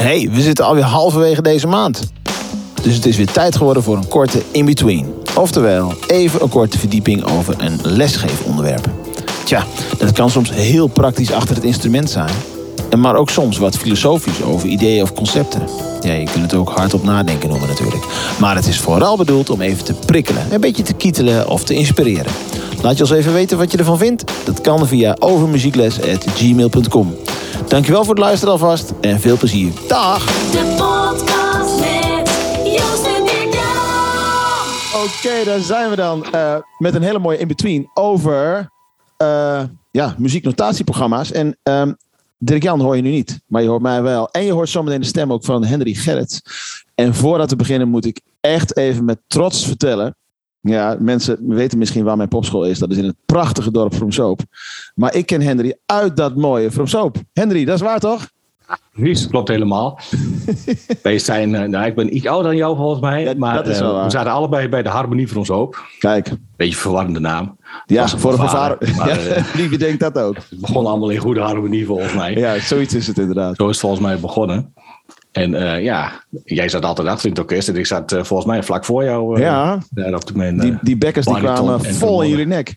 Hey, 0.00 0.28
we 0.32 0.40
zitten 0.40 0.64
alweer 0.64 0.84
halverwege 0.84 1.42
deze 1.42 1.66
maand. 1.66 2.12
Dus 2.82 2.94
het 2.94 3.06
is 3.06 3.16
weer 3.16 3.30
tijd 3.30 3.56
geworden 3.56 3.82
voor 3.82 3.96
een 3.96 4.08
korte 4.08 4.42
in-between. 4.50 5.14
Oftewel, 5.36 5.94
even 6.06 6.42
een 6.42 6.48
korte 6.48 6.78
verdieping 6.78 7.24
over 7.24 7.54
een 7.58 7.78
lesgeefonderwerp. 7.82 8.88
Tja, 9.44 9.64
dat 9.98 10.12
kan 10.12 10.30
soms 10.30 10.50
heel 10.50 10.86
praktisch 10.86 11.32
achter 11.32 11.54
het 11.54 11.64
instrument 11.64 12.10
zijn. 12.10 12.30
Maar 12.98 13.16
ook 13.16 13.30
soms 13.30 13.58
wat 13.58 13.76
filosofisch 13.76 14.42
over 14.42 14.68
ideeën 14.68 15.02
of 15.02 15.12
concepten. 15.12 15.62
Ja, 16.00 16.12
je 16.12 16.24
kunt 16.24 16.42
het 16.42 16.54
ook 16.54 16.70
hardop 16.70 17.04
nadenken 17.04 17.48
noemen 17.48 17.68
natuurlijk. 17.68 18.04
Maar 18.38 18.54
het 18.56 18.66
is 18.66 18.80
vooral 18.80 19.16
bedoeld 19.16 19.50
om 19.50 19.60
even 19.60 19.84
te 19.84 19.94
prikkelen, 19.94 20.46
een 20.50 20.60
beetje 20.60 20.82
te 20.82 20.94
kietelen 20.94 21.48
of 21.48 21.64
te 21.64 21.74
inspireren. 21.74 22.32
Laat 22.82 22.96
je 22.96 23.02
ons 23.02 23.12
even 23.12 23.32
weten 23.32 23.58
wat 23.58 23.72
je 23.72 23.78
ervan 23.78 23.98
vindt. 23.98 24.46
Dat 24.46 24.60
kan 24.60 24.86
via 24.86 25.16
overmuziekles.gmail.com. 25.18 27.16
Dankjewel 27.68 28.04
voor 28.04 28.14
het 28.14 28.22
luisteren 28.22 28.52
alvast 28.52 28.92
en 29.00 29.20
veel 29.20 29.36
plezier. 29.36 29.72
Dag! 29.88 30.26
De 30.50 30.74
podcast 30.76 31.80
met 31.80 32.30
Joost 32.64 33.06
en. 33.06 33.28
Oké, 35.04 35.44
daar 35.44 35.60
zijn 35.60 35.90
we 35.90 35.96
dan 35.96 36.24
eh, 36.24 36.56
met 36.78 36.94
een 36.94 37.02
hele 37.02 37.18
mooie 37.18 37.38
in-between 37.38 37.90
over 37.94 38.70
eh, 39.16 39.62
ja, 39.90 40.14
muzieknotatieprogramma's. 40.18 41.32
En 41.32 41.58
ehm 41.62 41.92
Dirk-Jan 42.42 42.80
hoor 42.80 42.96
je 42.96 43.02
nu 43.02 43.10
niet, 43.10 43.40
maar 43.46 43.62
je 43.62 43.68
hoort 43.68 43.82
mij 43.82 44.02
wel. 44.02 44.28
En 44.30 44.44
je 44.44 44.52
hoort 44.52 44.68
zometeen 44.68 45.00
de 45.00 45.06
stem 45.06 45.32
ook 45.32 45.44
van 45.44 45.64
Henry 45.64 45.94
Gerrits. 45.94 46.40
En 46.94 47.14
voordat 47.14 47.50
we 47.50 47.56
beginnen 47.56 47.88
moet 47.88 48.04
ik 48.04 48.20
echt 48.40 48.76
even 48.76 49.04
met 49.04 49.18
trots 49.26 49.64
vertellen. 49.64 50.16
Ja, 50.60 50.96
mensen 51.00 51.38
weten 51.48 51.78
misschien 51.78 52.04
waar 52.04 52.16
mijn 52.16 52.28
popschool 52.28 52.64
is. 52.64 52.78
Dat 52.78 52.90
is 52.90 52.96
in 52.96 53.04
het 53.04 53.16
prachtige 53.26 53.70
dorp 53.70 53.94
Vroomsoop. 53.94 54.40
Maar 54.94 55.14
ik 55.14 55.26
ken 55.26 55.40
Henry 55.40 55.76
uit 55.86 56.16
dat 56.16 56.36
mooie 56.36 56.70
Vroomsoop. 56.70 57.16
Henry, 57.32 57.64
dat 57.64 57.74
is 57.74 57.80
waar 57.80 58.00
toch? 58.00 58.28
Precies, 58.92 59.28
klopt 59.28 59.48
helemaal. 59.48 59.98
Wij 61.02 61.18
zijn, 61.18 61.54
eh, 61.54 61.68
nou, 61.68 61.86
ik 61.86 61.94
ben 61.94 62.16
iets 62.16 62.26
ouder 62.26 62.50
dan 62.50 62.56
jou 62.56 62.76
volgens 62.76 63.00
mij. 63.00 63.22
Ja, 63.22 63.34
maar 63.36 63.66
eh, 63.66 64.04
we 64.04 64.10
zaten 64.10 64.32
allebei 64.32 64.68
bij 64.68 64.82
de 64.82 64.88
Harmonie 64.88 65.28
van 65.28 65.36
ons. 65.36 65.76
Kijk, 65.98 66.30
Beetje 66.56 66.76
verwarrende 66.76 67.20
naam. 67.20 67.56
ja, 67.86 68.08
voor 68.08 68.32
een 68.32 68.38
maar, 68.38 68.76
Ja, 69.08 69.08
eh, 69.08 69.44
Wie 69.44 69.78
denkt 69.78 70.00
dat 70.00 70.18
ook? 70.18 70.36
Het 70.36 70.60
begon 70.60 70.86
allemaal 70.86 71.10
in 71.10 71.18
goede 71.18 71.40
harmonie 71.40 71.86
volgens 71.86 72.14
mij. 72.14 72.34
Ja, 72.34 72.58
zoiets 72.58 72.94
is 72.94 73.06
het 73.06 73.18
inderdaad. 73.18 73.56
Zo 73.56 73.62
is 73.64 73.70
het 73.70 73.80
volgens 73.80 74.02
mij 74.02 74.18
begonnen. 74.18 74.74
En 75.32 75.54
eh, 75.54 75.82
ja, 75.82 76.24
jij 76.44 76.68
zat 76.68 76.84
altijd 76.84 77.08
achter 77.08 77.24
in 77.24 77.30
het 77.30 77.40
orkest. 77.40 77.68
En 77.68 77.76
ik 77.76 77.86
zat 77.86 78.12
eh, 78.12 78.22
volgens 78.24 78.48
mij 78.48 78.62
vlak 78.62 78.84
voor 78.84 79.04
jou. 79.04 79.36
eh, 79.36 79.42
Ja, 79.42 79.78
Daar 79.90 80.14
op 80.14 80.26
de 80.26 80.36
mijn, 80.36 80.58
die, 80.58 80.78
die 80.82 80.96
bekkers 80.96 81.26
die 81.26 81.36
kwamen 81.38 81.84
en 81.84 81.94
vol 81.94 82.22
in 82.22 82.28
jullie 82.30 82.46
nek. 82.46 82.76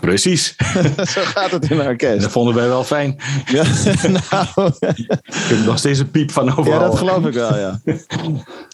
Precies. 0.00 0.56
Zo 1.14 1.20
gaat 1.22 1.50
het 1.50 1.64
in 1.70 1.76
een 1.76 1.82
En 1.82 1.88
orkest. 1.88 2.20
dat 2.20 2.30
vonden 2.30 2.54
wij 2.54 2.68
wel 2.68 2.84
fijn. 2.84 3.16
Ja, 3.46 3.62
nou, 4.30 4.72
Ik 4.94 5.06
heb 5.28 5.64
nog 5.64 5.78
steeds 5.78 5.98
een 5.98 6.10
piep 6.10 6.30
van 6.30 6.50
overal. 6.56 6.80
Ja, 6.80 6.86
dat 6.86 6.98
geloof 6.98 7.26
ik 7.26 7.34
wel, 7.34 7.58
ja. 7.58 7.80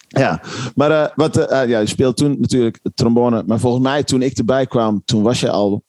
Ja, 0.09 0.41
maar 0.75 1.13
wat, 1.15 1.47
ja, 1.51 1.63
je 1.79 1.87
speelt 1.87 2.17
toen 2.17 2.37
natuurlijk 2.41 2.79
trombone. 2.95 3.43
Maar 3.47 3.59
volgens 3.59 3.83
mij, 3.83 4.03
toen 4.03 4.23
ik 4.23 4.39
erbij 4.39 4.67
kwam, 4.67 5.03
toen 5.05 5.23
was 5.23 5.41
je 5.41 5.51
al 5.51 5.83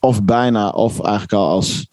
of 0.00 0.22
bijna 0.22 0.68
of 0.68 1.00
eigenlijk 1.00 1.32
al 1.32 1.48
als 1.48 1.88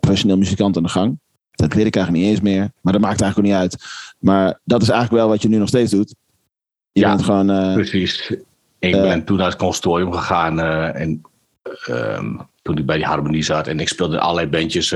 professioneel 0.00 0.36
muzikant 0.38 0.76
aan 0.76 0.82
de 0.82 0.88
gang. 0.88 1.18
Dat 1.60 1.72
weet 1.72 1.86
ik 1.86 1.96
eigenlijk 1.96 2.24
niet 2.24 2.34
eens 2.34 2.44
meer. 2.44 2.70
Maar 2.80 2.92
dat 2.92 3.02
maakt 3.02 3.20
eigenlijk 3.20 3.38
ook 3.38 3.54
niet 3.54 3.62
uit. 3.62 3.84
Maar 4.18 4.60
dat 4.64 4.82
is 4.82 4.88
eigenlijk 4.88 5.22
wel 5.22 5.30
wat 5.32 5.42
je 5.42 5.48
nu 5.48 5.56
nog 5.56 5.68
steeds 5.68 5.90
doet. 5.90 6.14
Je 6.92 7.00
Ja. 7.00 7.08
bent 7.08 7.22
gewoon... 7.24 7.50
eh, 7.50 7.72
Precies. 7.74 8.34
Ik 8.78 8.94
Eh. 8.94 9.02
ben 9.02 9.24
toen 9.24 9.36
naar 9.36 9.46
het 9.46 9.56
consortium 9.56 10.12
gegaan 10.12 10.60
eh, 10.60 11.00
en 11.00 11.22
ehm, 11.86 12.36
toen 12.62 12.78
ik 12.78 12.86
bij 12.86 12.96
die 12.96 13.06
harmonie 13.06 13.42
zat 13.42 13.66
en 13.66 13.80
ik 13.80 13.88
speelde 13.88 14.20
allerlei 14.20 14.46
bandjes, 14.48 14.88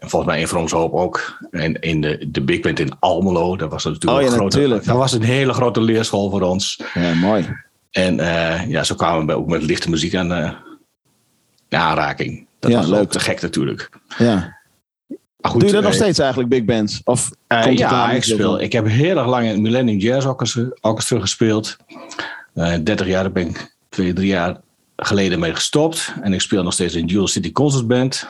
volgens 0.00 0.24
mij 0.24 0.40
in 0.40 0.48
Vroms 0.48 0.72
Hoop 0.72 0.92
ook. 0.92 1.38
En 1.50 1.80
in 1.80 2.00
de, 2.00 2.26
de 2.30 2.40
Big 2.42 2.60
Band 2.60 2.78
in 2.80 2.92
Almelo, 2.98 3.56
dat 3.56 3.70
was 3.70 3.84
natuurlijk 3.84 4.12
Oh 4.12 4.20
ja, 4.20 4.26
een 4.26 4.32
grote, 4.38 4.56
natuurlijk. 4.56 4.84
dat 4.84 4.96
was 4.96 5.12
een 5.12 5.22
hele 5.22 5.52
grote 5.52 5.80
leerschool 5.80 6.30
voor 6.30 6.42
ons. 6.42 6.80
ja, 6.94 7.14
mooi. 7.14 7.46
En 7.90 8.14
ja, 8.68 8.84
zo 8.84 8.94
kwamen 8.94 9.26
we 9.26 9.32
ook 9.32 9.46
met 9.48 9.62
lichte 9.62 9.90
muziek 9.90 10.14
aan 10.14 10.28
de, 10.28 10.52
de 11.68 11.76
aanraking. 11.76 12.46
Dat 12.58 12.70
Ja, 12.70 12.76
was 12.76 12.86
leuk. 12.88 13.00
ook 13.00 13.10
te 13.10 13.20
gek 13.20 13.40
natuurlijk. 13.40 13.90
Ja. 14.18 14.57
Goed, 15.40 15.60
Doe 15.60 15.68
je 15.68 15.74
dat 15.74 15.84
nog 15.84 15.94
steeds 15.94 16.18
eigenlijk, 16.18 16.48
big 16.48 16.64
bands? 16.64 17.00
Of 17.04 17.30
eh, 17.46 17.72
ja, 17.76 18.10
ik 18.10 18.24
speel. 18.24 18.60
Ik 18.60 18.72
heb 18.72 18.86
heel 18.86 19.16
erg 19.16 19.26
lang 19.26 19.44
in 19.44 19.50
het 19.50 19.60
Millennium 19.60 19.98
Jazz 19.98 20.26
Orchestra, 20.80 21.20
gespeeld. 21.20 21.76
Eh 22.54 22.74
30 22.84 23.06
jaar, 23.06 23.22
daar 23.22 23.32
ben 23.32 23.48
ik 23.48 23.74
twee, 23.88 24.12
drie 24.12 24.26
jaar 24.28 24.60
geleden 24.96 25.38
mee 25.38 25.54
gestopt. 25.54 26.12
En 26.22 26.32
ik 26.32 26.40
speel 26.40 26.62
nog 26.62 26.72
steeds 26.72 26.94
in 26.94 27.06
Dual 27.06 27.26
City 27.26 27.52
Concert 27.52 27.86
Band. 27.86 28.28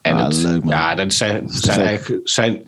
En 0.00 0.14
Ah, 0.14 0.20
dat, 0.22 0.34
leuk, 0.36 0.64
man. 0.64 0.74
ja, 0.74 0.94
dat 0.94 1.12
zijn, 1.12 1.48
zijn 1.48 1.80
eigenlijk 1.80 2.28
zijn, 2.28 2.62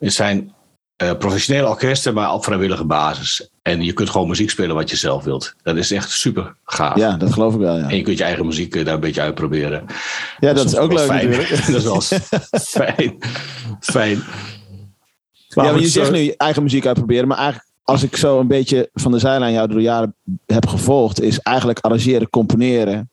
zijn 0.00 0.52
eh, 0.96 1.12
professionele 1.18 1.68
orkesten, 1.68 2.14
maar 2.14 2.32
op 2.32 2.44
vrijwillige 2.44 2.84
basis. 2.84 3.48
En 3.62 3.82
je 3.82 3.92
kunt 3.92 4.10
gewoon 4.10 4.28
muziek 4.28 4.50
spelen 4.50 4.74
wat 4.74 4.90
je 4.90 4.96
zelf 4.96 5.24
wilt. 5.24 5.54
Dat 5.62 5.76
is 5.76 5.90
echt 5.90 6.10
super 6.10 6.56
gaaf. 6.64 6.96
Ja, 6.96 7.16
dat 7.16 7.32
geloof 7.32 7.54
ik 7.54 7.60
wel, 7.60 7.76
ja. 7.76 7.88
En 7.88 7.96
je 7.96 8.02
kunt 8.02 8.18
je 8.18 8.24
eigen 8.24 8.46
muziek 8.46 8.74
eh, 8.74 8.84
daar 8.84 8.94
een 8.94 9.00
beetje 9.00 9.20
uitproberen. 9.20 9.84
Ja, 10.40 10.52
dat 10.52 10.64
is 10.64 10.76
ook 10.76 10.92
leuk 10.92 11.06
fijn. 11.06 11.30
natuurlijk. 11.30 11.66
dat 11.72 11.76
is 11.76 11.84
wel 11.84 12.00
fijn. 12.60 13.18
Fijn. 13.80 14.22
Maar 15.54 15.64
ja, 15.64 15.70
maar 15.72 15.80
je 15.80 15.88
zegt 15.88 16.10
nu 16.10 16.18
je 16.18 16.36
eigen 16.36 16.62
muziek 16.62 16.86
uitproberen. 16.86 17.28
Maar 17.28 17.38
eigenlijk, 17.38 17.68
als 17.84 18.02
ik 18.02 18.16
zo 18.16 18.40
een 18.40 18.46
beetje 18.46 18.90
van 18.92 19.12
de 19.12 19.18
zijlijn 19.18 19.52
jou 19.52 19.66
door 19.66 19.76
de 19.76 19.82
jaren 19.82 20.14
heb 20.46 20.66
gevolgd, 20.66 21.20
is 21.20 21.38
eigenlijk 21.38 21.78
arrangeren, 21.78 22.30
componeren 22.30 23.10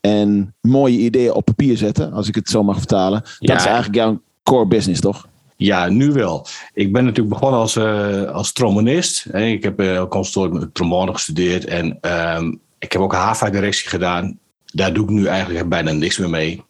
en 0.00 0.54
mooie 0.60 0.98
ideeën 0.98 1.32
op 1.32 1.44
papier 1.44 1.76
zetten, 1.76 2.12
als 2.12 2.28
ik 2.28 2.34
het 2.34 2.48
zo 2.48 2.62
mag 2.62 2.76
vertalen. 2.78 3.22
Dat 3.38 3.56
is 3.56 3.64
eigenlijk 3.64 3.94
jouw 3.94 4.20
core 4.42 4.66
business, 4.66 5.00
toch? 5.00 5.26
Ja, 5.60 5.88
nu 5.88 6.12
wel. 6.12 6.46
Ik 6.72 6.92
ben 6.92 7.04
natuurlijk 7.04 7.34
begonnen 7.34 7.60
als, 7.60 7.76
eh, 7.76 8.22
als 8.22 8.52
trombonist. 8.52 9.34
Ik 9.34 9.62
heb 9.62 9.80
eh 9.80 10.04
conservatorium 10.08 10.60
met 10.60 10.74
trombone 10.74 11.12
gestudeerd. 11.12 11.64
En 11.64 11.98
ehm, 12.00 12.54
ik 12.78 12.92
heb 12.92 13.02
ook 13.02 13.12
HAVA-directie 13.12 13.88
gedaan. 13.88 14.38
Daar 14.64 14.92
doe 14.92 15.04
ik 15.04 15.10
nu 15.10 15.26
eigenlijk 15.26 15.68
bijna 15.68 15.92
niks 15.92 16.18
meer 16.18 16.30
mee. 16.30 16.64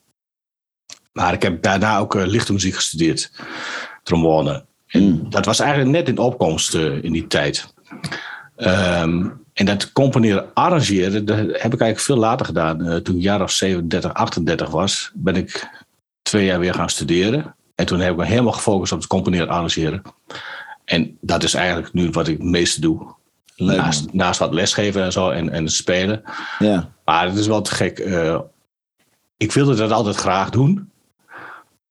Maar 1.12 1.32
ik 1.32 1.42
heb 1.42 1.62
daarna 1.62 1.98
ook 1.98 2.14
eh, 2.14 2.26
lichte 2.26 2.52
muziek 2.52 2.74
gestudeerd. 2.74 3.32
Trombone. 4.02 4.64
En 4.86 5.02
Mm. 5.02 5.30
dat 5.30 5.44
was 5.44 5.60
eigenlijk 5.60 5.90
net 5.90 6.08
in 6.08 6.18
opkomst 6.18 6.74
eh, 6.74 7.02
in 7.02 7.12
die 7.12 7.26
tijd. 7.26 7.74
Ehm, 8.56 9.26
en 9.52 9.66
dat 9.66 9.92
componeren, 9.92 10.54
arrangeren, 10.54 11.24
dat 11.24 11.36
heb 11.36 11.48
ik 11.48 11.80
eigenlijk 11.80 12.00
veel 12.00 12.16
later 12.16 12.46
gedaan. 12.46 12.86
Eh, 12.86 12.96
toen 12.96 13.16
ik 13.16 13.22
jaar 13.22 13.42
of 13.42 13.50
37, 13.50 14.14
38 14.14 14.70
was, 14.70 15.10
ben 15.14 15.36
ik 15.36 15.68
twee 16.22 16.44
jaar 16.44 16.58
weer 16.58 16.74
gaan 16.74 16.90
studeren. 16.90 17.56
En 17.78 17.86
toen 17.86 18.00
heb 18.00 18.10
ik 18.10 18.16
me 18.16 18.24
helemaal 18.24 18.52
gefocust 18.52 18.92
op 18.92 18.98
het 18.98 19.08
componeren, 19.08 19.48
arrangeren. 19.48 20.02
En 20.84 21.18
dat 21.20 21.42
is 21.42 21.54
eigenlijk 21.54 21.92
nu 21.92 22.10
wat 22.10 22.28
ik 22.28 22.36
het 22.38 22.46
meeste 22.46 22.80
doe. 22.80 23.14
Leuk, 23.56 23.76
naast, 23.76 24.12
naast 24.12 24.38
wat 24.38 24.52
lesgeven 24.52 25.02
en 25.02 25.12
zo 25.12 25.30
en, 25.30 25.50
en 25.50 25.68
spelen. 25.68 26.22
Ja. 26.58 26.92
Maar 27.04 27.26
het 27.26 27.36
is 27.36 27.46
wel 27.46 27.62
te 27.62 27.74
gek. 27.74 27.98
eh, 27.98 28.40
ik 29.36 29.52
wilde 29.52 29.74
dat 29.74 29.90
altijd 29.90 30.16
graag 30.16 30.50
doen. 30.50 30.90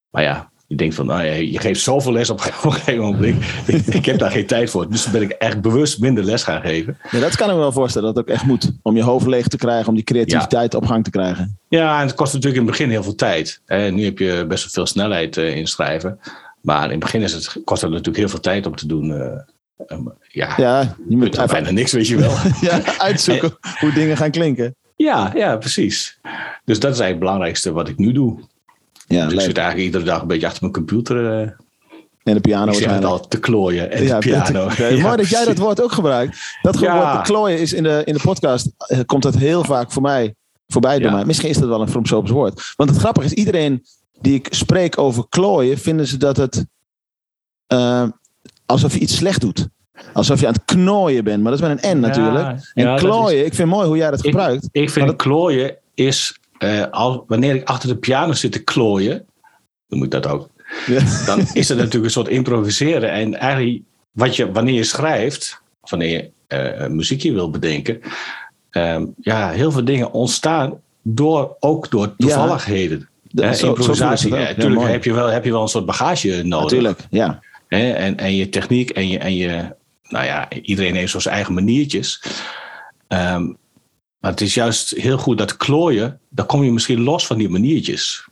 Maar 0.10 0.24
ja, 0.24 0.50
je 0.68 0.76
denkt 0.76 0.96
van, 0.96 1.06
nou 1.06 1.24
ja, 1.24 1.34
je 1.34 1.60
geeft 1.60 1.82
zoveel 1.82 2.12
les 2.12 2.30
op, 2.30 2.38
een 2.46 2.72
gegeven 2.74 3.04
moment. 3.04 3.44
Ik, 3.66 3.86
ik 3.86 4.06
heb 4.06 4.20
daar 4.20 4.32
geen 4.32 4.46
tijd 4.46 4.70
voor. 4.70 4.90
Dus 4.90 5.12
ben 5.12 5.22
ik 5.22 5.32
echt 5.32 5.62
bewust 5.62 6.00
minder 6.00 6.24
les 6.24 6.44
gaan 6.44 6.62
geven. 6.62 6.98
ja, 7.12 7.20
dat 7.20 7.36
kan 7.36 7.48
ik 7.50 7.54
me 7.56 7.60
wel 7.62 7.72
voorstellen 7.72 8.08
dat 8.08 8.18
het 8.18 8.26
ook 8.28 8.34
echt 8.36 8.46
moet. 8.46 8.72
Om 8.82 8.96
je 8.96 9.04
hoofd 9.04 9.26
leeg 9.28 9.48
te 9.48 9.58
krijgen, 9.58 9.88
om 9.88 9.96
die 9.96 10.04
creativiteit 10.04 10.74
op 10.76 10.86
gang 10.86 11.04
te 11.04 11.10
krijgen. 11.10 11.58
Ja, 11.70 12.00
en 12.02 12.06
het 12.08 12.16
kost 12.16 12.34
natuurlijk 12.34 12.62
in 12.62 12.68
het 12.68 12.78
begin 12.78 12.90
heel 12.92 13.04
veel 13.04 13.16
tijd. 13.16 13.62
Hè. 13.66 13.92
Nu 13.92 14.04
heb 14.04 14.18
je 14.18 14.46
best 14.48 14.64
wel 14.64 14.72
veel 14.74 14.86
snelheid 14.86 15.38
eh, 15.38 15.56
in 15.56 15.68
schrijven. 15.68 16.20
Maar 16.62 16.84
in 16.84 16.90
het 16.92 17.00
begin 17.00 17.22
is 17.22 17.34
het, 17.34 17.58
kost 17.64 17.82
het 17.82 17.92
natuurlijk 17.92 18.18
heel 18.18 18.30
veel 18.30 18.40
tijd 18.40 18.66
om 18.66 18.76
te 18.76 18.88
doen. 18.88 19.12
eh, 19.22 19.98
ja, 20.28 20.54
Ja, 20.58 20.96
je 21.10 21.18
moet 21.18 21.34
even 21.36 21.48
bijna 21.48 21.72
niks, 21.72 21.92
weet 21.92 22.08
je 22.08 22.18
wel. 22.18 22.34
ja, 22.70 22.82
uitzoeken 22.98 23.58
hoe 23.80 23.94
dingen 23.94 24.18
gaan 24.18 24.32
klinken. 24.32 24.76
ja, 24.96 25.32
ja, 25.36 25.58
precies. 25.58 26.20
Dus 26.66 26.80
dat 26.80 26.94
is 26.94 27.00
eigenlijk 27.00 27.10
het 27.10 27.20
belangrijkste 27.20 27.72
wat 27.72 27.90
ik 27.90 27.98
nu 27.98 28.12
doe. 28.12 28.40
Ja, 29.08 29.24
dus 29.26 29.34
ik 29.34 29.40
zit 29.40 29.58
eigenlijk 29.58 29.86
iedere 29.88 30.04
dag 30.04 30.22
een 30.22 30.28
beetje 30.28 30.46
achter 30.46 30.62
mijn 30.62 30.74
computer. 30.74 31.32
eh, 31.42 31.50
En 32.24 32.34
de 32.34 32.40
piano 32.42 32.72
ik 32.72 32.74
zeg 32.74 32.82
het 32.84 32.92
waarschijnlijk. 32.92 33.06
al, 33.24 33.28
te 33.28 33.40
klooien. 33.40 33.92
En 33.92 34.04
Ja, 34.04 34.20
de 34.20 34.28
piano. 34.30 34.70
ja, 34.78 35.02
mooi 35.02 35.18
dat 35.18 35.28
jij 35.30 35.46
dat 35.46 35.58
woord 35.58 35.82
ook 35.82 35.92
gebruikt. 35.92 36.38
Dat 36.62 36.80
Ja. 36.80 37.14
woord 37.14 37.28
klooien 37.28 37.60
is 37.60 37.74
in 37.74 37.84
de, 37.84 38.02
in 38.06 38.14
de 38.14 38.20
podcast, 38.20 38.70
eh, 38.78 39.00
komt 39.06 39.24
dat 39.24 39.36
heel 39.36 39.64
vaak 39.64 39.92
voor 39.92 40.02
mij 40.02 40.36
voorbij 40.68 41.00
door 41.00 41.10
Ja. 41.10 41.16
mij. 41.16 41.26
Misschien 41.26 41.50
is 41.50 41.58
dat 41.58 41.68
wel 41.70 41.82
een 41.82 41.90
Vroomsops 41.90 42.32
woord. 42.32 42.74
Want 42.76 42.90
het 42.90 43.00
grappige 43.00 43.26
is, 43.26 43.34
iedereen 43.34 43.84
die 44.22 44.34
ik 44.34 44.48
spreek 44.50 44.98
over 44.98 45.26
klooien, 45.30 45.78
vinden 45.78 46.08
ze 46.08 46.18
dat 46.18 46.38
het 46.38 46.66
eh, 47.68 48.04
alsof 48.66 48.94
je 48.94 49.00
iets 49.00 49.16
slecht 49.16 49.42
doet. 49.42 49.68
Alsof 50.14 50.40
je 50.40 50.48
aan 50.48 50.54
het 50.54 50.66
knooien 50.66 51.24
bent, 51.24 51.42
maar 51.44 51.52
dat 51.52 51.62
is 51.62 51.68
met 51.68 51.84
een 51.84 51.98
N 51.98 52.00
natuurlijk. 52.00 52.46
Ja, 52.46 52.50
En 52.74 52.84
ja, 52.84 52.84
dat 52.90 52.96
is- 53.00 53.02
klooien, 53.10 53.46
ik 53.46 53.54
vind 53.54 53.70
mooi 53.70 53.88
hoe 53.88 53.98
jij 53.98 54.10
dat 54.10 54.20
Ik- 54.20 54.26
gebruikt. 54.26 54.68
Ik 54.72 54.90
vind 54.90 55.16
klooien 55.16 55.78
is, 55.94 56.40
eh, 56.58 56.84
als, 56.92 57.20
wanneer 57.28 57.56
ik 57.56 57.68
achter 57.68 57.90
de 57.90 57.98
piano 57.98 58.34
zit 58.34 58.52
te 58.52 58.64
klooien, 58.64 59.26
noem 59.88 60.04
ik 60.04 60.12
dat 60.12 60.28
ook, 60.28 60.50
Ja. 60.86 61.26
dan 61.26 61.40
is 61.54 61.68
het 61.70 61.78
natuurlijk 61.78 62.06
een 62.06 62.12
soort 62.12 62.28
improviseren. 62.28 63.12
En 63.12 63.36
eigenlijk, 63.36 63.82
wat 64.12 64.36
je, 64.36 64.52
wanneer 64.52 64.74
je 64.74 64.84
schrijft, 64.84 65.62
of 65.82 65.90
wanneer 65.90 66.10
je 66.10 66.30
eh, 66.48 66.88
muziekje 66.88 67.34
wil 67.34 67.50
bedenken, 67.50 68.00
ehm, 68.70 69.06
ja, 69.22 69.50
heel 69.50 69.72
veel 69.72 69.86
dingen 69.86 70.12
ontstaan 70.12 70.80
door, 71.02 71.56
ook 71.60 71.90
door 71.92 72.16
toevalligheden. 72.16 73.10
Hè, 73.36 73.54
zo- 73.54 73.68
improvisatie. 73.68 74.30
Ja, 74.34 74.40
Ja, 74.40 74.48
natuurlijk 74.48 74.82
heb, 74.82 75.04
je 75.04 75.14
wel, 75.14 75.28
heb 75.28 75.46
je 75.46 75.52
wel 75.52 75.62
een 75.62 75.68
soort 75.68 75.86
bagage 75.86 76.28
nodig. 76.44 76.62
Natuurlijk, 76.64 77.00
ja. 77.10 77.40
Hè? 77.68 77.92
En, 77.92 78.18
en 78.18 78.36
je 78.36 78.50
techniek 78.50 78.90
en 78.90 79.08
je, 79.08 79.18
en 79.18 79.36
je, 79.36 79.76
nou 80.04 80.26
ja, 80.26 80.50
iedereen 80.52 80.96
heeft 80.96 81.12
zo 81.12 81.20
zijn 81.20 81.36
eigen 81.36 81.54
maniertjes. 81.54 82.24
Ehm, 83.08 83.54
maar 84.20 84.32
het 84.32 84.42
is 84.42 84.54
juist 84.54 84.90
heel 84.90 85.18
goed 85.18 85.38
dat 85.38 85.58
klooien, 85.58 86.20
dan 86.30 86.46
kom 86.46 86.64
je 86.64 86.72
misschien 86.72 87.02
los 87.02 87.28
van 87.28 87.38
die 87.38 87.50
maniertjes. 87.50 88.28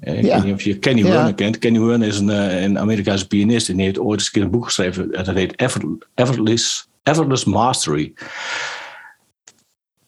Ik 0.00 0.24
Ja. 0.24 0.34
weet 0.34 0.44
niet 0.44 0.54
of 0.54 0.62
je 0.62 0.78
Kenny 0.78 1.02
Ja. 1.02 1.08
Werner 1.08 1.34
kent. 1.34 1.58
Kenny 1.58 1.80
Werner 1.80 2.08
is 2.08 2.18
een, 2.18 2.30
eh, 2.30 2.62
een 2.62 2.78
Amerikaanse 2.78 3.26
pianist 3.26 3.68
en 3.68 3.76
die 3.76 3.84
heeft 3.84 3.98
ooit 3.98 4.18
eens 4.18 4.26
een 4.26 4.32
keer 4.32 4.42
een 4.42 4.50
boek 4.50 4.64
geschreven. 4.64 5.10
Dat 5.12 5.26
heet 5.26 5.56
Effortless, 5.56 6.88
Effortless 7.02 7.44
Mastery. 7.44 8.12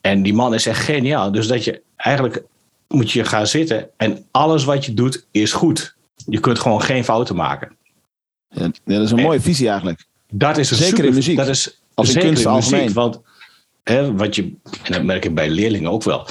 En 0.01 0.23
die 0.23 0.33
man 0.33 0.53
is 0.53 0.65
echt 0.65 0.83
geniaal. 0.83 1.31
Dus 1.31 1.47
dat 1.47 1.63
je 1.63 1.81
eigenlijk 1.95 2.43
moet 2.87 3.11
je 3.11 3.23
gaan 3.23 3.47
zitten 3.47 3.89
en 3.97 4.25
alles 4.31 4.63
wat 4.63 4.85
je 4.85 4.93
doet 4.93 5.25
is 5.31 5.53
goed. 5.53 5.95
Je 6.25 6.39
kunt 6.39 6.59
gewoon 6.59 6.81
geen 6.81 7.03
fouten 7.03 7.35
maken. 7.35 7.77
Ja, 8.49 8.61
ja, 8.63 8.71
dat 8.95 9.01
is 9.03 9.11
een 9.11 9.17
En- 9.17 9.23
mooie 9.23 9.41
visie 9.41 9.67
eigenlijk. 9.67 10.05
Dat 10.31 10.57
is 10.57 10.69
een 10.71 10.77
Zeker 10.77 10.89
super- 10.91 11.05
in 11.09 11.13
muziek. 11.13 11.37
Dat 11.37 11.47
is 11.47 11.79
Of 11.95 12.07
in 12.07 12.13
kunst 12.13 12.23
in 12.25 12.29
muziek. 12.31 12.47
algemeen. 12.47 12.93
Want 12.93 13.19
wat 14.15 14.35
je, 14.35 14.43
en 14.83 14.91
dat 14.91 15.03
merk 15.03 15.25
ik 15.25 15.35
bij 15.35 15.49
leerlingen 15.49 15.91
ook 15.91 16.03
wel. 16.03 16.27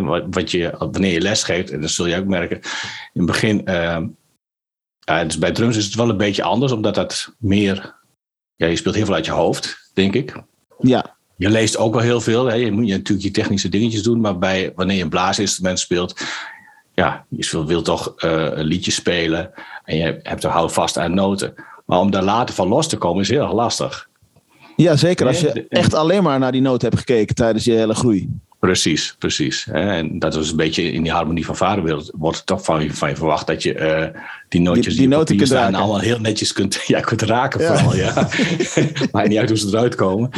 Wat, 0.00 0.24
wat 0.30 0.50
je, 0.50 0.74
wanneer 0.78 1.12
je 1.12 1.20
les 1.20 1.42
geeft, 1.42 1.70
en 1.70 1.80
dat 1.80 1.90
zul 1.90 2.06
je 2.06 2.18
ook 2.18 2.26
merken. 2.26 2.56
In 3.12 3.22
het 3.22 3.26
begin, 3.26 3.62
ja, 5.06 5.24
dus 5.24 5.38
bij 5.38 5.52
drums 5.52 5.76
is 5.76 5.84
het 5.84 5.94
wel 5.94 6.08
een 6.08 6.16
beetje 6.16 6.42
anders, 6.42 6.72
omdat 6.72 6.94
dat 6.94 7.34
meer. 7.38 7.94
Ja, 8.56 8.66
je 8.66 8.76
speelt 8.76 8.94
heel 8.94 9.04
veel 9.04 9.14
uit 9.14 9.26
je 9.26 9.32
hoofd, 9.32 9.90
denk 9.94 10.14
ik. 10.14 10.42
Ja, 10.78 11.16
Je 11.36 11.50
leest 11.50 11.76
ook 11.76 11.94
wel 11.94 12.02
heel 12.02 12.20
veel. 12.20 12.46
Hè. 12.46 12.54
Je 12.54 12.72
moet 12.72 12.88
je 12.88 12.96
natuurlijk 12.96 13.26
je 13.26 13.32
technische 13.32 13.68
dingetjes 13.68 14.02
doen. 14.02 14.20
Maar 14.20 14.38
bij, 14.38 14.72
wanneer 14.74 14.96
je 14.96 15.02
een 15.02 15.08
blaasinstrument 15.08 15.78
speelt. 15.78 16.20
Ja, 16.94 17.26
je 17.28 17.64
wil, 17.66 17.82
toch 17.82 18.14
eh, 18.16 18.30
een 18.32 18.64
liedje 18.64 18.90
spelen. 18.90 19.52
En 19.84 19.96
je 19.96 20.20
hebt 20.22 20.44
er 20.44 20.50
hou 20.50 20.70
vast 20.70 20.98
aan 20.98 21.14
noten. 21.14 21.54
Maar 21.86 21.98
om 21.98 22.10
daar 22.10 22.22
later 22.22 22.54
van 22.54 22.68
los 22.68 22.88
te 22.88 22.96
komen 22.96 23.22
is 23.22 23.28
heel 23.28 23.42
erg 23.42 23.52
lastig. 23.52 24.08
Ja 24.76 24.96
zeker. 24.96 25.26
Als 25.26 25.42
Nee, 25.42 25.52
je 25.54 25.66
echt 25.68 25.94
alleen 25.94 26.22
maar 26.22 26.38
naar 26.38 26.52
die 26.52 26.60
noot 26.60 26.82
hebt 26.82 26.98
gekeken 26.98 27.34
tijdens 27.34 27.64
je 27.64 27.72
hele 27.72 27.94
groei. 27.94 28.28
Precies, 28.60 29.14
precies. 29.18 29.66
En 29.72 30.18
dat 30.18 30.34
is 30.36 30.50
een 30.50 30.56
beetje 30.56 30.92
in 30.92 31.02
die 31.02 31.12
harmonie 31.12 31.44
van 31.46 31.56
vaderwereld. 31.56 32.10
Wordt 32.14 32.46
toch 32.46 32.64
van 32.64 32.82
je, 32.82 32.94
van 32.94 33.08
je 33.08 33.16
verwacht 33.16 33.46
dat 33.46 33.62
je 33.62 33.74
eh, 33.74 34.20
die 34.48 34.60
nootjes 34.60 34.96
Die- 34.96 35.08
die, 35.08 35.24
die 35.24 35.46
staan 35.46 35.74
allemaal 35.74 35.98
heel 36.00 36.18
netjes 36.20 36.52
kunt, 36.52 36.74
ja, 36.86 37.00
kunt 37.00 37.22
raken. 37.22 37.60
Ja. 37.60 37.76
Vooral, 37.76 37.96
ja. 37.96 38.28
Maakt 39.12 39.28
niet 39.28 39.38
uit 39.38 39.48
hoe 39.48 39.58
ze 39.58 39.66
eruit 39.66 39.94
komen. 39.94 40.30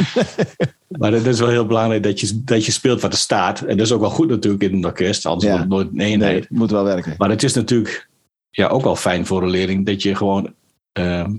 maar 0.87 1.11
het 1.11 1.25
is 1.25 1.39
wel 1.39 1.49
heel 1.49 1.65
belangrijk 1.65 2.03
dat 2.03 2.19
je, 2.19 2.41
dat 2.43 2.65
je 2.65 2.71
speelt 2.71 3.01
wat 3.01 3.11
er 3.13 3.19
staat. 3.19 3.61
En 3.61 3.77
dat 3.77 3.85
is 3.85 3.91
ook 3.91 4.01
wel 4.01 4.09
goed 4.09 4.29
natuurlijk 4.29 4.63
in 4.63 4.73
een 4.73 4.85
orkest. 4.85 5.25
Anders 5.25 5.45
Ja. 5.45 5.49
wordt 5.51 5.63
het 5.63 5.71
nooit 5.73 5.87
een 5.87 5.95
Nee, 5.95 6.11
eenheid. 6.11 6.39
het 6.43 6.49
moet 6.57 6.71
wel 6.71 6.83
werken. 6.83 7.13
Maar 7.17 7.29
het 7.29 7.43
is 7.43 7.53
natuurlijk 7.53 8.07
ja, 8.51 8.67
ook 8.67 8.83
wel 8.83 8.95
fijn 8.95 9.25
voor 9.25 9.43
een 9.43 9.49
leerling 9.49 9.85
dat 9.85 10.01
je 10.01 10.15
gewoon, 10.15 10.53
ehm, 10.91 11.31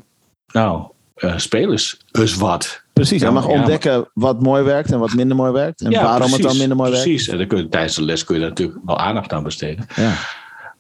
nou, 0.53 0.83
eh 1.15 1.39
spelers, 1.39 1.97
dus 2.11 2.35
wat. 2.35 2.83
Precies, 3.01 3.23
Ja, 3.23 3.31
mag 3.31 3.47
ja, 3.47 3.53
ontdekken 3.53 4.11
wat 4.15 4.43
mooi 4.43 4.63
werkt 4.63 4.93
en 4.93 4.99
wat 4.99 5.15
minder 5.15 5.37
mooi 5.37 5.53
werkt. 5.53 5.81
En 5.81 5.93
waarom 5.93 6.33
het 6.33 6.43
dan 6.43 6.57
minder 6.57 6.77
mooi 6.77 6.91
werkt. 6.91 7.05
Precies, 7.05 7.29
en 7.29 7.39
dan 7.39 7.47
kun 7.47 7.59
je, 7.59 7.69
tijdens 7.69 7.95
de 7.95 8.03
les 8.03 8.25
kun 8.25 8.35
je 8.35 8.41
daar 8.41 8.51
natuurlijk 8.51 8.79
wel 8.85 8.99
aandacht 8.99 9.33
aan 9.33 9.43
besteden. 9.43 9.87
Ja. 9.97 10.13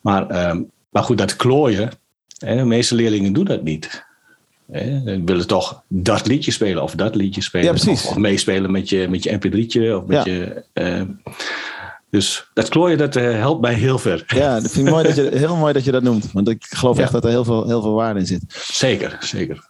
Maar, 0.00 0.26
ehm, 0.26 0.62
maar 0.90 1.02
goed, 1.02 1.18
dat 1.18 1.36
klooien, 1.36 1.90
hè, 2.38 2.56
de 2.56 2.64
meeste 2.64 2.94
leerlingen 2.94 3.32
doen 3.32 3.44
dat 3.44 3.62
niet. 3.62 4.04
Hè, 4.70 5.00
Ze 5.04 5.22
willen 5.24 5.46
toch 5.46 5.82
dat 5.88 6.26
liedje 6.26 6.50
spelen 6.50 6.82
of 6.82 6.94
dat 6.94 7.14
liedje 7.14 7.42
spelen. 7.42 7.66
Ja, 7.66 7.72
precies. 7.72 8.04
Of, 8.04 8.10
of 8.10 8.16
meespelen 8.16 8.70
met 8.70 8.88
je, 8.88 9.08
met 9.08 9.22
je 9.22 9.38
mp3'tje. 9.38 9.96
Of 9.96 10.06
met 10.06 10.24
je, 10.24 10.64
ehm, 10.72 11.06
dus 12.10 12.50
dat 12.54 12.68
klooien, 12.68 12.98
dat 12.98 13.16
eh, 13.16 13.32
helpt 13.32 13.60
mij 13.60 13.74
heel 13.74 13.98
ver. 13.98 14.24
ja, 14.26 14.60
dat 14.60 14.70
vind 14.70 14.86
ik 14.86 14.92
mooi 14.92 15.04
dat 15.04 15.16
je, 15.16 15.30
heel 15.46 15.56
mooi 15.56 15.72
dat 15.72 15.84
je 15.84 15.90
dat 15.92 16.02
noemt. 16.02 16.32
Want 16.32 16.48
ik 16.48 16.66
geloof 16.68 16.98
echt 16.98 17.12
dat 17.12 17.24
er 17.24 17.30
heel 17.30 17.44
veel, 17.44 17.66
heel 17.66 17.82
veel 17.82 17.94
waarde 17.94 18.20
in 18.20 18.26
zit. 18.26 18.44
Zeker, 18.72 19.16
zeker. 19.20 19.68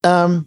Ehm, 0.00 0.40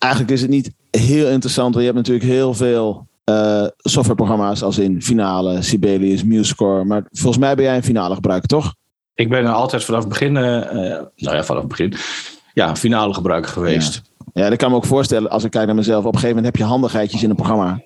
eigenlijk 0.00 0.32
is 0.32 0.40
het 0.40 0.50
niet 0.50 0.70
heel 0.90 1.28
interessant. 1.28 1.74
Want 1.74 1.86
je 1.86 1.92
hebt 1.92 1.96
natuurlijk 2.06 2.32
heel 2.32 2.54
veel 2.54 3.06
eh, 3.24 3.66
softwareprogramma's 3.78 4.62
als 4.62 4.78
in 4.78 5.02
Finale, 5.02 5.62
Sibelius, 5.62 6.24
MuseScore. 6.24 6.84
Maar 6.84 7.02
volgens 7.12 7.38
mij 7.38 7.54
ben 7.54 7.64
jij 7.64 7.76
een 7.76 7.82
Finale 7.82 8.14
gebruiker, 8.14 8.48
toch? 8.48 8.74
Ik 9.14 9.28
ben 9.28 9.44
er 9.44 9.52
altijd 9.52 9.84
vanaf 9.84 10.00
het 10.00 10.08
begin, 10.08 10.36
eh, 10.36 10.56
eh, 10.56 11.02
nou 11.16 11.36
ja, 11.36 11.44
vanaf 11.44 11.62
het 11.62 11.68
begin, 11.68 11.94
ja, 12.54 12.76
finale 12.76 13.14
gebruiker 13.14 13.50
geweest. 13.50 14.02
Ja, 14.32 14.48
dat 14.48 14.58
kan 14.58 14.70
me 14.70 14.76
ook 14.76 14.84
voorstellen 14.84 15.30
als 15.30 15.44
ik 15.44 15.50
kijk 15.50 15.66
naar 15.66 15.74
mezelf. 15.74 15.98
Op 15.98 16.12
een 16.12 16.18
gegeven 16.20 16.36
moment 16.36 16.46
heb 16.54 16.56
je 16.56 16.70
handigheidjes 16.70 17.22
in 17.22 17.30
een 17.30 17.36
programma. 17.36 17.80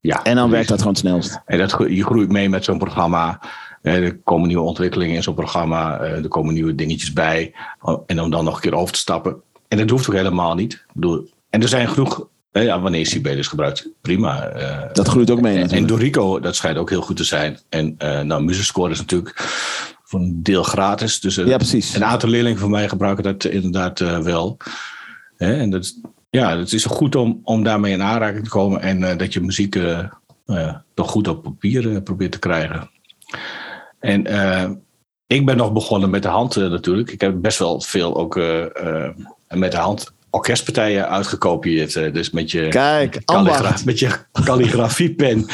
Ja, 0.00 0.22
En 0.22 0.22
dan 0.22 0.34
precies. 0.34 0.50
werkt 0.50 0.68
dat 0.68 0.78
gewoon 0.78 0.92
het 0.92 1.02
snelst. 1.02 1.40
En 1.46 1.58
dat, 1.58 1.76
je 1.88 2.04
groeit 2.04 2.32
mee 2.32 2.48
met 2.48 2.64
zo'n 2.64 2.78
programma. 2.78 3.40
Er 3.82 4.16
komen 4.16 4.46
nieuwe 4.48 4.62
ontwikkelingen 4.62 5.14
in 5.14 5.22
zo'n 5.22 5.34
programma. 5.34 6.00
Er 6.00 6.28
komen 6.28 6.54
nieuwe 6.54 6.74
dingetjes 6.74 7.12
bij. 7.12 7.54
Oh, 7.80 8.02
En 8.06 8.20
om 8.20 8.30
dan 8.30 8.44
nog 8.44 8.54
een 8.54 8.60
keer 8.60 8.74
over 8.74 8.92
te 8.92 8.98
stappen. 8.98 9.36
En 9.68 9.78
dat 9.78 9.90
hoeft 9.90 10.08
ook 10.08 10.14
helemaal 10.14 10.54
niet. 10.54 10.72
Ik 10.72 10.84
bedoel, 10.92 11.28
en 11.56 11.62
er 11.62 11.68
zijn 11.68 11.88
genoeg. 11.88 12.28
Ja, 12.52 12.80
wanneer 12.80 13.00
je 13.00 13.06
Sibelius 13.06 13.46
gebruikt, 13.46 13.88
prima. 14.00 14.42
eh, 14.46 14.92
Dat 14.92 15.08
groeit 15.08 15.30
ook 15.30 15.40
mee 15.40 15.52
en, 15.54 15.58
en 15.58 15.62
natuurlijk. 15.62 15.88
Dorico, 15.88 16.40
dat 16.40 16.56
schijnt 16.56 16.78
ook 16.78 16.90
heel 16.90 17.00
goed 17.00 17.16
te 17.16 17.24
zijn. 17.24 17.58
En 17.68 17.94
eh 17.98 18.20
nou, 18.20 18.42
MuseScore 18.44 18.90
is 18.90 18.98
natuurlijk 18.98 19.34
voor 20.04 20.20
een 20.20 20.42
deel 20.42 20.62
gratis. 20.62 21.20
Dus 21.20 21.36
eh, 21.36 21.46
Ja, 21.46 21.56
precies. 21.56 21.94
een 21.94 22.04
aantal 22.04 22.28
leerlingen 22.28 22.58
van 22.58 22.70
mij 22.70 22.88
gebruiken 22.88 23.24
dat 23.24 23.44
inderdaad 23.44 23.98
wel. 24.22 24.56
Hè, 25.36 25.56
en 25.56 25.70
dat, 25.70 25.94
ja, 26.30 26.58
het 26.58 26.72
is 26.72 26.84
goed 26.84 27.16
om, 27.16 27.40
om 27.44 27.62
daarmee 27.64 27.92
in 27.92 28.02
aanraking 28.02 28.44
te 28.44 28.50
komen. 28.50 28.80
En 28.80 29.18
dat 29.18 29.32
je 29.32 29.40
muziek 29.40 29.78
toch 30.94 31.10
goed 31.10 31.28
op 31.28 31.42
papier 31.42 32.02
probeert 32.02 32.32
te 32.32 32.38
krijgen. 32.38 32.90
En 34.00 34.20
ik 35.26 35.46
ben 35.46 35.56
nog 35.56 35.72
begonnen 35.72 36.10
met 36.10 36.22
de 36.22 36.28
hand 36.28 36.56
natuurlijk. 36.56 37.10
Ik 37.10 37.20
heb 37.20 37.40
best 37.40 37.58
wel 37.58 37.80
veel 37.80 38.16
ook 38.16 38.34
met 39.48 39.72
de 39.72 39.76
hand 39.78 40.14
orkestpartijen 40.36 41.08
uitgekopieerd. 41.08 41.96
eh, 41.96 42.12
dus 42.12 42.30
met 42.30 42.50
je, 42.50 42.68
Kijk, 42.68 43.24
calligra- 43.24 43.74
met 43.84 43.98
je 43.98 44.08
calligrafiepen. 44.44 45.46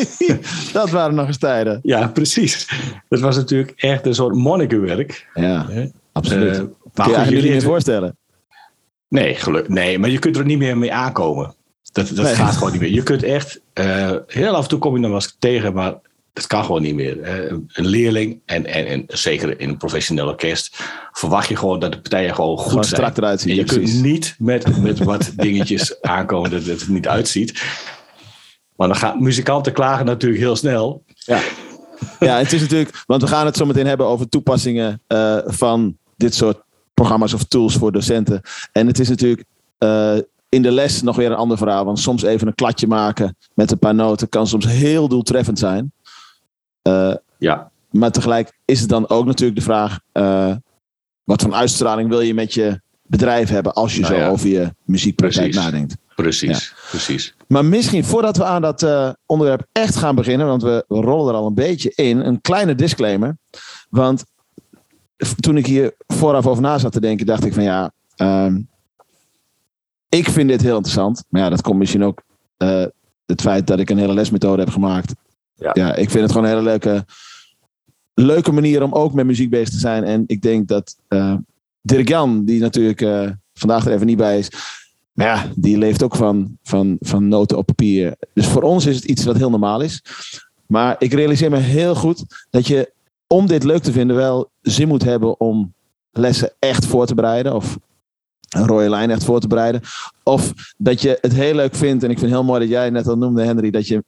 dat 0.72 0.90
waren 0.90 1.14
nog 1.14 1.26
eens 1.26 1.38
tijden. 1.38 1.78
ja, 1.82 2.06
precies. 2.08 2.68
Dat 3.08 3.20
was 3.20 3.36
natuurlijk 3.36 3.72
echt 3.76 4.06
een 4.06 4.14
soort 4.14 4.34
monnikenwerk. 4.34 5.26
Ja, 5.34 5.66
hè. 5.70 5.86
absoluut. 6.12 6.50
Eh, 6.56 6.56
Kun 6.58 6.68
maar 6.68 6.68
je 6.94 7.02
goed, 7.02 7.14
eigenlijk 7.14 7.28
jullie 7.28 7.42
niet 7.42 7.52
meer 7.52 7.62
voorstellen. 7.70 8.16
Nee, 9.08 9.34
geluk, 9.34 9.68
nee, 9.68 9.98
maar 9.98 10.10
je 10.10 10.18
kunt 10.18 10.36
er 10.36 10.44
niet 10.44 10.58
meer 10.58 10.78
mee 10.78 10.92
aankomen. 10.92 11.54
Dat, 11.92 12.08
dat 12.08 12.24
Nee. 12.24 12.34
gaat 12.34 12.54
gewoon 12.56 12.72
niet 12.72 12.80
meer. 12.80 12.90
Je 12.92 13.02
kunt 13.02 13.22
echt, 13.22 13.60
eh, 13.72 14.12
heel 14.26 14.54
af 14.54 14.62
en 14.62 14.68
toe 14.68 14.78
kom 14.78 14.94
je 14.94 15.00
nog 15.00 15.10
wel 15.10 15.20
eens 15.20 15.36
tegen, 15.38 15.72
maar 15.74 15.94
dat 16.40 16.48
kan 16.48 16.64
gewoon 16.64 16.82
niet 16.82 16.94
meer. 16.94 17.20
Eh, 17.20 17.56
een 17.72 17.86
leerling, 17.86 18.40
en, 18.44 18.66
en, 18.66 18.86
en 18.86 19.04
zeker 19.06 19.60
in 19.60 19.68
een 19.68 19.76
professioneel 19.76 20.26
orkest, 20.26 20.76
verwacht 21.12 21.48
je 21.48 21.56
gewoon 21.56 21.80
dat 21.80 21.92
de 21.92 22.00
partijen 22.00 22.34
gewoon 22.34 22.56
goed 22.56 22.68
Gewoon 22.68 22.84
zijn. 22.84 23.00
strak 23.00 23.16
eruit 23.16 23.40
zien, 23.40 23.50
En 23.50 23.56
je 23.56 23.64
kunt 23.64 24.02
niet 24.02 24.34
met, 24.38 24.82
met 24.82 24.98
wat 24.98 25.32
dingetjes 25.36 26.02
aankomen 26.02 26.50
dat 26.50 26.64
het 26.64 26.80
er 26.80 26.90
niet 26.90 27.08
uitziet. 27.08 27.62
Maar 28.76 28.88
dan 28.88 28.96
gaan 28.96 29.22
muzikanten 29.22 29.72
klagen 29.72 30.06
natuurlijk 30.06 30.40
heel 30.40 30.56
snel. 30.56 31.04
Ja. 31.14 31.40
ja, 32.20 32.38
het 32.38 32.52
is 32.52 32.60
natuurlijk, 32.60 33.02
want 33.06 33.22
we 33.22 33.28
gaan 33.28 33.46
het 33.46 33.56
zo 33.56 33.66
meteen 33.66 33.86
hebben 33.86 34.06
over 34.06 34.28
toepassingen 34.28 35.02
eh, 35.06 35.38
van 35.44 35.96
dit 36.16 36.34
soort 36.34 36.62
programma's 36.94 37.32
of 37.32 37.44
tools 37.44 37.74
voor 37.76 37.92
docenten. 37.92 38.40
En 38.72 38.86
het 38.86 38.98
is 38.98 39.08
natuurlijk 39.08 39.44
eh, 39.78 40.16
in 40.50 40.62
de 40.62 40.70
les 40.70 41.02
nog 41.02 41.16
weer 41.16 41.30
een 41.30 41.36
ander 41.36 41.58
verhaal. 41.58 41.84
Want 41.84 41.98
soms 41.98 42.22
even 42.22 42.46
een 42.46 42.54
kladje 42.54 42.86
maken 42.86 43.36
met 43.54 43.70
een 43.70 43.78
paar 43.78 43.94
noten 43.94 44.28
kan 44.28 44.46
soms 44.46 44.66
heel 44.66 45.08
doeltreffend 45.08 45.58
zijn. 45.58 45.92
Eh, 46.82 47.14
Ja, 47.38 47.70
maar 47.90 48.10
tegelijk 48.10 48.58
is 48.64 48.80
het 48.80 48.88
dan 48.88 49.08
ook 49.08 49.26
natuurlijk 49.26 49.58
de 49.58 49.64
vraag: 49.64 49.98
eh, 50.12 50.54
wat 51.24 51.42
voor 51.42 51.52
uitstraling 51.52 52.08
wil 52.08 52.20
je 52.20 52.34
met 52.34 52.54
je 52.54 52.80
bedrijf 53.02 53.48
hebben 53.48 53.74
als 53.74 53.94
je 53.94 54.00
Nou 54.00 54.14
zo 54.14 54.20
ja. 54.20 54.28
over 54.28 54.48
je 54.48 54.74
muziekpraktijk 54.84 55.50
Precies. 55.50 55.70
nadenkt? 55.70 55.96
precies. 56.14 56.74
precies. 56.90 57.34
Maar 57.46 57.64
misschien 57.64 58.04
voordat 58.04 58.36
we 58.36 58.44
aan 58.44 58.62
dat 58.62 58.82
eh, 58.82 59.10
onderwerp 59.26 59.66
echt 59.72 59.96
gaan 59.96 60.14
beginnen, 60.14 60.46
want 60.46 60.62
we, 60.62 60.84
we 60.88 61.00
rollen 61.00 61.34
er 61.34 61.40
al 61.40 61.46
een 61.46 61.54
beetje 61.54 61.92
in, 61.94 62.18
een 62.18 62.40
kleine 62.40 62.74
disclaimer. 62.74 63.36
Want 63.90 64.24
toen 65.40 65.56
ik 65.56 65.66
hier 65.66 65.94
vooraf 66.06 66.46
over 66.46 66.62
na 66.62 66.78
zat 66.78 66.92
te 66.92 67.00
denken, 67.00 67.26
dacht 67.26 67.44
ik 67.44 67.52
van 67.52 67.62
ja, 67.62 67.92
ehm, 68.16 68.60
ik 70.08 70.28
vind 70.28 70.48
dit 70.48 70.60
heel 70.62 70.74
interessant. 70.74 71.24
Maar 71.28 71.42
ja, 71.42 71.48
dat 71.48 71.62
komt 71.62 71.78
misschien 71.78 72.04
ook 72.04 72.22
het 73.26 73.40
feit 73.40 73.66
dat 73.66 73.78
ik 73.78 73.90
een 73.90 73.98
hele 73.98 74.14
lesmethode 74.14 74.62
heb 74.62 74.70
gemaakt. 74.70 75.14
Ja. 75.60 75.94
ik 75.94 76.10
vind 76.10 76.22
het 76.22 76.32
gewoon 76.32 76.46
een 76.46 76.52
hele 76.56 76.62
leuke, 76.62 77.04
leuke 78.14 78.52
manier 78.52 78.82
om 78.82 78.92
ook 78.92 79.12
met 79.12 79.26
muziek 79.26 79.50
bezig 79.50 79.68
te 79.68 79.78
zijn. 79.78 80.04
En 80.04 80.24
ik 80.26 80.42
denk 80.42 80.68
dat 80.68 80.96
eh, 81.08 81.34
Dirk 81.82 82.08
Jan, 82.08 82.44
die 82.44 82.60
natuurlijk 82.60 83.00
eh, 83.00 83.30
vandaag 83.52 83.86
er 83.86 83.92
even 83.92 84.06
niet 84.06 84.16
bij 84.16 84.38
is, 84.38 84.50
maar 85.12 85.26
ja, 85.26 85.46
die 85.56 85.78
leeft 85.78 86.02
ook 86.02 86.16
van, 86.16 86.58
van, 86.62 86.96
van 87.00 87.28
noten 87.28 87.58
op 87.58 87.66
papier. 87.66 88.14
Dus 88.34 88.46
voor 88.46 88.62
ons 88.62 88.86
is 88.86 88.96
het 88.96 89.04
iets 89.04 89.24
wat 89.24 89.36
heel 89.36 89.50
normaal 89.50 89.80
is. 89.80 90.02
Maar 90.66 90.96
ik 90.98 91.12
realiseer 91.12 91.50
me 91.50 91.56
heel 91.56 91.94
goed 91.94 92.46
dat 92.50 92.66
je, 92.66 92.92
om 93.26 93.46
dit 93.46 93.64
leuk 93.64 93.82
te 93.82 93.92
vinden, 93.92 94.16
wel 94.16 94.50
zin 94.60 94.88
moet 94.88 95.04
hebben 95.04 95.40
om 95.40 95.74
lessen 96.10 96.52
echt 96.58 96.86
voor 96.86 97.06
te 97.06 97.14
bereiden. 97.14 97.54
Of 97.54 97.78
een 98.48 98.66
rode 98.66 98.88
lijn 98.88 99.10
echt 99.10 99.24
voor 99.24 99.40
te 99.40 99.46
bereiden. 99.46 99.80
Of 100.22 100.52
dat 100.76 101.02
je 101.02 101.18
het 101.20 101.32
heel 101.32 101.54
leuk 101.54 101.74
vindt. 101.74 102.04
En 102.04 102.10
ik 102.10 102.18
vind 102.18 102.30
het 102.30 102.40
heel 102.40 102.48
mooi 102.48 102.60
dat 102.60 102.68
jij 102.68 102.90
net 102.90 103.08
al 103.08 103.16
noemde, 103.16 103.42
Henry, 103.42 103.70
dat 103.70 103.86
je 103.86 104.04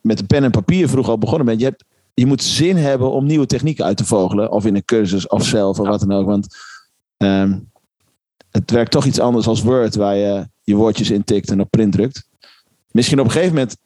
met 0.00 0.18
de 0.18 0.24
pen 0.24 0.44
en 0.44 0.50
papier 0.50 0.88
vroeg 0.88 1.08
al 1.08 1.18
begonnen 1.18 1.46
bent. 1.46 1.60
Je, 1.60 1.66
hebt, 1.66 1.84
je 2.14 2.26
moet 2.26 2.42
zin 2.42 2.76
hebben 2.76 3.10
om 3.10 3.26
nieuwe 3.26 3.46
technieken 3.46 3.84
uit 3.84 3.96
te 3.96 4.04
vogelen. 4.04 4.50
Of 4.50 4.66
in 4.66 4.74
een 4.74 4.84
cursus 4.84 5.26
of 5.26 5.44
zelf 5.44 5.78
of 5.78 5.86
wat 5.86 6.00
dan 6.00 6.12
ook. 6.12 6.26
Want 6.26 6.56
ehm, 7.16 7.58
het 8.50 8.70
werkt 8.70 8.90
toch 8.90 9.04
iets 9.04 9.20
anders 9.20 9.46
als 9.46 9.62
Word, 9.62 9.94
waar 9.94 10.16
je 10.16 10.48
je 10.62 10.74
woordjes 10.74 11.10
intikt 11.10 11.50
en 11.50 11.60
op 11.60 11.70
print 11.70 11.92
drukt. 11.92 12.28
Misschien 12.90 13.18
op 13.20 13.24
een 13.24 13.30
gegeven 13.30 13.54
moment 13.54 13.76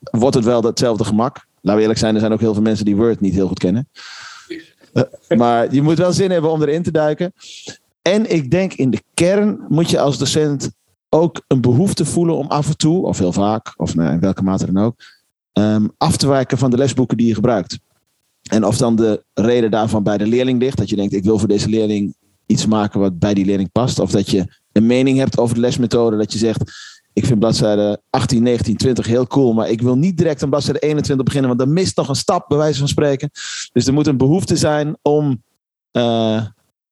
wordt 0.00 0.36
het 0.36 0.44
wel 0.44 0.62
hetzelfde 0.62 1.04
gemak. 1.04 1.46
Laten 1.54 1.74
we 1.74 1.80
eerlijk 1.80 1.98
zijn, 1.98 2.14
er 2.14 2.20
zijn 2.20 2.32
ook 2.32 2.40
heel 2.40 2.54
veel 2.54 2.62
mensen 2.62 2.84
die 2.84 2.96
Word 2.96 3.20
niet 3.20 3.34
heel 3.34 3.48
goed 3.48 3.58
kennen. 3.58 3.88
Eh, 4.92 5.02
maar 5.36 5.74
je 5.74 5.82
moet 5.82 5.98
wel 5.98 6.12
zin 6.12 6.30
hebben 6.30 6.50
om 6.50 6.62
erin 6.62 6.82
te 6.82 6.90
duiken. 6.90 7.32
En 8.02 8.32
ik 8.32 8.50
denk 8.50 8.72
in 8.72 8.90
de 8.90 9.02
kern 9.14 9.64
moet 9.68 9.90
je 9.90 10.00
als 10.00 10.18
docent 10.18 10.70
ook 11.08 11.42
een 11.48 11.60
behoefte 11.60 12.04
voelen 12.04 12.36
om 12.36 12.46
af 12.46 12.68
en 12.68 12.76
toe, 12.76 13.06
of 13.06 13.18
heel 13.18 13.32
vaak, 13.32 13.74
of 13.76 13.94
nou, 13.94 14.12
in 14.12 14.20
welke 14.20 14.42
mate 14.42 14.72
dan 14.72 14.84
ook, 14.84 14.94
ehm, 15.52 15.86
af 15.96 16.16
te 16.16 16.28
wijken 16.28 16.58
van 16.58 16.70
de 16.70 16.76
lesboeken 16.76 17.16
die 17.16 17.26
je 17.26 17.34
gebruikt. 17.34 17.78
En 18.42 18.64
of 18.64 18.76
dan 18.76 18.96
de 18.96 19.24
reden 19.34 19.70
daarvan 19.70 20.02
bij 20.02 20.18
de 20.18 20.26
leerling 20.26 20.60
ligt, 20.60 20.76
dat 20.76 20.88
je 20.88 20.96
denkt, 20.96 21.14
ik 21.14 21.24
wil 21.24 21.38
voor 21.38 21.48
deze 21.48 21.68
leerling 21.68 22.14
iets 22.46 22.66
maken 22.66 23.00
wat 23.00 23.18
bij 23.18 23.34
die 23.34 23.44
leerling 23.44 23.72
past. 23.72 23.98
Of 23.98 24.10
dat 24.10 24.30
je 24.30 24.44
een 24.72 24.86
mening 24.86 25.18
hebt 25.18 25.38
over 25.38 25.54
de 25.54 25.60
lesmethode, 25.60 26.16
dat 26.16 26.32
je 26.32 26.38
zegt, 26.38 26.62
ik 27.12 27.26
vind 27.26 27.38
bladzijde 27.38 28.02
18, 28.10 28.42
19, 28.42 28.76
20 28.76 29.06
heel 29.06 29.26
cool, 29.26 29.52
maar 29.52 29.70
ik 29.70 29.82
wil 29.82 29.96
niet 29.96 30.16
direct 30.16 30.42
aan 30.42 30.48
bladzijde 30.48 30.78
21 30.78 31.24
beginnen, 31.24 31.48
want 31.48 31.62
dan 31.62 31.72
mist 31.72 31.96
nog 31.96 32.08
een 32.08 32.14
stap, 32.14 32.48
bij 32.48 32.58
wijze 32.58 32.78
van 32.78 32.88
spreken. 32.88 33.30
Dus 33.72 33.86
er 33.86 33.92
moet 33.92 34.06
een 34.06 34.16
behoefte 34.16 34.56
zijn 34.56 34.96
om 35.02 35.42
eh, 35.90 36.44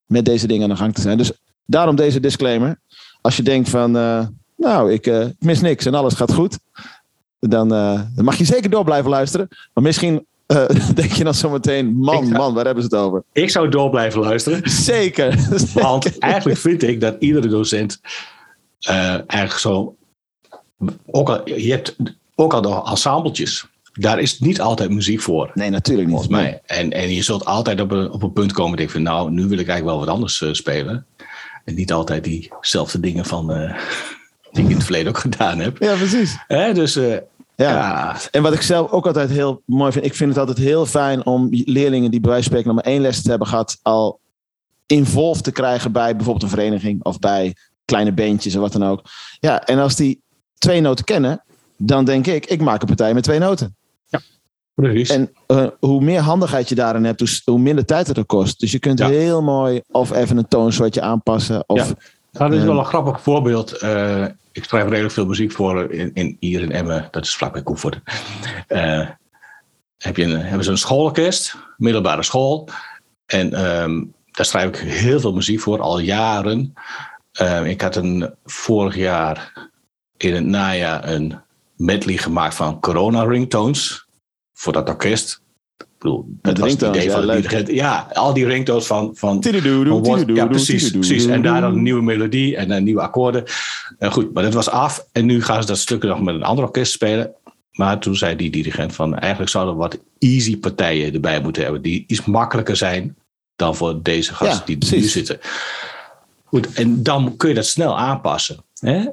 met 0.06 0.24
deze 0.24 0.46
dingen 0.46 0.62
aan 0.62 0.68
de 0.68 0.76
gang 0.76 0.94
te 0.94 1.00
zijn. 1.00 1.18
Dus 1.18 1.32
daarom 1.66 1.96
deze 1.96 2.20
disclaimer. 2.20 2.80
Als 3.20 3.36
je 3.36 3.42
denkt 3.42 3.68
van, 3.68 3.96
eh, 3.96 4.26
nou, 4.56 4.88
eh, 4.88 4.94
ik 4.94 5.34
mis 5.38 5.60
niks 5.60 5.86
en 5.86 5.94
alles 5.94 6.14
gaat 6.14 6.32
goed, 6.32 6.58
dan, 7.40 7.74
eh, 7.74 8.00
dan 8.14 8.24
mag 8.24 8.36
je 8.36 8.44
zeker 8.44 8.70
door 8.70 8.84
blijven 8.84 9.10
luisteren. 9.10 9.48
Maar 9.74 9.84
misschien 9.84 10.26
eh, 10.50 10.68
denk 10.94 11.12
je 11.12 11.24
dan 11.24 11.34
zometeen, 11.34 11.94
man, 11.94 12.24
Ik 12.24 12.30
man, 12.36 12.54
waar 12.54 12.64
hebben 12.64 12.84
ze 12.84 12.96
het 12.96 13.04
over? 13.04 13.22
Ik 13.32 13.50
zou 13.50 13.68
door 13.68 13.90
blijven 13.90 14.20
luisteren. 14.20 14.70
Zeker. 14.92 15.38
Want 15.72 16.18
eigenlijk 16.18 16.58
vind 16.58 16.82
ik 16.82 17.00
dat 17.00 17.16
iedere 17.18 17.48
docent 17.48 18.00
eh, 18.80 19.12
eigenlijk 19.12 19.52
zo. 19.52 19.96
Ook 21.10 21.28
al, 21.28 21.48
je 21.48 21.70
hebt 21.70 21.96
ook 22.34 22.54
al 22.54 22.60
de 22.62 22.82
ensembletjes. 22.90 23.66
Daar 23.92 24.20
is 24.20 24.38
niet 24.38 24.60
altijd 24.60 24.90
muziek 24.90 25.20
voor. 25.20 25.50
Nee, 25.54 25.70
natuurlijk 25.70 26.08
niet. 26.08 26.16
Volgens 26.16 26.36
mij. 26.36 26.60
En, 26.66 26.90
en 26.90 27.14
je 27.14 27.22
zult 27.22 27.44
altijd 27.44 27.80
op 27.80 27.90
een, 27.90 28.10
op 28.10 28.22
een 28.22 28.32
punt 28.32 28.52
komen. 28.52 28.76
Denk 28.76 28.90
van, 28.90 29.02
nou, 29.02 29.30
nu 29.30 29.42
wil 29.42 29.58
ik 29.58 29.68
eigenlijk 29.68 29.84
wel 29.84 29.98
wat 29.98 30.08
anders 30.08 30.44
spelen. 30.52 31.06
En 31.64 31.74
niet 31.74 31.92
altijd 31.92 32.24
diezelfde 32.24 33.00
dingen 33.00 33.24
van. 33.24 33.46
die 34.50 34.62
ik 34.62 34.70
in 34.70 34.74
het 34.74 34.84
verleden 34.84 35.08
ook 35.08 35.18
gedaan 35.28 35.58
heb. 35.58 35.78
Ja, 35.78 35.94
precies. 35.94 36.38
Hè, 36.46 36.72
dus 36.72 36.98
Ja. 37.64 37.70
ja. 37.70 38.16
En 38.30 38.42
wat 38.42 38.52
ik 38.52 38.62
zelf 38.62 38.90
ook 38.90 39.06
altijd 39.06 39.30
heel 39.30 39.62
mooi 39.66 39.92
vind, 39.92 40.04
ik 40.04 40.14
vind 40.14 40.30
het 40.30 40.38
altijd 40.38 40.58
heel 40.58 40.86
fijn 40.86 41.26
om 41.26 41.48
leerlingen 41.50 42.10
die 42.10 42.20
bij 42.20 42.30
wijze 42.30 42.48
van 42.48 42.52
spreken 42.58 42.74
nog 42.74 42.84
maar 42.84 42.92
één 42.92 43.02
les 43.02 43.22
te 43.22 43.30
hebben 43.30 43.48
gehad, 43.48 43.78
al 43.82 44.20
involved 44.86 45.44
te 45.44 45.52
krijgen 45.52 45.92
bij 45.92 46.12
bijvoorbeeld 46.16 46.42
een 46.44 46.58
vereniging 46.58 47.04
of 47.04 47.18
bij 47.18 47.54
kleine 47.84 48.12
bandjes 48.12 48.54
of 48.54 48.60
wat 48.60 48.72
dan 48.72 48.84
ook. 48.84 49.02
Ja, 49.40 49.62
en 49.64 49.78
als 49.78 49.96
die 49.96 50.20
twee 50.58 50.80
noten 50.80 51.04
kennen, 51.04 51.42
dan 51.76 52.04
denk 52.04 52.26
ik, 52.26 52.46
ik 52.46 52.60
maak 52.60 52.80
een 52.80 52.86
partij 52.86 53.14
met 53.14 53.22
twee 53.22 53.38
noten. 53.38 53.74
precies. 54.74 55.08
En 55.10 55.30
eh, 55.46 55.66
hoe 55.80 56.00
meer 56.02 56.20
handigheid 56.20 56.68
je 56.68 56.74
daarin 56.74 57.04
hebt, 57.04 57.18
hoe, 57.18 57.28
s- 57.28 57.42
hoe 57.44 57.58
minder 57.58 57.84
tijd 57.84 58.06
het 58.06 58.16
er 58.16 58.24
kost. 58.24 58.60
Dus 58.60 58.72
je 58.72 58.78
kunt 58.78 58.98
Ja. 58.98 59.08
heel 59.08 59.42
mooi 59.42 59.80
of 59.90 60.12
even 60.12 60.36
een 60.36 60.48
toonsoortje 60.48 61.00
aanpassen. 61.00 61.64
Of, 61.66 61.94
Ja. 62.32 62.48
Dit 62.48 62.58
is 62.58 62.64
wel 62.64 62.78
een 62.78 62.84
grappig 62.84 63.20
voorbeeld. 63.20 63.72
Eh, 63.72 64.24
ik 64.52 64.64
schrijf 64.64 64.88
redelijk 64.88 65.14
veel 65.14 65.26
muziek 65.26 65.52
voor 65.52 65.92
in, 65.92 66.10
in, 66.14 66.36
hier 66.40 66.62
in 66.62 66.72
Emmen. 66.72 67.08
Dat 67.10 67.24
is 67.24 67.36
vlakbij 67.36 67.62
Koevoort. 67.62 68.00
Eh, 68.66 69.08
heb 69.98 70.16
je 70.16 70.24
een, 70.24 70.40
hebben 70.40 70.64
ze 70.64 70.70
een 70.70 70.78
schoolorkest, 70.78 71.56
middelbare 71.76 72.22
school. 72.22 72.68
En 73.26 73.54
ehm, 73.54 74.04
daar 74.30 74.46
schrijf 74.46 74.68
ik 74.68 74.76
heel 74.76 75.20
veel 75.20 75.32
muziek 75.32 75.60
voor, 75.60 75.80
al 75.80 75.98
jaren. 75.98 76.72
Eh, 77.32 77.66
ik 77.66 77.80
had 77.80 77.96
een, 77.96 78.34
vorig 78.44 78.96
jaar 78.96 79.52
in 80.16 80.34
het 80.34 80.44
najaar 80.44 81.08
een 81.08 81.40
medley 81.76 82.16
gemaakt 82.16 82.54
van 82.54 82.80
corona 82.80 83.22
ringtones. 83.22 84.06
Voor 84.52 84.72
dat 84.72 84.88
orkest. 84.88 85.42
Bedoel, 86.00 86.26
dat 86.42 86.58
was 86.58 86.72
het 86.72 86.82
idee 86.82 87.04
ja, 87.04 87.12
van 87.12 87.20
de 87.20 87.26
leuk. 87.26 87.36
dirigent. 87.36 87.70
Ja, 87.70 88.08
al 88.12 88.34
die 88.34 88.46
ringtones 88.46 88.86
van, 88.86 89.10
van 89.14 89.44
ja, 90.26 90.46
precies, 90.46 90.90
precies. 90.90 91.26
En 91.26 91.42
daar 91.42 91.60
dan 91.60 91.72
een 91.72 91.82
nieuwe 91.82 92.02
melodie 92.02 92.56
en 92.56 92.70
een 92.70 92.84
nieuwe 92.84 93.00
akkoorden. 93.00 93.44
Eh, 93.98 94.12
goed, 94.12 94.32
maar 94.32 94.42
dat 94.42 94.54
was 94.54 94.68
af. 94.68 95.06
En 95.12 95.26
nu 95.26 95.42
gaan 95.42 95.60
ze 95.60 95.68
dat 95.68 95.78
stuk 95.78 96.02
nog 96.02 96.20
met 96.20 96.34
een 96.34 96.42
ander 96.42 96.64
orkest 96.64 96.92
spelen. 96.92 97.34
Maar 97.72 97.98
toen 97.98 98.16
zei 98.16 98.36
die 98.36 98.50
dirigent 98.50 98.94
van... 98.94 99.18
eigenlijk 99.18 99.50
zouden 99.50 99.74
we 99.74 99.80
wat 99.80 99.98
easy 100.18 100.58
partijen 100.58 101.14
erbij 101.14 101.40
moeten 101.40 101.62
hebben... 101.62 101.82
die 101.82 102.04
iets 102.06 102.24
makkelijker 102.24 102.76
zijn 102.76 103.16
dan 103.56 103.76
voor 103.76 104.02
deze 104.02 104.34
gasten 104.34 104.72
Ja, 104.72 104.78
die 104.78 104.90
er 104.90 104.96
nu 104.96 105.08
zitten. 105.08 105.38
Goed, 106.44 106.72
en 106.72 107.02
dan 107.02 107.36
kun 107.36 107.48
je 107.48 107.54
dat 107.54 107.66
snel 107.66 107.98
aanpassen. 107.98 108.64
Hè? 108.78 109.04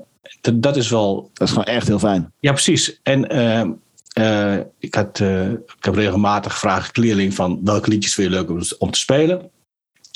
Dat, 0.42 0.62
dat 0.62 0.76
is 0.76 0.90
wel 0.90 1.30
Dat 1.34 1.48
is 1.48 1.54
gewoon 1.54 1.68
echt 1.68 1.88
heel 1.88 2.00
fijn. 2.00 2.34
ja, 2.40 2.52
precies. 2.52 3.00
En 3.04 3.30
ehm, 3.30 3.72
eh, 4.18 4.58
ik, 4.80 4.96
had, 4.96 5.20
eh, 5.20 5.52
ik 5.52 5.78
heb 5.80 5.96
regelmatig 5.96 6.54
gevraagd 6.54 6.98
leerling 6.98 7.34
van 7.34 7.60
welke 7.64 7.90
liedjes 7.90 8.14
vind 8.14 8.30
je 8.30 8.36
leuk 8.36 8.50
om, 8.50 8.62
om 8.78 8.92
te 8.92 9.00
spelen. 9.00 9.50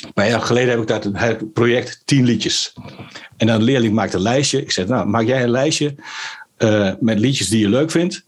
Een 0.05 0.13
paar 0.13 0.27
jaar 0.29 0.41
geleden 0.41 0.69
heb 0.69 0.79
ik 0.79 0.87
dat 0.87 1.03
het 1.03 1.53
project 1.53 2.01
10 2.05 2.25
liedjes. 2.25 2.73
En 3.37 3.47
dan 3.47 3.59
de 3.59 3.65
leerling 3.65 3.93
maakt 3.93 4.13
een 4.13 4.21
lijstje. 4.21 4.61
Ik 4.61 4.71
zeg, 4.71 4.87
nou, 4.87 5.07
maak 5.07 5.25
jij 5.25 5.43
een 5.43 5.49
lijstje 5.49 5.95
eh, 6.57 6.91
met 6.99 7.19
liedjes 7.19 7.49
die 7.49 7.59
je 7.59 7.69
leuk 7.69 7.91
vindt. 7.91 8.25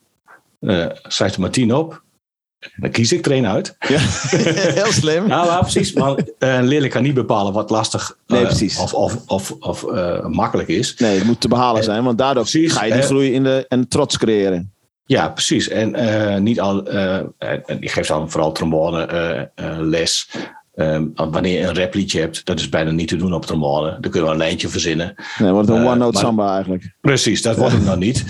Schrijf 1.04 1.34
er 1.34 1.40
maar 1.40 1.50
10 1.50 1.74
op. 1.74 2.04
Dan 2.76 2.92
kies 2.92 3.12
ik 3.12 3.26
er 3.26 3.46
uit. 3.46 3.76
Ja. 3.80 4.00
heel 4.80 4.92
slim. 4.92 5.28
Nou, 5.28 5.46
ja, 5.48 5.60
precies. 5.60 5.94
Want 5.94 6.34
een 6.40 6.68
leerling 6.68 6.94
kan 6.94 7.04
niet 7.04 7.14
bepalen 7.14 7.54
wat 7.54 7.70
lastig 7.70 8.18
Nee, 8.28 8.46
of, 8.80 8.94
of, 8.94 9.18
of, 9.28 9.52
of 9.52 9.86
makkelijk 10.28 10.68
is. 10.68 10.96
Nee, 10.96 11.18
het 11.18 11.24
moet 11.24 11.42
te 11.42 11.48
behalen 11.48 11.84
zijn, 11.84 12.04
want 12.04 12.18
daardoor 12.18 12.44
Precies, 12.44 12.74
ga 12.74 12.84
je 12.84 12.94
die 12.94 13.02
groei 13.02 13.34
in 13.34 13.44
de, 13.44 13.66
en 13.68 13.88
trots 13.88 14.18
creëren. 14.18 14.73
Ja, 15.06 15.30
precies. 15.30 15.68
En 15.70 15.96
eh, 15.96 16.40
niet 16.40 16.60
al. 16.60 16.88
eh, 16.88 17.16
en 17.16 17.64
en 17.66 17.80
die 17.80 17.90
geeft 17.90 18.08
dan 18.08 18.32
vooral 18.32 18.52
trombone 18.52 19.06
eh, 19.06 19.40
eh, 19.72 19.80
les. 19.80 20.30
Ehm, 20.76 21.06
wanneer 21.16 21.60
je 21.60 21.68
een 21.68 21.76
rapliedje 21.76 22.20
hebt, 22.20 22.46
dat 22.46 22.60
is 22.60 22.70
bijna 22.70 22.92
niet 22.92 23.08
te 23.08 23.16
doen 23.16 23.34
op 23.34 23.46
trombone. 23.46 23.98
Dan 24.00 24.12
kunnen 24.12 24.24
we 24.24 24.36
een 24.36 24.38
lijntje 24.42 24.68
verzinnen. 24.68 25.16
Nee, 25.38 25.52
wordt 25.52 25.68
het 25.68 25.78
een 25.78 25.84
Eh, 25.84 25.90
one-note 25.90 26.18
samba 26.18 26.54
eigenlijk. 26.54 26.94
Precies, 27.02 27.42
dat 27.42 27.58
wordt 27.58 27.74
hem 27.74 27.86
dan 27.86 28.00
niet. 28.00 28.26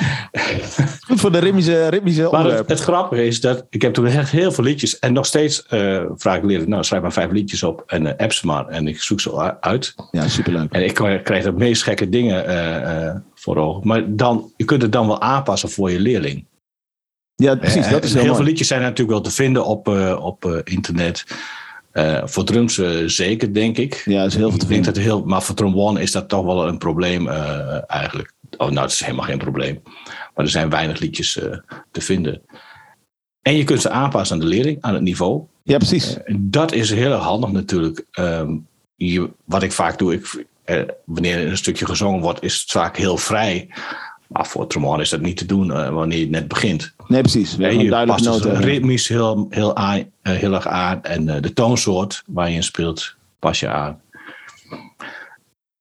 Goed 1.08 1.20
voor 1.22 1.32
de 1.32 1.38
ritmische, 1.38 1.88
ritmische 1.88 2.28
Maar 2.32 2.46
het, 2.46 2.70
het 2.70 2.80
grappige 2.80 3.26
is 3.26 3.42
dat 3.42 3.66
ik 3.70 3.82
heb 3.82 3.94
toen 3.94 4.06
echt 4.06 4.30
heel 4.32 4.52
veel 4.52 4.64
liedjes. 4.64 5.00
En 5.00 5.14
nog 5.14 5.26
steeds 5.26 5.66
eh, 5.66 6.04
vraag 6.16 6.38
ik 6.38 6.44
leren, 6.44 6.70
nou 6.70 6.84
schrijf 6.84 7.02
maar 7.02 7.14
vijf 7.14 7.32
liedjes 7.32 7.64
op 7.64 7.84
en 7.88 8.06
eh, 8.08 8.24
app 8.24 8.34
ze 8.34 8.46
maar. 8.46 8.68
En 8.68 8.88
ik 8.88 9.02
zoek 9.02 9.22
ze 9.22 9.62
uit. 9.62 9.96
Ja, 10.12 10.28
superleuk. 10.28 10.72
En 10.72 10.84
ik 10.84 10.94
krijg 11.24 11.44
de 11.44 11.52
meest 11.52 11.84
gekke 11.84 12.10
dingen 12.10 12.46
eh, 12.46 13.08
eh, 13.08 13.16
voor 13.34 13.58
ogen. 13.58 13.88
Maar 13.88 14.04
dan, 14.16 14.52
je 14.58 14.66
kunt 14.66 14.82
het 14.82 14.92
dan 14.92 15.08
wel 15.08 15.22
aanpassen 15.22 15.70
voor 15.70 15.92
je 15.92 16.00
leerling. 16.00 16.46
Ja, 17.36 17.56
precies. 17.56 17.86
Eh, 17.86 17.92
Dat 17.92 18.04
is 18.04 18.10
heel 18.10 18.22
heel 18.22 18.30
veel 18.30 18.34
mooi. 18.40 18.50
liedjes 18.50 18.68
zijn 18.68 18.82
natuurlijk 18.82 19.10
wel 19.10 19.22
te 19.22 19.32
vinden 19.32 19.66
op, 19.66 19.88
eh, 19.88 20.20
op 20.24 20.46
eh, 20.46 20.60
internet. 20.64 21.26
Eh, 21.92 22.22
voor 22.26 22.44
drums 22.44 22.78
eh, 22.78 22.90
zeker, 23.06 23.54
denk 23.54 23.78
ik. 23.78 24.02
Ja, 24.06 24.18
dat 24.22 24.28
is 24.32 24.36
heel 24.36 24.50
veel 24.50 24.60
te 24.60 24.66
vinden. 24.68 24.94
dat 24.94 25.04
heel, 25.04 25.24
maar 25.26 25.42
voor 25.44 25.56
trombone 25.56 26.02
is 26.02 26.12
dat 26.12 26.30
toch 26.30 26.46
wel 26.46 26.68
een 26.68 26.78
probleem 26.78 27.28
eh, 27.28 27.92
eigenlijk. 27.92 28.34
Oh, 28.58 28.70
nou, 28.70 28.80
het 28.82 28.92
is 28.92 29.00
helemaal 29.04 29.26
geen 29.26 29.38
probleem. 29.38 29.82
Maar 30.36 30.46
er 30.46 30.52
zijn 30.52 30.70
weinig 30.70 31.00
liedjes 31.00 31.38
eh, 31.40 31.58
te 31.92 32.02
vinden. 32.02 32.42
En 33.42 33.56
je 33.58 33.64
kunt 33.64 33.82
ze 33.82 33.90
aanpassen 33.90 34.36
aan 34.36 34.42
de 34.42 34.48
leerling, 34.48 34.78
aan 34.82 34.94
het 34.94 35.04
niveau. 35.04 35.42
Ja, 35.64 35.78
precies. 35.78 36.18
Dat 36.32 36.72
is 36.74 36.90
heel 36.92 37.12
erg 37.12 37.24
handig 37.24 37.52
natuurlijk. 37.52 38.06
Je, 38.96 39.30
wat 39.46 39.64
ik 39.64 39.72
vaak 39.72 39.98
doe, 39.98 40.14
ik, 40.14 40.46
eh, 40.64 40.82
wanneer 41.06 41.38
er 41.40 41.48
een 41.48 41.58
stukje 41.58 41.86
gezongen 41.86 42.22
wordt, 42.22 42.44
is 42.44 42.62
het 42.62 42.72
vaak 42.72 42.98
heel 42.98 43.18
vrij. 43.18 43.70
Maar 44.34 44.48
voor 44.48 44.68
trombone 44.68 45.02
is 45.02 45.10
dat 45.10 45.22
niet 45.22 45.38
te 45.38 45.46
doen 45.46 45.72
eh, 45.72 45.90
wanneer 45.90 46.20
je 46.20 46.30
net 46.30 46.48
begint. 46.48 46.94
Nee, 47.08 47.22
precies. 47.22 47.56
We 47.56 47.78
je 47.78 48.06
past 48.06 48.26
noten. 48.26 48.62
ritmisch 48.62 49.08
heel, 49.08 49.48
heel, 49.50 49.76
aan, 49.76 50.12
eh, 50.22 50.34
heel 50.34 50.54
erg 50.54 50.68
aan. 50.68 51.04
En 51.04 51.30
eh, 51.30 51.42
de 51.42 51.54
toonsoort 51.54 52.24
waar 52.28 52.50
je 52.50 52.56
in 52.56 52.64
speelt, 52.64 53.16
pas 53.40 53.60
je 53.60 53.68
aan. 53.68 54.02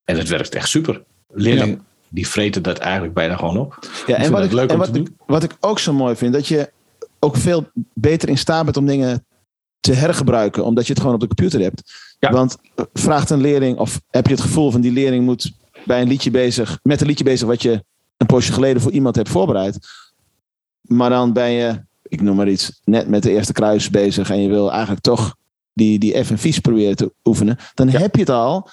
En 0.04 0.16
het 0.18 0.28
werkt 0.28 0.54
echt 0.54 0.68
super. 0.68 1.02
Leerlingen 1.28 1.84
die 2.08 2.28
vreten 2.28 2.62
dat 2.62 2.78
eigenlijk 2.78 3.14
bijna 3.14 3.36
gewoon 3.36 3.56
op. 3.56 3.78
Ja, 4.06 4.16
en 4.16 4.32
wat 4.32 4.44
ik, 4.44 4.52
leuk 4.52 4.68
en 4.68 4.74
om 4.74 4.80
wat, 4.80 4.92
te 4.92 5.00
ik, 5.00 5.08
wat 5.26 5.42
ik 5.42 5.56
ook 5.60 5.78
zo 5.78 5.92
mooi 5.92 6.16
vind, 6.16 6.32
dat 6.32 6.46
je 6.46 6.70
ook 7.18 7.36
veel 7.36 7.70
beter 7.94 8.28
in 8.28 8.38
staat 8.38 8.64
bent 8.64 8.76
om 8.76 8.86
dingen 8.86 9.26
te 9.80 9.92
hergebruiken, 9.92 10.64
omdat 10.64 10.86
je 10.86 10.92
het 10.92 11.00
gewoon 11.00 11.14
op 11.14 11.20
de 11.20 11.34
computer 11.34 11.60
hebt. 11.60 11.82
Ja. 12.18 12.30
Want 12.30 12.56
vraagt 12.92 13.30
een 13.30 13.40
leerling, 13.40 13.78
of 13.78 14.00
heb 14.10 14.26
je 14.26 14.32
het 14.32 14.42
gevoel 14.42 14.70
van 14.70 14.80
die 14.80 14.92
leerling 14.92 15.24
moet 15.24 15.52
bij 15.84 16.00
een 16.00 16.08
liedje 16.08 16.30
bezig, 16.30 16.78
met 16.82 17.00
een 17.00 17.06
liedje 17.06 17.24
bezig 17.24 17.48
wat 17.48 17.62
je 17.62 17.84
een 18.22 18.34
poosje 18.36 18.52
geleden 18.52 18.82
voor 18.82 18.92
iemand 18.92 19.16
hebt 19.16 19.28
voorbereid. 19.28 19.78
Maar 20.80 21.10
dan 21.10 21.32
ben 21.32 21.50
je, 21.50 21.80
ik 22.02 22.20
noem 22.20 22.36
maar 22.36 22.48
iets, 22.48 22.80
net 22.84 23.08
met 23.08 23.22
de 23.22 23.30
eerste 23.30 23.52
kruis 23.52 23.90
bezig 23.90 24.30
en 24.30 24.40
je 24.42 24.48
wil 24.48 24.70
eigenlijk 24.70 25.00
toch 25.00 25.36
die, 25.72 25.98
die 25.98 26.24
F 26.24 26.30
en 26.30 26.38
V's 26.38 26.58
proberen 26.58 26.96
te 26.96 27.12
oefenen. 27.24 27.56
Dan 27.74 27.88
heb 27.88 28.14
je 28.14 28.20
het 28.20 28.30
al. 28.30 28.68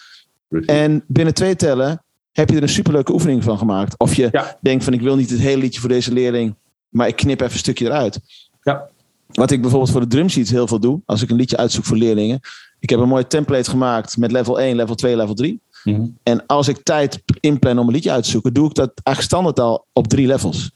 En 0.65 1.03
binnen 1.07 1.33
twee 1.33 1.55
tellen 1.55 2.03
heb 2.31 2.49
je 2.49 2.55
er 2.55 2.61
een 2.61 2.69
superleuke 2.69 3.13
oefening 3.13 3.43
van 3.43 3.57
gemaakt. 3.57 3.97
Of 3.99 4.13
je 4.15 4.29
Ja. 4.31 4.57
denkt 4.61 4.83
van 4.83 4.93
ik 4.93 5.01
wil 5.01 5.15
niet 5.15 5.29
het 5.29 5.39
hele 5.39 5.61
liedje 5.61 5.79
voor 5.79 5.89
deze 5.89 6.13
leerling, 6.13 6.55
maar 6.89 7.07
ik 7.07 7.15
knip 7.15 7.39
even 7.41 7.53
een 7.53 7.59
stukje 7.59 7.85
eruit. 7.85 8.19
Ja. 8.61 8.89
Wat 9.27 9.51
ik 9.51 9.61
bijvoorbeeld 9.61 9.91
voor 9.91 10.01
de 10.01 10.07
drumsheets 10.07 10.49
heel 10.51 10.67
veel 10.67 10.79
doe, 10.79 11.01
als 11.05 11.21
ik 11.21 11.29
een 11.29 11.35
liedje 11.35 11.57
uitzoek 11.57 11.85
voor 11.85 11.97
leerlingen. 11.97 12.39
Ik 12.79 12.89
heb 12.89 12.99
een 12.99 13.07
mooi 13.07 13.27
template 13.27 13.69
gemaakt 13.69 14.17
met 14.17 14.31
level 14.31 14.59
1, 14.59 14.75
level 14.75 14.95
2, 14.95 15.15
level 15.15 15.33
3. 15.33 15.61
Mhm. 15.83 16.05
En 16.24 16.45
als 16.45 16.67
ik 16.67 16.83
tijd 16.83 17.21
inplan 17.39 17.79
om 17.79 17.88
een 17.88 17.93
liedje 17.93 18.12
uit 18.12 18.24
te 18.24 18.29
zoeken, 18.29 18.53
doe 18.53 18.69
ik 18.69 18.74
dat 18.75 18.91
eigenlijk 19.03 19.36
standaard 19.36 19.59
al 19.59 19.86
op 19.93 20.07
drie 20.07 20.27
levels. 20.27 20.71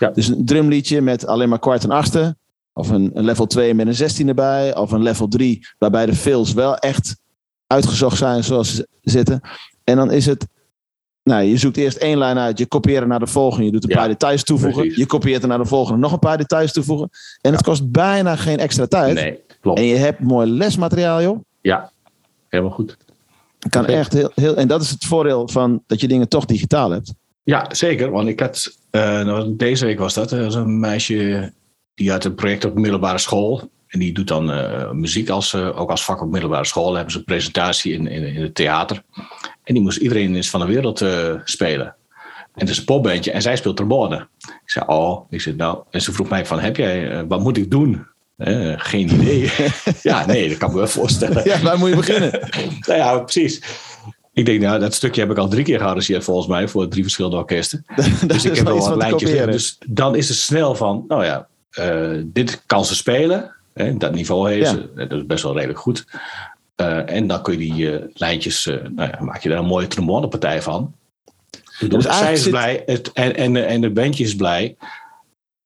Ja. 0.00 0.10
Dus 0.10 0.28
een 0.28 0.44
drumliedje 0.44 1.00
met 1.00 1.26
alleen 1.26 1.48
maar 1.48 1.58
kwart 1.58 1.84
en 1.84 1.90
achtste. 1.90 2.36
Of 2.72 2.88
een, 2.88 3.10
een 3.14 3.24
level 3.24 3.46
2 3.46 3.74
met 3.74 3.86
een 3.86 3.94
16 3.94 4.28
erbij. 4.28 4.76
Of 4.76 4.90
een 4.92 5.02
level 5.02 5.28
3 5.28 5.66
waarbij 5.78 6.06
de 6.06 6.14
fills 6.14 6.52
wel 6.52 6.76
echt 6.76 7.16
uitgezocht 7.66 8.16
zijn 8.18 8.44
zoals 8.44 8.74
ze 8.74 8.88
zitten. 9.02 9.40
En 9.84 9.96
dan 9.96 10.10
is 10.10 10.26
het. 10.26 10.46
Nou, 11.22 11.42
je 11.42 11.56
zoekt 11.56 11.76
eerst 11.76 11.96
één 11.96 12.18
lijn 12.18 12.38
uit, 12.38 12.58
je 12.58 12.66
kopieert 12.66 13.06
naar 13.06 13.18
de 13.18 13.26
volgende, 13.26 13.64
je 13.64 13.70
doet 13.72 13.84
een 13.84 13.90
Ja, 13.90 13.96
paar 13.96 14.08
details 14.08 14.42
toevoegen, 14.44 14.80
precies. 14.80 14.98
je 14.98 15.06
kopieert 15.06 15.42
er 15.42 15.48
naar 15.48 15.58
de 15.58 15.64
volgende, 15.64 16.00
nog 16.00 16.12
een 16.12 16.18
paar 16.18 16.38
details 16.38 16.72
toevoegen. 16.72 17.10
En 17.40 17.52
het 17.52 17.62
kost 17.62 17.90
bijna 17.90 18.36
geen 18.36 18.58
extra 18.58 18.86
tijd. 18.86 19.14
Nee, 19.14 19.40
klopt. 19.60 19.78
En 19.78 19.84
je 19.84 19.94
hebt 19.96 20.20
mooi 20.20 20.50
lesmateriaal, 20.50 21.22
joh. 21.22 21.38
Ja, 21.60 21.90
helemaal 22.48 22.72
goed. 22.72 22.96
Kan 23.68 23.86
echt 23.86 24.12
heel, 24.12 24.30
heel, 24.34 24.56
en 24.56 24.68
dat 24.68 24.82
is 24.82 24.90
het 24.90 25.04
voordeel 25.04 25.48
van 25.48 25.82
dat 25.86 26.00
je 26.00 26.08
dingen 26.08 26.28
toch 26.28 26.44
digitaal 26.44 26.90
hebt. 26.90 27.14
Ja, 27.42 27.66
zeker. 27.68 28.10
Want 28.10 28.28
ik 28.28 28.40
had, 28.40 28.78
eh, 28.90 29.00
nou, 29.00 29.56
deze 29.56 29.84
week 29.84 29.98
was 29.98 30.14
dat, 30.14 30.32
er 30.32 30.44
was 30.44 30.54
een 30.54 30.80
meisje 30.80 31.52
die 31.94 32.10
had 32.10 32.24
een 32.24 32.34
project 32.34 32.64
op 32.64 32.74
middelbare 32.74 33.18
school. 33.18 33.70
En 33.86 33.98
die 33.98 34.12
doet 34.12 34.28
dan 34.28 34.50
eh, 34.50 34.90
muziek 34.90 35.28
als, 35.28 35.54
eh, 35.54 35.80
ook 35.80 35.90
als 35.90 36.04
vak 36.04 36.22
op 36.22 36.30
middelbare 36.30 36.64
school. 36.64 36.84
Dan 36.84 36.94
hebben 36.94 37.12
ze 37.12 37.18
een 37.18 37.24
presentatie 37.24 37.92
in, 37.92 38.06
in, 38.06 38.22
in 38.22 38.42
het 38.42 38.54
theater. 38.54 39.02
En 39.64 39.74
die 39.74 39.82
moest 39.82 39.98
iedereen 39.98 40.36
is 40.36 40.50
van 40.50 40.60
de 40.60 40.66
wereld 40.66 41.00
eh, 41.00 41.34
spelen. 41.44 41.86
En 42.54 42.60
het 42.60 42.68
is 42.68 42.78
een 42.78 42.84
popbandje 42.84 43.30
en 43.30 43.42
zij 43.42 43.56
speelt 43.56 43.76
trombone. 43.76 44.28
Ik 44.38 44.70
zei, 44.70 44.84
oh, 44.88 45.26
ik 45.30 45.40
zei, 45.40 45.56
nou. 45.56 45.82
En 45.90 46.00
ze 46.00 46.12
vroeg 46.12 46.28
mij 46.28 46.46
van, 46.46 46.60
heb 46.60 46.76
jij, 46.76 47.10
eh, 47.10 47.22
wat 47.28 47.40
moet 47.40 47.56
ik 47.56 47.70
doen? 47.70 48.06
Eh, 48.36 48.72
geen 48.76 49.12
idee. 49.14 49.50
ja, 50.02 50.26
nee, 50.26 50.48
dat 50.48 50.58
kan 50.58 50.70
me 50.70 50.76
wel 50.76 50.86
voorstellen. 50.86 51.44
Ja, 51.44 51.60
waar 51.62 51.78
moet 51.78 51.88
je 51.88 51.96
beginnen? 51.96 52.30
Nou 52.86 52.98
ja, 52.98 53.18
precies. 53.18 53.60
Ik 54.32 54.46
denk, 54.46 54.60
nou, 54.60 54.80
dat 54.80 54.94
stukje 54.94 55.20
heb 55.20 55.30
ik 55.30 55.38
al 55.38 55.48
drie 55.48 55.64
keer 55.64 55.78
gearrangeerd 55.78 56.24
volgens 56.24 56.46
mij 56.46 56.68
voor 56.68 56.88
drie 56.88 57.02
verschillende 57.02 57.36
orkesten. 57.36 57.84
dus 58.26 58.44
ik 58.44 58.56
heb 58.56 58.64
wel 58.66 58.76
iets 58.76 58.88
wat 58.88 58.96
lijntjes. 58.96 59.30
kopiëren. 59.30 59.52
Dus 59.52 59.78
dan 59.86 60.16
is 60.16 60.28
het 60.28 60.36
snel 60.38 60.74
van, 60.74 61.04
nou 61.08 61.24
ja, 61.24 61.48
eh, 61.70 62.10
dit 62.24 62.62
kan 62.66 62.84
ze 62.84 62.94
spelen. 62.94 63.54
Hè, 63.74 63.96
dat 63.96 64.12
niveau 64.14 64.50
heeft 64.50 64.70
Ja. 64.70 64.70
ze. 64.70 64.90
Dat 65.08 65.12
is 65.12 65.26
best 65.26 65.42
wel 65.42 65.54
redelijk 65.54 65.78
goed. 65.78 66.04
Eh, 66.76 67.10
en 67.10 67.26
dan 67.26 67.42
kun 67.42 67.52
je 67.52 67.58
die 67.74 67.98
eh, 67.98 68.04
lijntjes, 68.14 68.66
eh, 68.66 68.74
nou 68.94 69.10
ja, 69.10 69.18
maak 69.20 69.42
je 69.42 69.48
daar 69.48 69.58
een 69.58 69.64
mooie 69.64 69.86
trombonepartij 69.86 70.62
van. 70.62 70.94
Dus 71.78 71.88
dus 71.88 72.04
zij 72.18 72.32
is 72.32 72.42
zit- 72.42 72.50
blij 72.50 72.82
het, 72.86 73.12
en, 73.12 73.36
en, 73.36 73.66
en 73.66 73.80
de 73.80 73.90
bandje 73.90 74.24
is 74.24 74.36
blij. 74.36 74.76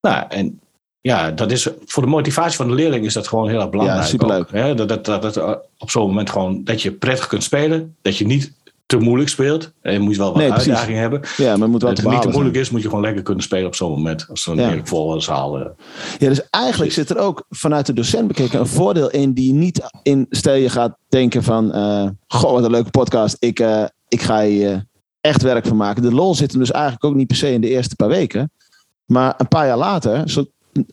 Nou, 0.01 0.25
en 0.29 0.61
ja, 1.01 1.31
dat 1.31 1.51
is 1.51 1.69
voor 1.87 2.03
de 2.03 2.09
motivatie 2.09 2.57
van 2.57 2.69
de 2.69 2.75
leerling 2.75 3.05
is 3.05 3.13
dat 3.13 3.29
gewoon 3.29 3.49
heel 3.49 3.61
erg 3.61 3.71
belangrijk. 3.71 4.01
Ja, 4.03 4.07
superleuk. 4.09 4.55
ook? 4.55 4.77
Dat, 4.77 4.89
dat, 4.89 5.05
dat, 5.05 5.23
dat 5.23 5.37
eh, 5.37 5.53
op 5.79 5.91
zo'n 5.91 6.07
moment 6.07 6.31
gewoon 6.31 6.65
dat 6.65 6.83
je 6.83 6.93
prettig 6.93 7.27
kunt 7.27 7.43
spelen. 7.43 7.97
Dat 8.03 8.17
je 8.17 8.27
niet 8.27 8.53
te 8.87 8.97
moeilijk 8.99 9.31
speelt. 9.31 9.73
En 9.81 9.93
je 9.93 9.99
moet 9.99 10.17
wel 10.17 10.27
wat 10.27 10.37
Nee, 10.37 10.49
precies. 10.49 10.69
uitdaging 10.69 10.99
hebben. 10.99 11.21
Ja, 11.37 11.51
maar 11.53 11.61
het 11.61 11.71
moet 11.71 11.83
wel 11.83 11.93
te 11.95 12.01
het 12.01 12.11
niet 12.11 12.23
te 12.23 12.29
moeilijk 12.29 12.55
zijn. 12.55 12.67
is, 12.67 12.71
moet 12.71 12.83
je 12.83 12.89
gewoon 12.89 13.05
lekker 13.05 13.23
kunnen 13.23 13.43
spelen 13.43 13.67
op 13.67 13.75
zo'n 13.75 13.91
moment. 13.91 14.27
Als 14.31 14.43
zo'n 14.43 14.57
Ja. 14.57 14.67
heerlijk 14.67 14.89
volle 14.89 15.21
zaal. 15.21 15.59
Ja, 15.59 15.73
dus 16.19 16.51
eigenlijk 16.51 16.93
zit 16.93 17.11
er 17.11 17.19
ook 17.19 17.45
vanuit 17.51 17.87
de 17.87 17.93
docent 17.93 18.29
bekeken 18.29 18.61
een 18.61 18.67
voordeel 18.67 19.11
in 19.11 19.33
die 19.33 19.53
niet 19.53 19.81
in, 20.03 20.27
stel 20.31 20.55
je 20.55 20.69
gaat 20.71 20.97
denken 21.09 21.43
van, 21.43 21.73
eh, 21.73 22.09
goh, 22.27 22.53
wat 22.53 22.65
een 22.65 22.71
leuke 22.71 22.91
podcast, 22.91 23.37
ik, 23.39 23.61
eh, 23.61 23.85
ik 24.09 24.23
ga 24.23 24.43
hier 24.43 24.73
eh, 24.73 24.79
echt 25.21 25.43
werk 25.43 25.67
van 25.67 25.77
maken. 25.77 26.03
De 26.03 26.13
lol 26.15 26.35
zit 26.35 26.51
hem 26.51 26.61
dus 26.61 26.71
eigenlijk 26.71 27.05
ook 27.05 27.15
niet 27.15 27.27
per 27.27 27.37
se 27.37 27.53
in 27.53 27.61
de 27.61 27.69
eerste 27.69 27.97
paar 27.97 28.09
weken, 28.09 28.51
maar 29.05 29.35
een 29.37 29.49
paar 29.49 29.67
jaar 29.67 29.79
later, 29.79 30.23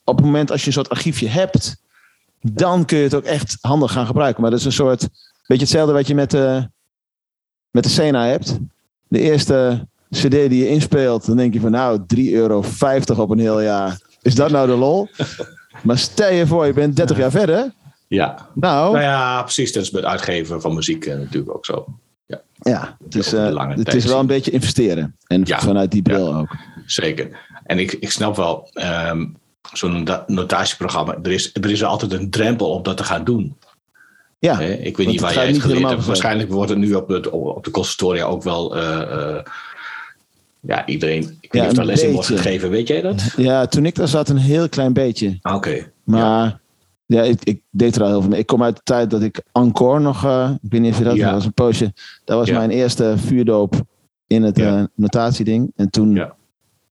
op 0.03 0.15
het 0.15 0.25
moment 0.25 0.51
als 0.51 0.61
je 0.61 0.67
een 0.67 0.73
soort 0.73 0.89
archiefje 0.89 1.27
hebt, 1.27 1.83
dan 2.41 2.85
kun 2.85 2.97
je 2.97 3.03
het 3.03 3.15
ook 3.15 3.23
echt 3.23 3.57
handig 3.61 3.91
gaan 3.91 4.05
gebruiken. 4.05 4.41
Maar 4.41 4.51
dat 4.51 4.59
is 4.59 4.65
een 4.65 4.71
soort, 4.71 5.07
beetje 5.47 5.63
hetzelfde 5.63 5.93
wat 5.93 6.07
je 6.07 6.15
met 6.15 6.31
de, 6.31 6.69
met 7.71 7.83
de 7.83 7.89
Sena 7.89 8.25
hebt. 8.25 8.57
De 9.07 9.19
eerste 9.19 9.87
cd 10.09 10.31
die 10.31 10.55
je 10.57 10.69
inspeelt, 10.69 11.25
dan 11.25 11.37
denk 11.37 11.53
je 11.53 11.59
van 11.59 11.71
nou, 11.71 11.99
3,50 12.15 12.23
euro 12.31 12.63
op 13.15 13.29
een 13.29 13.39
heel 13.39 13.61
jaar. 13.61 13.99
Is 14.21 14.35
dat 14.35 14.51
nou 14.51 14.67
de 14.67 14.75
lol? 14.75 15.07
Maar 15.83 15.97
stel 15.97 16.31
je 16.31 16.47
voor, 16.47 16.65
je 16.65 16.73
bent 16.73 16.95
30 16.95 17.17
jaar 17.17 17.31
verder. 17.31 17.73
Ja, 18.07 18.49
Nou, 18.53 18.91
nou 18.91 19.03
ja, 19.03 19.41
precies. 19.41 19.73
Dat 19.73 19.83
is 19.83 19.91
met 19.91 20.03
uitgeven 20.03 20.61
van 20.61 20.73
muziek 20.73 21.05
eh, 21.05 21.17
natuurlijk 21.17 21.55
ook 21.55 21.65
zo. 21.65 21.85
ja, 22.59 22.97
het 23.03 23.15
is, 23.15 23.33
eh, 23.33 23.67
het 23.69 23.93
is 23.93 24.05
wel 24.05 24.19
een 24.19 24.27
beetje 24.27 24.51
investeren. 24.51 25.15
En 25.27 25.41
Ja. 25.45 25.59
vanuit 25.59 25.91
die 25.91 26.01
bril 26.01 26.35
ook. 26.35 26.55
Zeker. 26.85 27.39
En 27.63 27.79
ik, 27.79 27.91
ik 27.91 28.11
snap 28.11 28.35
wel, 28.35 28.69
ehm, 28.73 29.25
zo'n 29.77 29.91
nota- 29.91 30.23
notatieprogramma, 30.27 31.17
er 31.23 31.31
is, 31.31 31.49
er 31.53 31.69
is 31.71 31.83
altijd 31.83 32.13
een 32.13 32.29
drempel 32.29 32.69
om 32.69 32.83
dat 32.83 32.97
te 32.97 33.03
gaan 33.03 33.23
doen. 33.23 33.55
Ja? 34.39 34.59
Ik 34.59 34.97
weet 34.97 35.07
niet 35.07 35.21
waar 35.21 35.33
jij 35.33 35.47
het 35.47 35.61
geleerd 35.61 35.89
hebt. 35.89 36.05
Waarschijnlijk 36.05 36.51
wordt 36.51 36.69
het 36.69 36.79
nu 36.79 36.93
op, 36.93 37.07
het, 37.07 37.29
op 37.29 37.63
de 37.63 37.71
consultoria 37.71 38.23
ook 38.25 38.43
wel. 38.43 38.75
eh, 38.75 39.01
eh, 39.01 39.43
ja, 40.59 40.85
iedereen. 40.85 41.37
Ik 41.41 41.51
weet 41.51 41.61
Ja, 41.61 41.67
niet 41.69 41.79
of 41.79 41.85
les 41.85 42.03
in 42.03 42.11
wordt 42.11 42.27
gegeven, 42.27 42.69
weet 42.69 42.87
jij 42.87 43.01
dat? 43.01 43.33
ja, 43.37 43.65
toen 43.65 43.85
ik 43.85 43.95
daar 43.95 44.07
zat, 44.07 44.29
een 44.29 44.37
heel 44.37 44.69
klein 44.69 44.93
beetje. 44.93 45.37
Ah, 45.41 45.55
Oké. 45.55 45.91
Maar 46.03 46.59
ja, 47.05 47.21
ik, 47.21 47.43
ik 47.43 47.61
deed 47.69 47.95
er 47.95 48.01
al 48.01 48.07
heel 48.09 48.21
veel 48.21 48.29
mee. 48.29 48.39
Ik 48.39 48.45
kom 48.45 48.63
uit 48.63 48.75
de 48.75 48.81
tijd 48.83 49.09
dat 49.09 49.21
ik 49.21 49.41
Encore 49.51 49.99
nog, 49.99 50.25
eh, 50.25 50.49
ik 50.61 50.71
weet 50.71 50.81
niet 50.81 50.91
of 50.91 50.97
je 50.97 51.03
dat, 51.03 51.15
Ja. 51.15 51.25
dat 51.25 51.33
was 51.33 51.45
een 51.45 51.53
poosje. 51.53 51.93
Dat 52.23 52.37
was 52.37 52.49
mijn 52.51 52.69
eerste 52.69 53.13
vuurdoop 53.17 53.75
in 54.27 54.43
het 54.43 54.87
notatieding. 54.95 55.71
En 55.75 55.89
toen. 55.89 56.21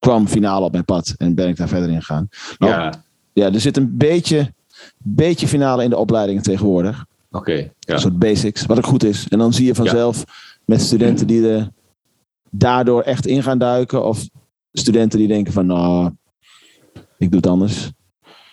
Kwam 0.05 0.27
finale 0.29 0.65
op 0.65 0.73
mijn 0.73 0.85
pad 0.85 1.15
en 1.17 1.35
ben 1.35 1.49
ik 1.49 1.57
daar 1.57 1.69
verder 1.69 1.89
in 1.91 1.99
gegaan. 2.03 2.29
Nou, 2.59 2.73
Ja, 2.73 2.93
Ja, 3.33 3.53
er 3.53 3.61
zit 3.61 3.77
een 3.77 3.97
beetje, 3.97 4.53
beetje 4.99 5.49
finale 5.49 5.85
in 5.85 5.91
de 5.91 5.97
opleidingen 5.97 6.43
tegenwoordig. 6.43 7.05
oké. 7.31 7.53
Ja. 7.53 7.95
Een 7.95 8.01
soort 8.01 8.19
basics, 8.19 8.67
wat 8.67 8.77
ook 8.79 8.87
goed 8.87 9.05
is. 9.05 9.29
En 9.29 9.39
dan 9.39 9.53
zie 9.53 9.67
je 9.67 9.75
vanzelf 9.75 10.25
met 10.65 10.81
studenten 10.81 11.27
die 11.27 11.49
er 11.49 11.69
daardoor 12.51 13.03
echt 13.03 13.27
in 13.27 13.43
gaan 13.43 13.59
duiken. 13.59 14.05
Of 14.05 14.29
studenten 14.73 15.19
die 15.19 15.29
denken 15.29 15.53
van, 15.53 15.67
nou, 15.67 16.11
ik 17.19 17.29
doe 17.31 17.37
het 17.41 17.47
anders. 17.47 17.91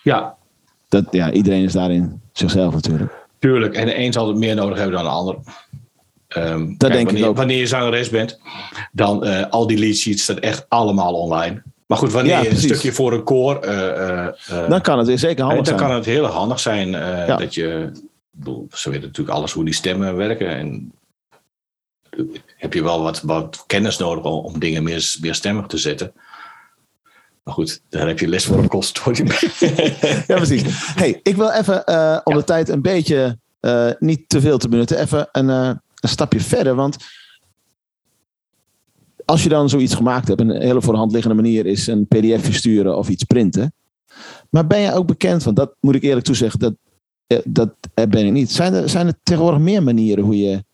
ja, 0.02 0.36
Dat, 0.88 1.04
ja, 1.10 1.32
iedereen 1.32 1.62
is 1.64 1.72
daarin 1.72 2.20
zichzelf 2.32 2.74
natuurlijk. 2.74 3.26
tuurlijk. 3.38 3.74
En 3.74 3.86
de 3.86 3.98
een 3.98 4.12
zal 4.12 4.28
het 4.28 4.36
meer 4.36 4.54
nodig 4.54 4.76
hebben 4.78 4.94
dan 4.96 5.04
de 5.04 5.10
ander. 5.10 5.36
Ehm, 6.34 6.66
kijk, 6.76 6.78
denk 6.78 6.94
ik 6.98 7.04
wanneer, 7.06 7.26
ook. 7.28 7.36
Wanneer 7.36 7.58
je 7.58 7.66
zangeres 7.66 8.08
bent, 8.08 8.38
dan 8.92 9.24
eh, 9.24 9.50
al 9.50 9.66
die 9.66 9.78
lead 9.78 9.94
sheets 9.96 10.22
staan 10.22 10.38
echt 10.38 10.64
allemaal 10.68 11.14
online. 11.14 11.62
Maar 11.86 11.98
goed, 11.98 12.12
wanneer 12.12 12.32
Ja, 12.32 12.40
je 12.42 12.50
een 12.50 12.56
stukje 12.56 12.92
voor 12.92 13.12
een 13.12 13.22
koor 13.24 13.56
eh, 13.56 14.28
Dan 14.68 14.80
kan 14.80 14.98
het 14.98 15.06
weer 15.06 15.18
zeker 15.18 15.44
handig 15.44 15.64
dan 15.64 15.78
zijn. 15.78 15.88
kan 15.88 15.96
het 15.96 16.04
heel 16.06 16.24
handig 16.26 16.60
zijn 16.60 16.90
Ja. 16.90 17.36
dat 17.36 17.54
je. 17.54 17.90
ik 17.92 18.38
bedoel, 18.38 18.68
ze 18.72 18.90
weten 18.90 19.06
natuurlijk 19.06 19.36
alles 19.36 19.52
hoe 19.52 19.64
die 19.64 19.74
stemmen 19.74 20.16
werken. 20.16 20.48
En 20.48 20.92
heb 22.56 22.74
je 22.74 22.82
wel 22.82 23.02
wat, 23.02 23.20
wat 23.20 23.64
kennis 23.66 23.98
nodig 23.98 24.24
om, 24.24 24.44
om 24.44 24.58
dingen 24.58 24.82
meer, 24.82 25.16
meer 25.20 25.34
stemmig 25.34 25.66
te 25.66 25.78
zetten. 25.78 26.12
Maar 27.42 27.54
goed, 27.54 27.82
daar 27.88 28.06
heb 28.06 28.18
je 28.18 28.28
les 28.28 28.44
voor 28.44 28.58
een 28.58 28.68
consultorium. 28.68 29.26
Ja, 30.26 30.36
precies. 30.36 30.62
Hey, 30.94 31.20
ik 31.22 31.36
wil 31.36 31.50
even 31.50 31.86
om 32.26 32.34
de 32.34 32.44
tijd 32.44 32.68
een 32.68 32.82
beetje 32.82 33.38
niet 33.98 34.28
te 34.28 34.40
veel 34.40 34.58
te 34.58 34.68
benutten, 34.68 34.98
even 35.00 35.28
een, 35.32 35.80
een 36.02 36.08
stapje 36.08 36.40
verder. 36.40 36.74
Want 36.74 36.96
als 39.24 39.42
je 39.42 39.48
dan 39.48 39.68
zoiets 39.68 39.94
gemaakt 39.94 40.28
hebt, 40.28 40.40
een 40.40 40.60
hele 40.60 40.82
voor 40.82 40.92
de 40.92 40.98
hand 40.98 41.12
liggende 41.12 41.36
manier 41.36 41.66
is 41.66 41.86
een 41.86 42.06
pdf 42.06 42.54
sturen 42.54 42.98
of 42.98 43.08
iets 43.08 43.24
printen. 43.24 43.72
Maar 44.50 44.66
ben 44.66 44.80
je 44.80 44.92
ook 44.92 45.06
bekend, 45.06 45.42
want 45.42 45.56
dat 45.56 45.76
moet 45.80 45.94
ik 45.94 46.02
eerlijk 46.02 46.26
toezeggen, 46.26 46.58
dat, 46.58 46.74
eh, 47.26 47.38
dat 47.44 47.74
eh, 47.94 48.06
ben 48.06 48.26
ik 48.26 48.32
niet. 48.32 48.50
Zijn 48.50 48.74
er, 48.74 48.88
zijn 48.88 49.06
er 49.06 49.14
tegenwoordig 49.22 49.60
meer 49.60 49.82
manieren 49.82 50.24
hoe 50.24 50.38
je 50.38 50.64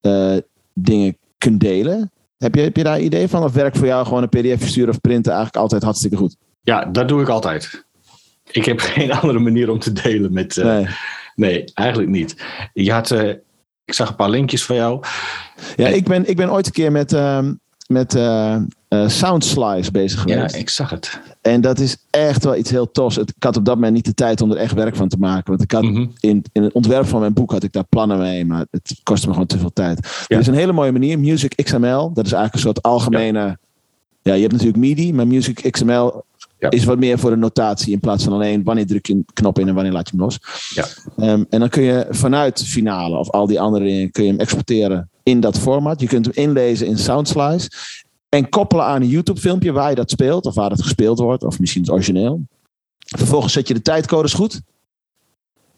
eh, 0.00 0.36
dingen 0.72 1.16
kunt 1.38 1.60
delen? 1.60 2.10
Heb 2.38 2.54
je, 2.54 2.60
heb 2.60 2.76
je 2.76 2.82
daar 2.82 3.00
idee 3.00 3.28
van? 3.28 3.42
Of 3.42 3.52
werkt 3.52 3.78
voor 3.78 3.86
jou 3.86 4.06
gewoon 4.06 4.22
een 4.22 4.28
pdf 4.28 4.68
sturen 4.68 4.90
of 4.90 5.00
printen 5.00 5.32
eigenlijk 5.32 5.62
altijd 5.62 5.82
hartstikke 5.82 6.16
goed? 6.16 6.36
ja, 6.60 6.84
dat 6.84 7.08
doe 7.08 7.22
ik 7.22 7.28
altijd. 7.28 7.84
Ik 8.50 8.64
heb 8.64 8.80
geen 8.94 9.12
andere 9.12 9.38
manier 9.38 9.70
om 9.70 9.78
te 9.78 9.92
delen 9.92 10.32
met. 10.32 10.56
Nee. 10.56 10.86
nee. 11.34 11.64
eigenlijk 11.74 12.10
niet. 12.10 12.44
Je 12.72 12.92
had, 12.92 13.14
ik 13.84 13.94
zag 13.94 14.08
een 14.08 14.16
paar 14.16 14.30
linkjes 14.30 14.64
van 14.64 14.76
jou. 14.76 15.02
Ja, 15.76 15.88
ik 15.88 16.04
ben, 16.04 16.28
ik 16.28 16.36
ben 16.36 16.52
ooit 16.52 16.66
een 16.66 16.72
keer 16.72 16.92
met, 16.92 17.12
ehm, 17.12 17.52
met 17.86 18.14
eh, 18.14 18.54
eh, 18.88 19.08
Soundslice 19.08 19.90
bezig 19.90 20.24
Ja, 20.26 20.34
geweest. 20.34 20.54
ik 20.54 20.68
zag 20.68 20.90
het. 20.90 21.20
En 21.42 21.60
dat 21.60 21.78
is 21.78 21.96
echt 22.10 22.44
wel 22.44 22.56
iets 22.56 22.70
heel 22.70 22.90
tofs. 22.90 23.16
Het- 23.16 23.32
Ik 23.36 23.42
had 23.42 23.56
op 23.56 23.64
dat 23.64 23.74
moment 23.74 23.92
niet 23.94 24.04
de 24.04 24.14
tijd 24.14 24.40
om 24.40 24.50
er 24.50 24.56
echt 24.56 24.72
werk 24.74 24.96
van 24.96 25.08
te 25.08 25.16
maken. 25.18 25.44
Want 25.50 25.62
ik 25.62 25.72
had 25.72 25.82
Mhm. 25.82 26.06
in, 26.20 26.44
in 26.52 26.62
het 26.62 26.72
ontwerp 26.72 27.06
van 27.06 27.20
mijn 27.20 27.32
boek 27.32 27.50
had 27.50 27.62
ik 27.62 27.72
daar 27.72 27.84
plannen 27.88 28.18
mee. 28.18 28.44
Maar 28.44 28.64
het 28.70 29.00
kostte 29.02 29.26
me 29.26 29.32
gewoon 29.32 29.48
te 29.48 29.58
veel 29.58 29.72
tijd. 29.72 30.24
Ja. 30.28 30.34
Er 30.36 30.38
is 30.42 30.46
een 30.46 30.54
hele 30.54 30.72
mooie 30.72 30.92
manier. 30.92 31.18
Music 31.18 31.54
XML. 31.64 32.12
Dat 32.12 32.26
is 32.26 32.32
eigenlijk 32.32 32.54
een 32.54 32.60
soort 32.60 32.82
algemene... 32.82 33.58
Ja, 34.22 34.34
je 34.34 34.40
hebt 34.40 34.52
natuurlijk 34.52 34.78
MIDI. 34.78 35.12
Maar 35.12 35.26
Music 35.26 35.70
XML 35.70 36.22
Ja. 36.58 36.70
is 36.70 36.84
wat 36.84 36.98
meer 36.98 37.18
voor 37.18 37.30
de 37.30 37.36
notatie. 37.36 37.92
In 37.92 38.00
plaats 38.00 38.24
van 38.24 38.32
alleen 38.32 38.62
wanneer 38.62 38.86
druk 38.86 39.06
je 39.06 39.12
een 39.12 39.26
knop 39.32 39.58
in 39.58 39.68
en 39.68 39.74
wanneer 39.74 39.92
laat 39.92 40.08
je 40.08 40.16
hem 40.16 40.24
los. 40.24 40.38
Ja. 40.74 40.86
Ehm, 41.16 41.44
en 41.50 41.60
dan 41.60 41.68
kun 41.68 41.82
je 41.82 42.06
vanuit 42.10 42.62
finale 42.66 43.16
of 43.16 43.30
al 43.30 43.46
die 43.46 43.60
andere 43.60 43.84
dingen... 43.84 44.10
kun 44.10 44.24
je 44.24 44.30
hem 44.30 44.40
exporteren 44.40 45.10
in 45.22 45.40
dat 45.40 45.58
format. 45.58 46.00
Je 46.00 46.06
kunt 46.06 46.24
hem 46.24 46.34
inlezen 46.34 46.86
in 46.86 46.98
Soundslice. 46.98 47.70
En 48.28 48.48
koppelen 48.48 48.84
aan 48.84 49.02
een 49.02 49.08
YouTube 49.08 49.40
filmpje 49.40 49.72
waar 49.72 49.88
je 49.88 49.94
dat 49.94 50.10
speelt. 50.10 50.46
Of 50.46 50.54
waar 50.54 50.70
het 50.70 50.82
gespeeld 50.82 51.18
wordt. 51.18 51.42
Of 51.42 51.58
misschien 51.58 51.82
het 51.82 51.90
origineel. 51.90 52.46
Vervolgens 52.98 53.52
zet 53.52 53.68
je 53.68 53.74
de 53.74 53.82
tijdcodes 53.82 54.32
goed. 54.32 54.60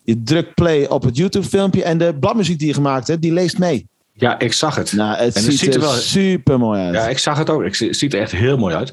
Je 0.04 0.22
drukt 0.22 0.54
play 0.54 0.88
op 0.88 1.02
het 1.02 1.16
YouTube 1.16 1.46
filmpje. 1.46 1.82
En 1.82 1.98
de 1.98 2.16
bladmuziek 2.20 2.58
die 2.58 2.68
je 2.68 2.74
gemaakt 2.74 3.06
hebt, 3.06 3.22
die 3.22 3.32
leest 3.32 3.58
mee. 3.58 3.88
Ja, 4.12 4.38
ik 4.38 4.52
zag 4.52 4.74
het. 4.74 4.92
Nou, 4.92 5.16
het 5.16 5.36
En 5.36 5.42
ziet, 5.42 5.74
er, 5.74 5.82
super 5.82 6.58
mooi 6.58 6.80
uit. 6.80 6.94
Ja, 6.94 7.08
ik 7.08 7.18
zag 7.18 7.38
het 7.38 7.50
ook. 7.50 7.64
Het 7.64 7.76
ziet 7.90 8.14
er 8.14 8.20
echt 8.20 8.32
heel 8.32 8.56
mooi 8.56 8.74
uit. 8.74 8.92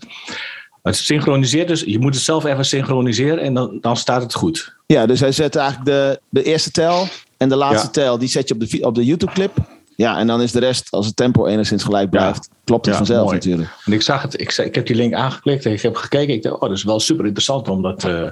Het 0.83 0.95
synchroniseert 0.95 1.67
dus. 1.67 1.81
Je 1.81 1.99
moet 1.99 2.13
het 2.15 2.23
zelf 2.23 2.43
even 2.45 2.65
synchroniseren 2.65 3.39
en 3.43 3.53
dan, 3.53 3.77
dan 3.81 3.97
staat 3.97 4.21
het 4.21 4.33
goed. 4.33 4.75
Ja, 4.85 5.05
dus 5.05 5.19
hij 5.19 5.31
zet 5.31 5.55
eigenlijk 5.55 5.85
de, 5.89 6.19
de 6.29 6.43
eerste 6.43 6.71
tel 6.71 7.07
en 7.37 7.49
de 7.49 7.55
laatste 7.55 7.85
Ja. 7.85 7.91
tel, 7.91 8.17
die 8.17 8.27
zet 8.29 8.47
je 8.47 8.53
op 8.53 8.59
de, 8.69 8.81
op 8.81 8.95
de 8.95 9.05
YouTube-clip. 9.05 9.51
Ja, 9.95 10.17
en 10.17 10.27
dan 10.27 10.41
is 10.41 10.51
de 10.51 10.59
rest, 10.59 10.91
als 10.91 11.05
het 11.05 11.15
tempo 11.15 11.45
enigszins 11.45 11.83
gelijk 11.83 12.09
blijft, 12.09 12.49
klopt 12.63 12.85
het 12.85 12.93
Ja, 12.93 12.99
vanzelf 12.99 13.23
mooi. 13.25 13.35
natuurlijk. 13.35 13.69
En 13.85 13.93
ik 13.93 14.01
zag 14.01 14.21
het. 14.21 14.41
Ik, 14.41 14.51
ik 14.57 14.75
heb 14.75 14.85
die 14.87 14.95
link 14.95 15.13
aangeklikt 15.13 15.65
en 15.65 15.71
ik 15.71 15.81
heb 15.81 15.95
gekeken. 15.95 16.33
Ik 16.33 16.43
dacht, 16.43 16.55
oh, 16.55 16.61
dat 16.61 16.77
is 16.77 16.83
wel 16.83 16.99
super 16.99 17.23
interessant 17.25 17.67
om 17.67 17.81
dat, 17.81 18.03
eh, 18.03 18.29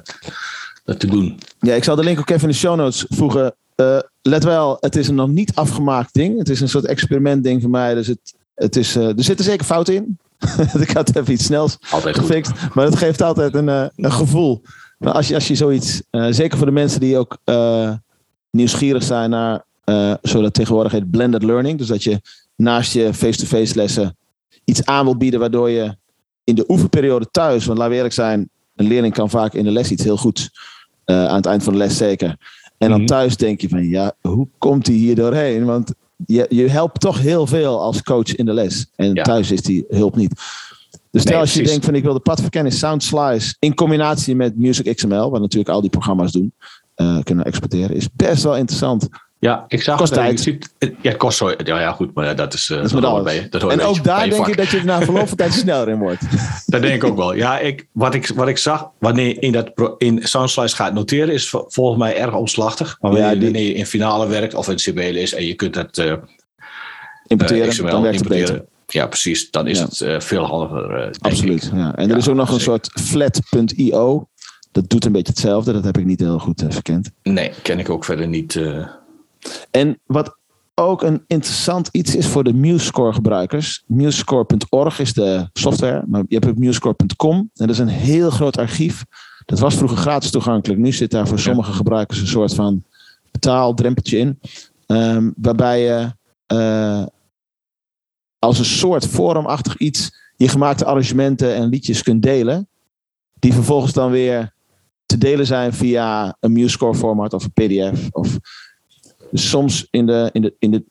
dat 0.86 1.00
te 1.00 1.08
doen. 1.08 1.40
Ja, 1.60 1.74
ik 1.74 1.84
zal 1.84 1.96
de 1.96 2.04
link 2.04 2.20
ook 2.20 2.30
even 2.30 2.42
in 2.42 2.48
de 2.48 2.54
show 2.54 2.76
notes 2.76 3.06
voegen. 3.10 3.56
Eh, 3.76 4.00
let 4.22 4.44
wel, 4.44 4.78
het 4.80 4.96
is 4.96 5.08
een 5.08 5.16
nog 5.16 5.28
niet 5.30 5.52
afgemaakt 5.56 6.14
ding. 6.14 6.38
Het 6.38 6.50
is 6.50 6.62
een 6.62 6.70
soort 6.70 6.86
experimentding 6.86 7.62
voor 7.62 7.70
mij. 7.72 7.94
Dus 7.94 8.08
het, 8.08 8.34
het 8.62 8.76
is, 8.76 8.96
eh, 8.96 9.18
er 9.18 9.24
zitten 9.24 9.46
zeker 9.46 9.66
fouten 9.66 9.94
in. 9.96 10.18
ik 10.80 10.90
had 10.92 11.16
even 11.16 11.34
iets 11.34 11.46
snels 11.46 11.78
Altijd 11.90 12.18
goed. 12.18 12.26
gefixt. 12.26 12.52
Maar 12.74 12.86
het 12.86 12.96
geeft 12.96 13.22
altijd 13.22 13.56
een, 13.56 13.70
eh, 13.70 13.86
een 13.96 14.12
gevoel. 14.12 14.62
Maar 14.98 15.14
als 15.14 15.28
je, 15.28 15.36
als 15.36 15.48
je 15.48 15.56
zoiets, 15.56 16.02
eh, 16.10 16.26
zeker 16.30 16.58
voor 16.58 16.66
de 16.68 16.72
mensen 16.74 17.00
die 17.00 17.18
ook 17.18 17.38
eh, 17.44 17.92
nieuwsgierig 18.52 19.04
zijn 19.04 19.30
naar, 19.30 19.64
eh 19.84 20.14
zodat 20.22 20.54
tegenwoordig 20.54 20.92
heet 20.92 21.12
blended 21.12 21.44
learning. 21.44 21.78
Dus 21.78 21.88
dat 21.88 22.04
je 22.04 22.22
naast 22.56 22.94
je 22.94 23.14
face-to-face 23.14 23.76
lessen 23.76 24.18
iets 24.64 24.86
aan 24.86 25.04
wil 25.06 25.18
bieden 25.18 25.40
waardoor 25.40 25.70
je 25.70 25.96
in 26.44 26.56
de 26.56 26.66
oefenperiode 26.68 27.28
thuis, 27.32 27.66
want 27.66 27.78
laten 27.78 27.90
we 27.92 27.98
eerlijk 27.98 28.16
zijn, 28.16 28.50
een 28.76 28.88
leerling 28.88 29.14
kan 29.14 29.30
vaak 29.30 29.54
in 29.54 29.64
de 29.64 29.72
les 29.72 29.92
iets 29.92 30.04
heel 30.04 30.18
goeds. 30.18 30.50
eh, 31.06 31.26
aan 31.28 31.36
het 31.36 31.46
eind 31.46 31.64
van 31.64 31.74
de 31.74 31.80
les 31.80 31.98
zeker. 31.98 32.36
En 32.78 32.90
dan 32.90 32.98
Mhm. 32.98 33.06
thuis 33.08 33.38
denk 33.38 33.62
je 33.62 33.70
van, 33.70 33.88
ja, 33.90 34.14
hoe 34.22 34.48
komt 34.58 34.88
hij 34.88 34.96
hier 34.96 35.16
doorheen? 35.16 35.66
Want 35.66 35.94
je, 36.26 36.46
je 36.50 36.68
helpt 36.70 37.00
toch 37.00 37.20
heel 37.20 37.48
veel 37.48 37.82
als 37.82 38.02
coach 38.02 38.36
in 38.36 38.46
de 38.46 38.54
les. 38.54 38.88
En 38.96 39.14
Ja. 39.14 39.24
thuis 39.24 39.52
is 39.52 39.62
die 39.62 39.86
hulp 39.90 40.16
niet. 40.16 40.34
Dus 41.12 41.22
stel 41.22 41.34
Nee, 41.34 41.42
als 41.42 41.50
je 41.54 41.56
precies. 41.56 41.70
denkt 41.70 41.86
van 41.86 41.96
ik 41.96 42.04
wil 42.04 42.14
de 42.14 42.20
padverkennis 42.20 42.78
Sound 42.80 43.04
Slice 43.04 43.56
in 43.60 43.74
combinatie 43.76 44.36
met 44.36 44.58
Music 44.58 44.96
XML, 44.96 45.30
wat 45.30 45.42
natuurlijk 45.42 45.70
al 45.70 45.82
die 45.82 45.90
programma's 45.90 46.32
doen, 46.32 46.54
eh, 46.96 47.18
kunnen 47.24 47.46
exporteren, 47.46 47.96
is 47.96 48.08
best 48.14 48.44
wel 48.44 48.58
interessant. 48.58 49.08
Ja, 49.42 49.66
ik 49.68 49.82
zag 49.84 49.98
Kost 49.98 50.14
tijd. 50.14 50.46
het- 50.46 50.94
ja, 51.02 51.14
kost 51.14 51.38
zo. 51.38 51.50
Ja, 51.64 51.80
ja, 51.80 51.92
goed, 51.92 52.14
maar 52.14 52.26
ja, 52.26 52.34
dat 52.34 52.54
is. 52.54 52.70
eh, 52.70 52.78
Dat 52.78 52.86
is 52.86 52.94
met 52.94 53.04
hoort 53.04 53.14
alles. 53.16 53.24
bij- 53.34 53.48
dat 53.50 53.62
hoort 53.62 53.74
En 53.74 53.82
ook 53.82 54.04
daar 54.04 54.30
denk 54.30 54.48
ik 54.48 54.58
dat 54.58 54.68
je 54.68 54.84
na 54.84 55.02
verloop 55.06 55.28
van 55.28 55.38
tijd 55.38 55.54
sneller 55.54 55.90
in 55.90 55.98
wordt. 56.00 56.22
Dat 56.66 56.82
denk 56.82 56.94
ik 56.96 57.04
ook 57.04 57.18
wel. 57.18 57.34
Ja, 57.36 57.60
ik, 57.60 57.88
wat, 57.92 58.14
ik, 58.14 58.28
wat 58.36 58.48
ik 58.48 58.58
zag, 58.58 58.90
wanneer 59.00 59.28
je 59.28 59.34
in, 59.40 59.52
dat 59.52 59.72
in 59.98 60.20
Soundslice 60.24 60.76
gaat 60.76 60.94
noteren, 60.94 61.34
is 61.34 61.50
vol- 61.50 61.66
volgens 61.68 62.00
mij 62.00 62.18
erg 62.18 62.34
omslachtig. 62.36 62.98
Maar 63.00 63.12
wanneer, 63.12 63.30
Ja, 63.30 63.36
die- 63.36 63.44
wanneer 63.44 63.64
je 63.68 63.74
in 63.74 63.86
finale 63.86 64.28
werkt 64.28 64.54
of 64.54 64.70
in 64.70 64.76
CB 64.76 64.98
is 65.00 65.34
en 65.34 65.46
je 65.46 65.54
kunt 65.54 65.76
het 65.76 65.98
eh 65.98 66.14
Importeren, 67.28 67.64
eh, 67.64 67.70
XML 67.70 67.90
dan 67.90 68.02
werkt 68.02 68.20
het 68.20 68.28
beter. 68.28 68.64
Ja, 68.88 69.08
precies. 69.08 69.52
Dan 69.52 69.68
is 69.68 69.78
Ja. 69.78 69.84
het 69.86 70.02
eh, 70.02 70.20
veel 70.20 70.46
handiger. 70.46 70.96
eh, 71.02 71.10
Absoluut. 71.22 71.64
ik. 71.64 71.72
Ja. 71.74 71.96
En 71.96 72.12
er 72.12 72.18
is 72.18 72.28
ook 72.30 72.36
nog 72.36 72.50
een 72.52 72.60
zeker. 72.60 72.80
soort 72.84 73.02
flat.io. 73.02 74.28
Dat 74.72 74.90
doet 74.90 75.06
een 75.06 75.12
beetje 75.12 75.32
hetzelfde. 75.32 75.74
Dat 75.74 75.84
heb 75.84 75.98
ik 75.98 76.06
niet 76.06 76.20
heel 76.20 76.40
goed 76.40 76.62
eh, 76.62 76.68
verkend. 76.70 77.10
Nee, 77.24 77.52
ken 77.62 77.80
ik 77.80 77.90
ook 77.90 78.06
verder 78.06 78.28
niet. 78.28 78.60
En 79.72 80.00
wat 80.06 80.40
ook 80.76 81.02
een 81.02 81.24
interessant 81.28 81.90
iets 81.92 82.16
is 82.16 82.28
voor 82.28 82.44
de 82.44 82.54
MuseScore 82.54 83.14
gebruikers. 83.14 83.84
MuseScore.org 83.88 85.00
is 85.00 85.14
de 85.14 85.50
software. 85.54 86.04
Maar 86.08 86.24
je 86.28 86.36
hebt 86.36 86.48
ook 86.48 86.58
MuseScore.com. 86.58 87.36
En 87.36 87.50
dat 87.54 87.70
is 87.70 87.80
een 87.80 87.88
heel 87.88 88.30
groot 88.30 88.58
archief. 88.58 89.06
Dat 89.46 89.60
was 89.60 89.76
vroeger 89.76 89.98
gratis 89.98 90.32
toegankelijk. 90.32 90.80
Nu 90.80 90.92
zit 90.92 91.12
daar 91.12 91.28
voor 91.28 91.40
sommige 91.40 91.72
gebruikers 91.72 92.20
een 92.20 92.28
soort 92.28 92.54
van 92.54 92.84
betaaldrempeltje 93.32 94.18
in. 94.18 94.40
Ehm, 94.86 95.32
waarbij 95.36 95.82
je 95.82 96.14
eh, 96.46 97.06
als 98.40 98.60
een 98.60 98.66
soort 98.66 99.08
forumachtig 99.08 99.78
iets 99.78 100.20
je 100.36 100.48
gemaakte 100.48 100.86
arrangementen 100.86 101.56
en 101.56 101.70
liedjes 101.70 102.04
kunt 102.04 102.24
delen. 102.24 102.68
Die 103.40 103.54
vervolgens 103.54 103.94
dan 103.94 104.12
weer 104.12 104.54
te 105.06 105.18
delen 105.18 105.46
zijn 105.46 105.74
via 105.74 106.38
een 106.40 106.52
MuseScore 106.52 106.96
format 106.96 107.34
of 107.34 107.44
een 107.44 107.54
PDF. 107.54 108.08
Of 108.12 108.38
dus 109.32 109.50
soms 109.50 109.88
in 109.90 110.06
de, 110.06 110.30
in 110.34 110.42
de, 110.42 110.56
in 110.60 110.72
de, 110.72 110.84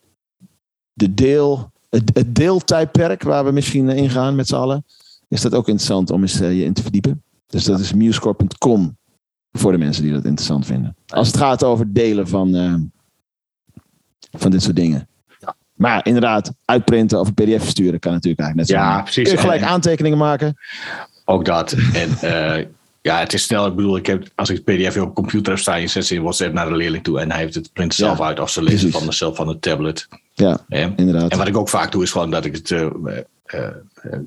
de 0.93 1.15
deel, 1.15 1.71
het, 1.89 2.11
het 2.15 2.35
deeltijdperk 2.35 3.23
waar 3.23 3.45
we 3.45 3.53
misschien 3.53 3.89
in 3.89 4.11
gaan 4.11 4.35
met 4.35 4.49
z'n 4.49 4.55
allen, 4.55 4.85
is 5.29 5.41
dat 5.41 5.55
ook 5.55 5.69
interessant 5.69 6.11
om 6.11 6.21
eens 6.23 6.41
eh, 6.41 6.59
je 6.59 6.65
in 6.65 6.73
te 6.73 6.83
verdiepen. 6.83 7.23
Dus 7.47 7.65
dat 7.65 7.81
is 7.81 7.93
musescore.com 7.93 8.99
voor 9.53 9.73
de 9.73 9.79
mensen 9.79 10.03
die 10.03 10.13
dat 10.13 10.25
interessant 10.25 10.67
vinden. 10.67 10.97
Als 11.07 11.27
het 11.27 11.37
gaat 11.37 11.65
over 11.65 11.93
delen 11.93 12.29
van, 12.29 12.55
eh, 12.55 12.75
van 14.31 14.51
dit 14.51 14.63
soort 14.63 14.77
dingen. 14.77 15.09
Maar 15.75 16.07
inderdaad, 16.07 16.53
uitprinten 16.65 17.21
of 17.21 17.27
een 17.27 17.35
pdf 17.35 17.63
versturen 17.63 18.01
kan 18.01 18.13
natuurlijk 18.13 18.41
eigenlijk 18.41 18.71
net 18.71 18.79
zo. 18.79 18.85
Ja, 18.85 19.03
precies. 19.03 19.23
Kun 19.23 19.33
je 19.33 19.39
gelijk 19.39 19.61
En- 19.61 19.69
aantekeningen 19.69 20.19
maken. 20.19 20.57
Ook 21.25 21.45
dat. 21.45 21.73
En 21.93 22.11
eh, 22.21 22.67
ja, 23.03 23.19
het 23.19 23.33
is 23.33 23.43
snel. 23.43 23.67
Ik 23.67 23.75
bedoel, 23.75 23.97
ik 23.97 24.07
heb, 24.07 24.29
als 24.35 24.51
ik 24.51 24.57
het 24.57 24.65
PDF 24.65 24.97
op 25.01 25.15
computer 25.15 25.53
heb 25.53 25.61
staan, 25.61 25.81
je 25.81 25.87
zet 25.87 26.07
ze 26.07 26.15
in 26.15 26.21
WhatsApp 26.23 26.53
naar 26.53 26.69
de 26.69 26.77
leerling 26.77 27.05
toe 27.05 27.21
en 27.21 27.31
hij 27.31 27.41
heeft 27.41 27.55
het 27.55 27.73
print 27.73 27.95
zelf 27.95 28.19
Ja, 28.19 28.25
uit 28.25 28.41
of 28.41 28.51
ze 28.51 28.63
lezen 28.63 28.79
precies. 28.79 28.97
van 28.99 29.07
de, 29.07 29.13
zelf 29.15 29.37
van 29.37 29.47
de 29.47 29.59
tablet. 29.59 30.09
Ja, 30.35 30.59
Hè? 30.69 30.93
inderdaad. 30.97 31.31
En 31.31 31.39
wat 31.39 31.49
ik 31.49 31.57
ook 31.57 31.69
vaak 31.69 31.93
doe, 31.93 32.03
is 32.03 32.11
gewoon 32.11 32.31
dat 32.31 32.45
ik 32.45 32.55
het. 32.57 32.71
eh, 32.71 32.81
eh, 33.45 33.65
eh, 33.95 34.19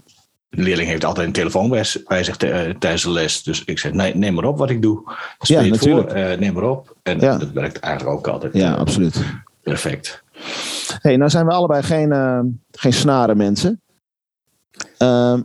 de 0.50 0.62
leerling 0.62 0.90
heeft 0.90 1.06
altijd 1.06 1.28
een 1.28 1.34
telefoon 1.34 1.70
bij, 1.70 1.84
zich 2.24 2.38
tijdens 2.38 3.02
de 3.04 3.10
les. 3.10 3.44
Dus 3.44 3.64
ik 3.64 3.80
zeg: 3.80 3.92
nee, 3.92 4.16
neem 4.16 4.34
maar 4.34 4.44
op 4.44 4.58
wat 4.58 4.70
ik 4.70 4.82
doe. 4.82 5.12
Speel 5.40 5.62
Ja, 5.64 5.70
het 5.70 5.80
voor, 5.80 5.90
natuurlijk. 5.90 6.40
neem 6.40 6.54
maar 6.54 6.64
op. 6.64 6.96
En 7.04 7.20
Ja. 7.20 7.38
dat 7.38 7.52
werkt 7.52 7.80
eigenlijk 7.80 8.18
ook 8.18 8.28
altijd 8.28 8.54
Ja, 8.54 8.74
absoluut. 8.74 9.24
perfect. 9.64 10.24
hey, 11.02 11.18
nou 11.18 11.30
zijn 11.30 11.46
we 11.46 11.52
allebei 11.52 11.84
geen, 11.84 12.10
geen 12.72 12.94
snaren 12.94 13.38
mensen. 13.38 13.82
Ehm, 14.98 15.42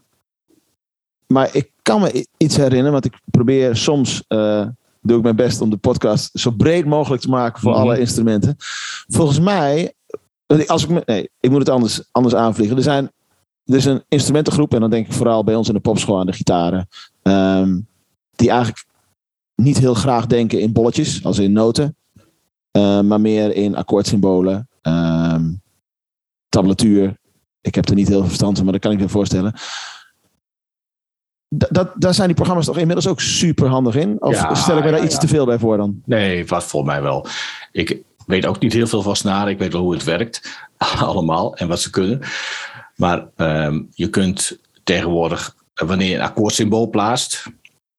maar 1.26 1.48
ik 1.52 1.70
kan 1.88 2.00
me 2.00 2.26
iets 2.36 2.56
herinneren, 2.56 2.92
want 2.92 3.04
ik 3.04 3.20
probeer 3.24 3.76
soms, 3.76 4.24
eh, 4.28 4.66
doe 5.02 5.16
ik 5.16 5.22
mijn 5.22 5.36
best 5.36 5.60
om 5.60 5.70
de 5.70 5.76
podcast 5.76 6.30
zo 6.38 6.50
breed 6.50 6.84
mogelijk 6.84 7.22
te 7.22 7.28
maken 7.28 7.60
voor 7.60 7.70
Mhm. 7.72 7.80
alle 7.80 7.98
instrumenten. 7.98 8.54
Volgens 9.06 9.40
mij, 9.40 9.92
als 10.66 10.82
ik 10.82 10.88
me, 10.88 11.02
nee, 11.04 11.30
ik 11.40 11.50
moet 11.50 11.58
het 11.58 11.68
anders, 11.68 12.02
anders 12.12 12.34
aanvliegen. 12.34 12.76
Er 12.76 12.82
zijn, 12.82 13.10
er 13.64 13.76
is 13.76 13.84
een 13.84 14.02
instrumentengroep, 14.08 14.74
en 14.74 14.80
dan 14.80 14.90
denk 14.90 15.06
ik 15.06 15.12
vooral 15.12 15.44
bij 15.44 15.54
ons 15.54 15.68
in 15.68 15.74
de 15.74 15.80
popschool 15.80 16.18
aan 16.18 16.26
de 16.26 16.32
gitaren, 16.32 16.88
ehm, 17.22 17.80
die 18.36 18.50
eigenlijk 18.50 18.84
niet 19.54 19.78
heel 19.78 19.94
graag 19.94 20.26
denken 20.26 20.60
in 20.60 20.72
bolletjes, 20.72 21.24
als 21.24 21.38
in 21.38 21.52
noten, 21.52 21.96
eh, 22.70 23.00
maar 23.00 23.20
meer 23.20 23.54
in 23.54 23.76
akkoordsymbolen, 23.76 24.68
ehm, 24.82 25.44
tablatuur. 26.48 27.16
Ik 27.60 27.74
heb 27.74 27.88
er 27.88 27.94
niet 27.94 28.08
heel 28.08 28.18
veel 28.18 28.26
verstand 28.26 28.54
van, 28.56 28.64
maar 28.64 28.72
dat 28.72 28.82
kan 28.82 28.92
ik 28.92 28.98
me 29.00 29.08
voorstellen. 29.08 29.54
Da- 31.48 31.68
dat, 31.70 31.90
daar 31.94 32.14
zijn 32.14 32.26
die 32.26 32.36
programma's 32.36 32.66
toch 32.66 32.76
inmiddels 32.78 33.06
ook 33.06 33.20
super 33.20 33.68
handig 33.68 33.94
in? 33.94 34.16
Of 34.22 34.34
Ja, 34.34 34.54
stel 34.54 34.76
ik 34.78 34.84
me 34.84 34.90
daar 34.90 34.98
ja, 34.98 35.04
iets 35.04 35.14
ja. 35.14 35.20
te 35.20 35.28
veel 35.28 35.44
bij 35.46 35.58
voor 35.58 35.76
dan? 35.76 36.02
Nee, 36.04 36.46
wat 36.46 36.64
voor 36.64 36.84
mij 36.84 37.02
wel. 37.02 37.26
Ik 37.72 38.02
weet 38.26 38.46
ook 38.46 38.60
niet 38.60 38.72
heel 38.72 38.86
veel 38.86 39.02
van 39.02 39.16
snaren. 39.16 39.52
Ik 39.52 39.58
weet 39.58 39.72
wel 39.72 39.82
hoe 39.82 39.92
het 39.92 40.04
werkt. 40.04 40.66
Allemaal. 40.98 41.56
En 41.56 41.68
wat 41.68 41.80
ze 41.80 41.90
kunnen. 41.90 42.20
Maar 42.96 43.26
ehm, 43.36 43.80
je 43.94 44.10
kunt 44.10 44.58
tegenwoordig, 44.84 45.54
eh, 45.74 45.88
wanneer 45.88 46.08
je 46.08 46.14
een 46.14 46.20
akkoordsymbool 46.20 46.88
plaatst, 46.90 47.42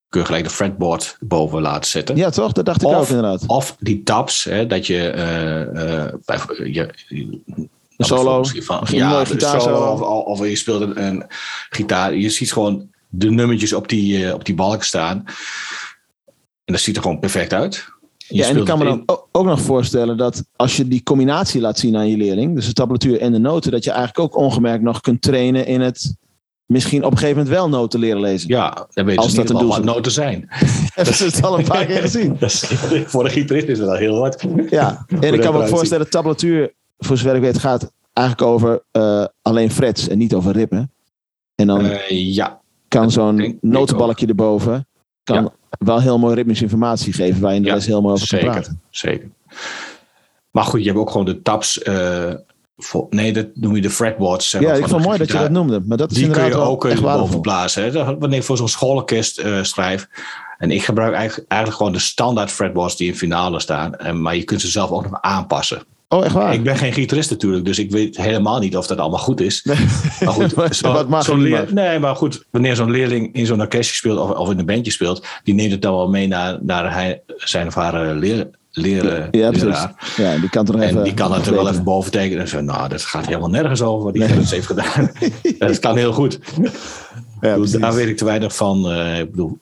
kun 0.10 0.20
je 0.20 0.26
gelijk 0.26 0.44
de 0.44 0.50
fretboard 0.50 1.18
boven 1.20 1.62
laten 1.62 1.90
zetten. 1.90 2.16
Ja, 2.16 2.30
toch? 2.30 2.52
Dat 2.52 2.66
dacht 2.66 2.82
ik 2.82 2.88
Of- 2.88 2.96
ook 2.96 3.08
inderdaad. 3.08 3.44
Of 3.48 3.76
die 3.80 4.04
tabs, 4.04 4.44
hè, 4.44 4.68
dat 4.68 4.88
je, 4.88 5.08
eh, 5.10 6.14
bij, 6.26 6.40
je, 6.72 6.90
Een 7.98 8.06
solo. 8.06 8.44
Van, 8.44 8.84
ja, 8.92 9.26
solo. 9.26 9.92
Of, 9.92 10.02
of 10.26 10.48
je 10.48 10.56
speelt 10.56 10.82
een, 10.82 11.04
een 11.04 11.26
gitaar. 11.70 12.16
Je 12.16 12.30
ziet 12.30 12.54
gewoon 12.54 12.90
de 13.10 13.32
nummertjes 13.32 13.74
op 13.74 13.88
die, 13.88 14.26
eh, 14.26 14.34
op 14.34 14.45
die 14.45 14.56
balk 14.56 14.84
staan. 14.84 15.24
En 16.65 16.76
dat 16.76 16.80
ziet 16.80 16.95
er 16.95 17.02
gewoon 17.02 17.19
perfect 17.19 17.54
uit. 17.54 17.88
Je 18.17 18.36
Ja, 18.36 18.48
en 18.48 18.58
ik 18.58 18.65
kan 18.65 18.78
me 18.78 18.84
dan 18.84 19.04
ook 19.32 19.45
nog 19.45 19.62
voorstellen 19.62 20.17
dat 20.17 20.43
als 20.56 20.78
je 20.78 20.88
die 20.88 21.04
combinatie 21.04 21.62
laat 21.62 21.80
zien 21.80 21.95
aan 21.95 22.10
je 22.10 22.17
leerling, 22.17 22.56
dus 22.56 22.65
de 22.65 22.74
tablatuur 22.74 23.19
en 23.19 23.32
de 23.32 23.39
noten, 23.39 23.72
dat 23.72 23.84
je 23.84 23.91
eigenlijk 23.91 24.19
ook 24.19 24.43
ongemerkt 24.43 24.84
nog 24.84 25.02
kunt 25.02 25.22
trainen 25.22 25.65
in 25.65 25.82
het 25.82 26.17
misschien 26.69 27.04
op 27.04 27.12
een 27.12 27.17
gegeven 27.17 27.38
moment 27.38 27.56
wel 27.56 27.69
noten 27.69 28.00
leren 28.00 28.22
lezen. 28.22 28.50
Ja, 28.50 28.88
dan 28.93 29.06
weten 29.06 29.24
Als 29.24 29.32
ze 29.32 29.38
dat 29.38 29.50
een 29.50 29.58
doel 29.58 29.80
noten 29.80 30.12
zijn. 30.12 30.45
Hebben 30.95 31.13
ze 31.13 31.26
het 31.26 31.43
al 31.43 31.60
een 31.60 31.65
paar 31.65 31.86
keer 31.86 32.02
gezien. 32.02 32.38
Voor 33.12 33.24
de 33.24 33.30
gitarist 33.30 33.67
is 33.67 33.80
dat 33.80 33.98
heel 33.98 34.19
wat. 34.19 34.45
Ja, 34.69 35.06
en 35.19 35.34
ik 35.34 35.39
kan 35.39 35.39
me 35.39 35.48
ook 35.48 35.54
eruit 35.54 35.69
voorstellen, 35.69 36.10
tablatuur, 36.10 36.74
voor 36.98 37.17
zover 37.17 37.36
ik 37.36 37.41
weet, 37.41 37.58
gaat 37.58 37.91
eigenlijk 38.13 38.48
over 38.48 38.84
eh, 38.91 39.26
alleen 39.41 39.72
frets 39.72 40.08
en 40.08 40.17
niet 40.17 40.34
over 40.34 40.52
ritme. 40.52 40.89
En 41.56 41.67
dan 41.67 41.86
Eh, 41.86 42.34
ja, 42.34 42.59
kan 42.89 43.12
zo'n 43.12 43.58
notenbalkje 43.62 44.28
erboven 44.28 44.88
kan 45.23 45.43
Ja. 45.43 45.49
wel 45.80 46.02
heel 46.02 46.19
mooi 46.19 46.36
ritmische 46.36 46.63
informatie 46.63 47.13
geven 47.13 47.41
waar 47.41 47.52
je 47.52 47.58
in 47.58 47.63
de 47.63 47.69
Ja, 47.69 47.78
heel 47.80 48.02
mooi 48.02 48.13
over 48.13 48.28
kan 48.28 48.39
zeker. 48.39 48.54
praten. 48.54 48.82
zeker. 48.89 49.30
Maar 50.52 50.63
goed, 50.63 50.80
je 50.80 50.86
hebt 50.88 50.99
ook 50.99 51.10
gewoon 51.10 51.25
de 51.25 51.41
tabs. 51.41 51.82
eh, 51.82 52.34
voor, 52.78 53.08
nee, 53.10 53.34
dat 53.34 53.47
noem 53.54 53.75
je 53.75 53.82
de 53.82 53.89
fretboards. 53.89 54.49
zeg 54.49 54.62
Ja, 54.62 54.73
ik 54.73 54.88
vond 54.88 55.04
mooi 55.06 55.17
dat 55.17 55.28
je 55.28 55.38
dat 55.38 55.49
noemde. 55.52 55.82
Maar 55.86 55.97
dat 55.97 56.12
is 56.12 56.17
Die 56.17 56.30
kun 56.30 56.45
je 56.45 56.56
ook 56.56 57.02
boven 57.02 57.41
blazen. 57.41 57.84
Hè? 57.84 58.17
Wanneer 58.17 58.38
ik 58.39 58.43
voor 58.43 58.58
zo'n 58.58 58.67
schoolorkest 58.67 59.38
eh, 59.39 59.63
schrijf. 59.63 60.08
En 60.58 60.71
ik 60.71 60.84
gebruik 60.84 61.13
eigenlijk, 61.13 61.47
eigenlijk 61.52 61.82
gewoon 61.82 61.97
de 61.97 62.04
standaard 62.06 62.52
fretboards 62.52 62.95
die 62.97 63.08
in 63.08 63.15
finale 63.15 63.60
staan. 63.60 63.95
En, 63.95 64.21
maar 64.21 64.36
je 64.36 64.43
kunt 64.43 64.62
ze 64.62 64.67
zelf 64.67 64.89
ook 64.91 65.04
nog 65.10 65.21
aanpassen. 65.21 65.82
Oh, 66.12 66.26
echt 66.26 66.34
waar? 66.34 66.54
Ik 66.54 66.63
ben 66.63 66.76
geen 66.78 66.93
gitarist 66.93 67.30
natuurlijk, 67.30 67.65
dus 67.65 67.80
ik 67.80 67.91
weet 67.91 68.17
helemaal 68.17 68.60
niet 68.60 68.78
of 68.78 68.88
dat 68.88 68.98
allemaal 68.98 69.19
goed 69.19 69.41
is. 69.41 69.63
Maar 70.24 70.34
goed, 70.34 70.54
zo- 70.76 70.91
wat 70.91 71.10
mag 71.10 71.28
leer-. 71.28 71.74
Nee, 71.74 72.00
maar 72.00 72.15
goed, 72.15 72.45
wanneer 72.52 72.76
zo'n 72.76 72.91
leerling 72.91 73.34
in 73.36 73.45
zo'n 73.45 73.62
orkestje 73.62 73.95
speelt 73.95 74.19
of, 74.19 74.30
of 74.32 74.52
in 74.52 74.60
een 74.60 74.65
bandje 74.65 74.91
speelt, 74.91 75.26
die 75.43 75.54
neemt 75.54 75.72
het 75.72 75.82
dan 75.82 75.93
wel 75.95 76.10
mee 76.10 76.28
naar, 76.28 76.58
naar 76.62 76.93
hij, 76.93 77.22
zijn 77.38 77.67
of 77.67 77.76
haar 77.76 78.10
eh, 78.10 78.15
leer, 78.17 78.50
leren, 78.72 79.28
Ja, 79.32 79.50
leraar. 79.50 80.13
Ja, 80.17 80.38
die 80.38 80.50
kan 80.50 80.67
er 80.67 80.76
even... 80.80 80.98
En 80.98 81.04
die 81.04 81.13
kan 81.13 81.34
het 81.34 81.48
er 81.48 81.54
wel 81.54 81.69
even 81.69 81.84
boven 81.84 82.12
tekenen 82.12 82.39
en 82.41 82.48
zeggen, 82.48 82.67
nou, 82.67 82.89
dat 82.89 83.02
gaat 83.02 83.26
helemaal 83.26 83.50
nergens 83.50 83.82
over 83.82 84.04
wat 84.04 84.13
die 84.13 84.24
Gerrits 84.24 84.52
heeft 84.52 84.65
gedaan. 84.65 85.12
dat 85.58 85.80
kan 85.80 85.98
heel 85.98 86.13
goed. 86.13 86.39
Ja, 87.41 87.58
bedoel, 87.58 87.80
daar 87.80 87.93
weet 87.93 88.08
ik 88.08 88.17
te 88.17 88.26
weinig 88.26 88.56
van. 88.56 88.89
eh, 88.91 89.19
ik 89.19 89.32
bedoel, 89.32 89.58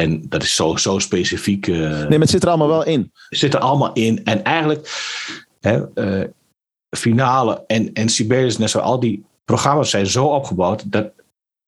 en 0.00 0.22
dat 0.28 0.42
is 0.42 0.54
zo, 0.54 0.76
zo 0.76 0.98
specifiek. 0.98 1.66
eh, 1.68 1.74
Nee, 1.78 2.08
maar 2.08 2.18
het 2.18 2.30
zit 2.30 2.42
er 2.42 2.48
allemaal 2.48 2.68
wel 2.68 2.84
in. 2.84 3.12
zit 3.28 3.54
er 3.54 3.60
allemaal 3.60 3.92
in. 3.92 4.24
En 4.24 4.44
eigenlijk, 4.44 4.88
hè, 5.60 5.86
eh, 5.94 6.28
finale 6.96 7.64
en, 7.66 7.92
en 7.92 8.08
Sibelius, 8.08 8.58
net 8.58 8.70
zo, 8.70 8.78
al 8.78 9.00
die 9.00 9.24
programma's 9.44 9.90
zijn 9.90 10.06
zo 10.06 10.26
opgebouwd 10.26 10.92
dat 10.92 11.10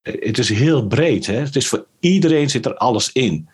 eh, 0.03 0.27
het 0.27 0.39
is 0.39 0.49
heel 0.49 0.87
breed. 0.87 1.27
Hè? 1.27 1.35
Het 1.35 1.57
is 1.57 1.69
voor 1.69 1.87
iedereen 2.01 2.51
zit 2.51 2.67
er 2.67 2.77
alles 2.77 3.13
in. 3.13 3.49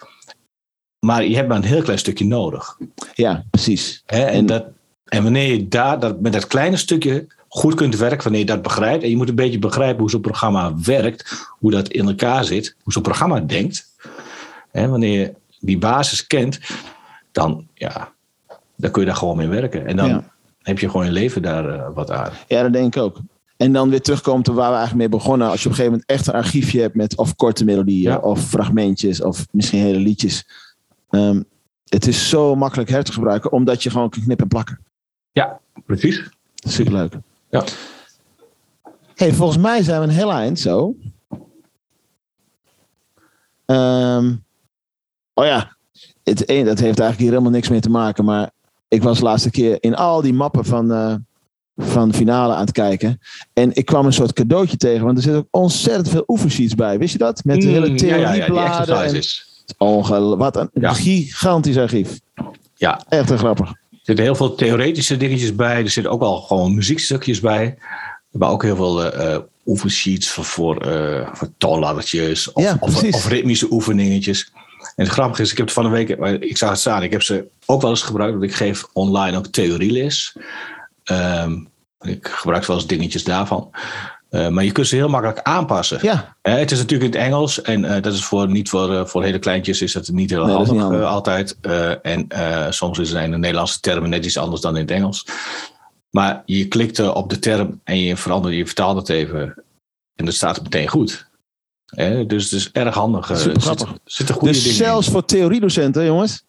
Maar 1.07 1.25
je 1.25 1.37
hebt 1.37 1.49
maar 1.49 1.57
een 1.57 1.63
heel 1.65 1.83
klein 1.83 1.99
stukje 1.99 2.25
nodig. 2.27 2.79
Ja, 3.15 3.45
precies. 3.51 4.03
Hè? 4.07 4.23
En, 4.25 4.33
En- 4.33 4.47
dat, 4.47 4.65
en 5.05 5.23
wanneer 5.23 5.53
je 5.53 5.69
daar 5.69 6.01
dat, 6.01 6.21
met 6.21 6.33
dat 6.33 6.47
kleine 6.47 6.77
stukje 6.77 7.27
goed 7.49 7.75
kunt 7.75 7.97
werken, 7.97 8.23
wanneer 8.23 8.41
je 8.41 8.47
dat 8.47 8.63
begrijpt, 8.63 9.03
en 9.03 9.11
je 9.11 9.17
moet 9.17 9.29
een 9.29 9.35
beetje 9.35 9.59
begrijpen 9.59 10.01
hoe 10.01 10.11
zo'n 10.11 10.21
programma 10.21 10.75
werkt, 10.85 11.47
hoe 11.59 11.71
dat 11.71 11.89
in 11.89 12.07
elkaar 12.09 12.45
zit, 12.45 12.77
hoe 12.83 12.93
zo'n 12.93 13.03
programma 13.03 13.41
denkt. 13.41 13.87
Hè? 14.79 14.89
Wanneer 14.89 15.21
je 15.21 15.35
die 15.61 15.79
basis 15.79 16.27
kent, 16.27 16.61
dan, 17.33 17.67
ja, 17.75 18.13
dan 18.77 18.91
kun 18.91 19.01
je 19.03 19.07
daar 19.09 19.17
gewoon 19.17 19.37
mee 19.37 19.49
werken. 19.49 19.87
En 19.87 19.97
dan 19.97 20.09
Ja. 20.09 20.25
heb 20.63 20.79
je 20.79 20.91
gewoon 20.91 21.07
je 21.07 21.13
leven 21.13 21.43
daar 21.43 21.69
eh, 21.69 21.89
wat 21.95 22.11
aan. 22.11 22.33
Ja, 22.49 22.63
dat 22.63 22.73
denk 22.73 22.97
ik 22.97 23.03
ook. 23.03 23.21
En 23.57 23.73
dan 23.73 23.91
weer 23.91 24.03
terugkomen 24.03 24.43
tot 24.43 24.55
waar 24.55 24.71
we 24.71 24.77
eigenlijk 24.77 25.11
mee 25.11 25.19
begonnen. 25.21 25.49
Als 25.49 25.63
je 25.63 25.69
op 25.69 25.71
een 25.71 25.77
gegeven 25.77 25.99
moment 25.99 26.11
echt 26.11 26.27
een 26.27 26.41
archiefje 26.43 26.81
hebt 26.81 26.95
met 26.95 27.17
of 27.17 27.37
korte 27.37 27.65
melodieën, 27.65 28.03
Ja. 28.11 28.19
of 28.19 28.41
fragmentjes, 28.49 29.23
of 29.23 29.47
misschien 29.51 29.81
hele 29.81 29.99
liedjes. 29.99 30.47
Ehm, 31.11 31.43
het 31.89 32.07
is 32.07 32.29
zo 32.29 32.55
makkelijk 32.55 32.91
her 32.91 33.05
te 33.05 33.13
gebruiken, 33.13 33.53
omdat 33.53 33.83
je 33.83 33.91
gewoon 33.91 34.09
kan 34.11 34.23
knippen 34.23 34.45
en 34.45 34.51
plakken. 34.51 34.81
Ja, 35.33 35.61
precies. 35.87 36.29
Superleuk. 36.55 37.13
Ja. 37.51 37.65
hey, 39.15 39.33
volgens 39.33 39.59
mij 39.63 39.83
zijn 39.83 40.01
we 40.01 40.07
een 40.07 40.13
heel 40.13 40.33
eind 40.33 40.59
zo. 40.61 40.95
Ehm, 43.67 44.35
oh 45.39 45.45
ja, 45.45 45.77
het 46.25 46.51
een, 46.51 46.65
dat 46.65 46.79
heeft 46.79 46.99
eigenlijk 46.99 47.19
hier 47.19 47.29
helemaal 47.31 47.51
niks 47.51 47.69
mee 47.69 47.81
te 47.81 47.91
maken. 47.91 48.25
Maar 48.25 48.51
ik 48.89 49.03
was 49.03 49.19
de 49.19 49.25
laatste 49.25 49.51
keer 49.51 49.77
in 49.81 49.95
al 49.97 50.23
die 50.23 50.33
mappen 50.33 50.65
van, 50.65 50.93
eh, 50.93 51.15
van 51.77 52.15
finale 52.15 52.53
aan 52.55 52.61
het 52.61 52.73
kijken. 52.73 53.21
En 53.53 53.75
ik 53.75 53.85
kwam 53.85 54.07
een 54.07 54.13
soort 54.13 54.33
cadeautje 54.33 54.77
tegen. 54.77 55.05
Want 55.05 55.17
er 55.17 55.23
zitten 55.23 55.41
ook 55.41 55.49
ontzettend 55.63 56.09
veel 56.09 56.25
oefensheets 56.27 56.75
bij. 56.75 56.99
Wist 56.99 57.13
je 57.13 57.19
dat? 57.19 57.45
Met 57.45 57.61
de 57.61 57.69
hele 57.69 57.89
Mm, 57.89 57.97
ja, 57.97 58.07
ja, 58.07 58.17
ja, 58.17 58.31
theoriebladen. 58.33 58.97
en, 58.97 59.03
exercises. 59.05 59.47
Ongel- 59.79 60.37
wat 60.37 60.57
een 60.57 60.71
Ja. 60.73 60.93
gigantisch 60.93 61.79
archief. 61.79 62.21
Ja, 62.75 63.01
Echt 63.09 63.29
heel 63.29 63.39
grappig. 63.39 63.69
Er 63.71 63.99
zitten 64.03 64.25
heel 64.25 64.35
veel 64.35 64.55
theoretische 64.55 65.17
dingetjes 65.17 65.55
bij. 65.55 65.83
Er 65.83 65.91
zitten 65.91 66.13
ook 66.13 66.21
wel 66.21 66.37
gewoon 66.41 66.75
muziekstukjes 66.75 67.41
bij. 67.41 67.79
Maar 68.31 68.51
ook 68.51 68.63
heel 68.63 68.77
veel 68.77 69.05
eh 69.05 69.35
eh, 69.35 69.41
oefensheets 69.67 70.29
voor, 70.29 70.45
voor, 70.45 70.77
eh, 70.81 71.29
voor 71.33 71.49
toonladdertjes. 71.59 72.53
Of, 72.53 72.63
Ja, 72.63 72.77
of, 72.81 73.03
of 73.13 73.29
ritmische 73.29 73.67
oefeningetjes. 73.73 74.53
En 74.99 75.05
het 75.05 75.13
grappige 75.13 75.43
is, 75.43 75.51
ik 75.51 75.57
heb 75.57 75.67
het 75.67 75.75
van 75.75 75.85
de 75.85 75.91
week, 75.91 76.09
ik 76.43 76.57
zag 76.57 76.71
het 76.71 76.79
staan. 76.79 77.03
Ik 77.03 77.11
heb 77.11 77.23
ze 77.23 77.49
ook 77.67 77.81
wel 77.81 77.91
eens 77.91 78.03
gebruikt. 78.03 78.33
Want 78.39 78.45
ik 78.45 78.55
geef 78.55 78.87
online 78.93 79.37
ook 79.37 79.47
theorieles. 79.47 80.37
Ehm, 81.05 81.59
ik 82.01 82.29
gebruik 82.29 82.65
wel 82.65 82.77
eens 82.77 82.87
dingetjes 82.87 83.25
daarvan. 83.25 83.71
Eh, 84.29 84.49
maar 84.49 84.65
je 84.65 84.73
kunt 84.73 84.87
ze 84.87 84.97
heel 84.97 85.09
makkelijk 85.09 85.41
aanpassen. 85.43 85.99
Ja, 86.03 86.37
Eh, 86.43 86.55
het 86.55 86.71
is 86.71 86.79
natuurlijk 86.79 87.15
in 87.15 87.21
het 87.21 87.29
Engels 87.29 87.63
en 87.63 87.85
eh, 87.85 88.03
dat 88.03 88.13
is 88.13 88.25
voor, 88.25 88.49
niet 88.49 88.69
voor, 88.69 89.09
voor 89.09 89.23
hele 89.23 89.39
kleintjes 89.39 89.83
is 89.83 89.93
dat 89.93 90.09
niet 90.09 90.31
heel 90.31 90.45
Nee, 90.45 90.55
handig, 90.55 90.73
niet 90.73 90.83
handig. 90.83 91.03
altijd. 91.03 91.57
En 92.03 92.27
soms 92.71 92.99
zijn 92.99 93.31
de 93.31 93.39
Nederlandse 93.39 93.81
termen 93.81 94.11
net 94.11 94.25
iets 94.25 94.39
anders 94.39 94.61
dan 94.61 94.75
in 94.75 94.81
het 94.83 94.91
Engels. 94.91 95.27
Maar 96.11 96.43
je 96.45 96.69
klikt 96.69 96.99
op 97.13 97.31
de 97.31 97.39
term 97.39 97.81
en 97.85 97.99
je 98.01 98.17
verandert, 98.17 98.55
je 98.55 98.67
vertaalt 98.67 98.97
het 98.97 99.09
even 99.09 99.65
en 100.15 100.25
dat 100.25 100.35
staat 100.35 100.63
meteen 100.63 100.89
goed. 100.89 101.28
Eh, 101.89 102.27
dus 102.27 102.45
het 102.45 102.53
is 102.53 102.71
erg 102.73 102.95
handig. 102.95 103.31
eh, 103.31 103.37
Super 103.37 103.55
er 103.55 103.61
grappig. 103.61 103.95
zitten 104.05 104.35
goede 104.35 104.53
dus 104.53 104.77
zelfs 104.77 105.09
voor 105.09 105.25
theoriedocenten, 105.25 106.05
jongens. 106.05 106.45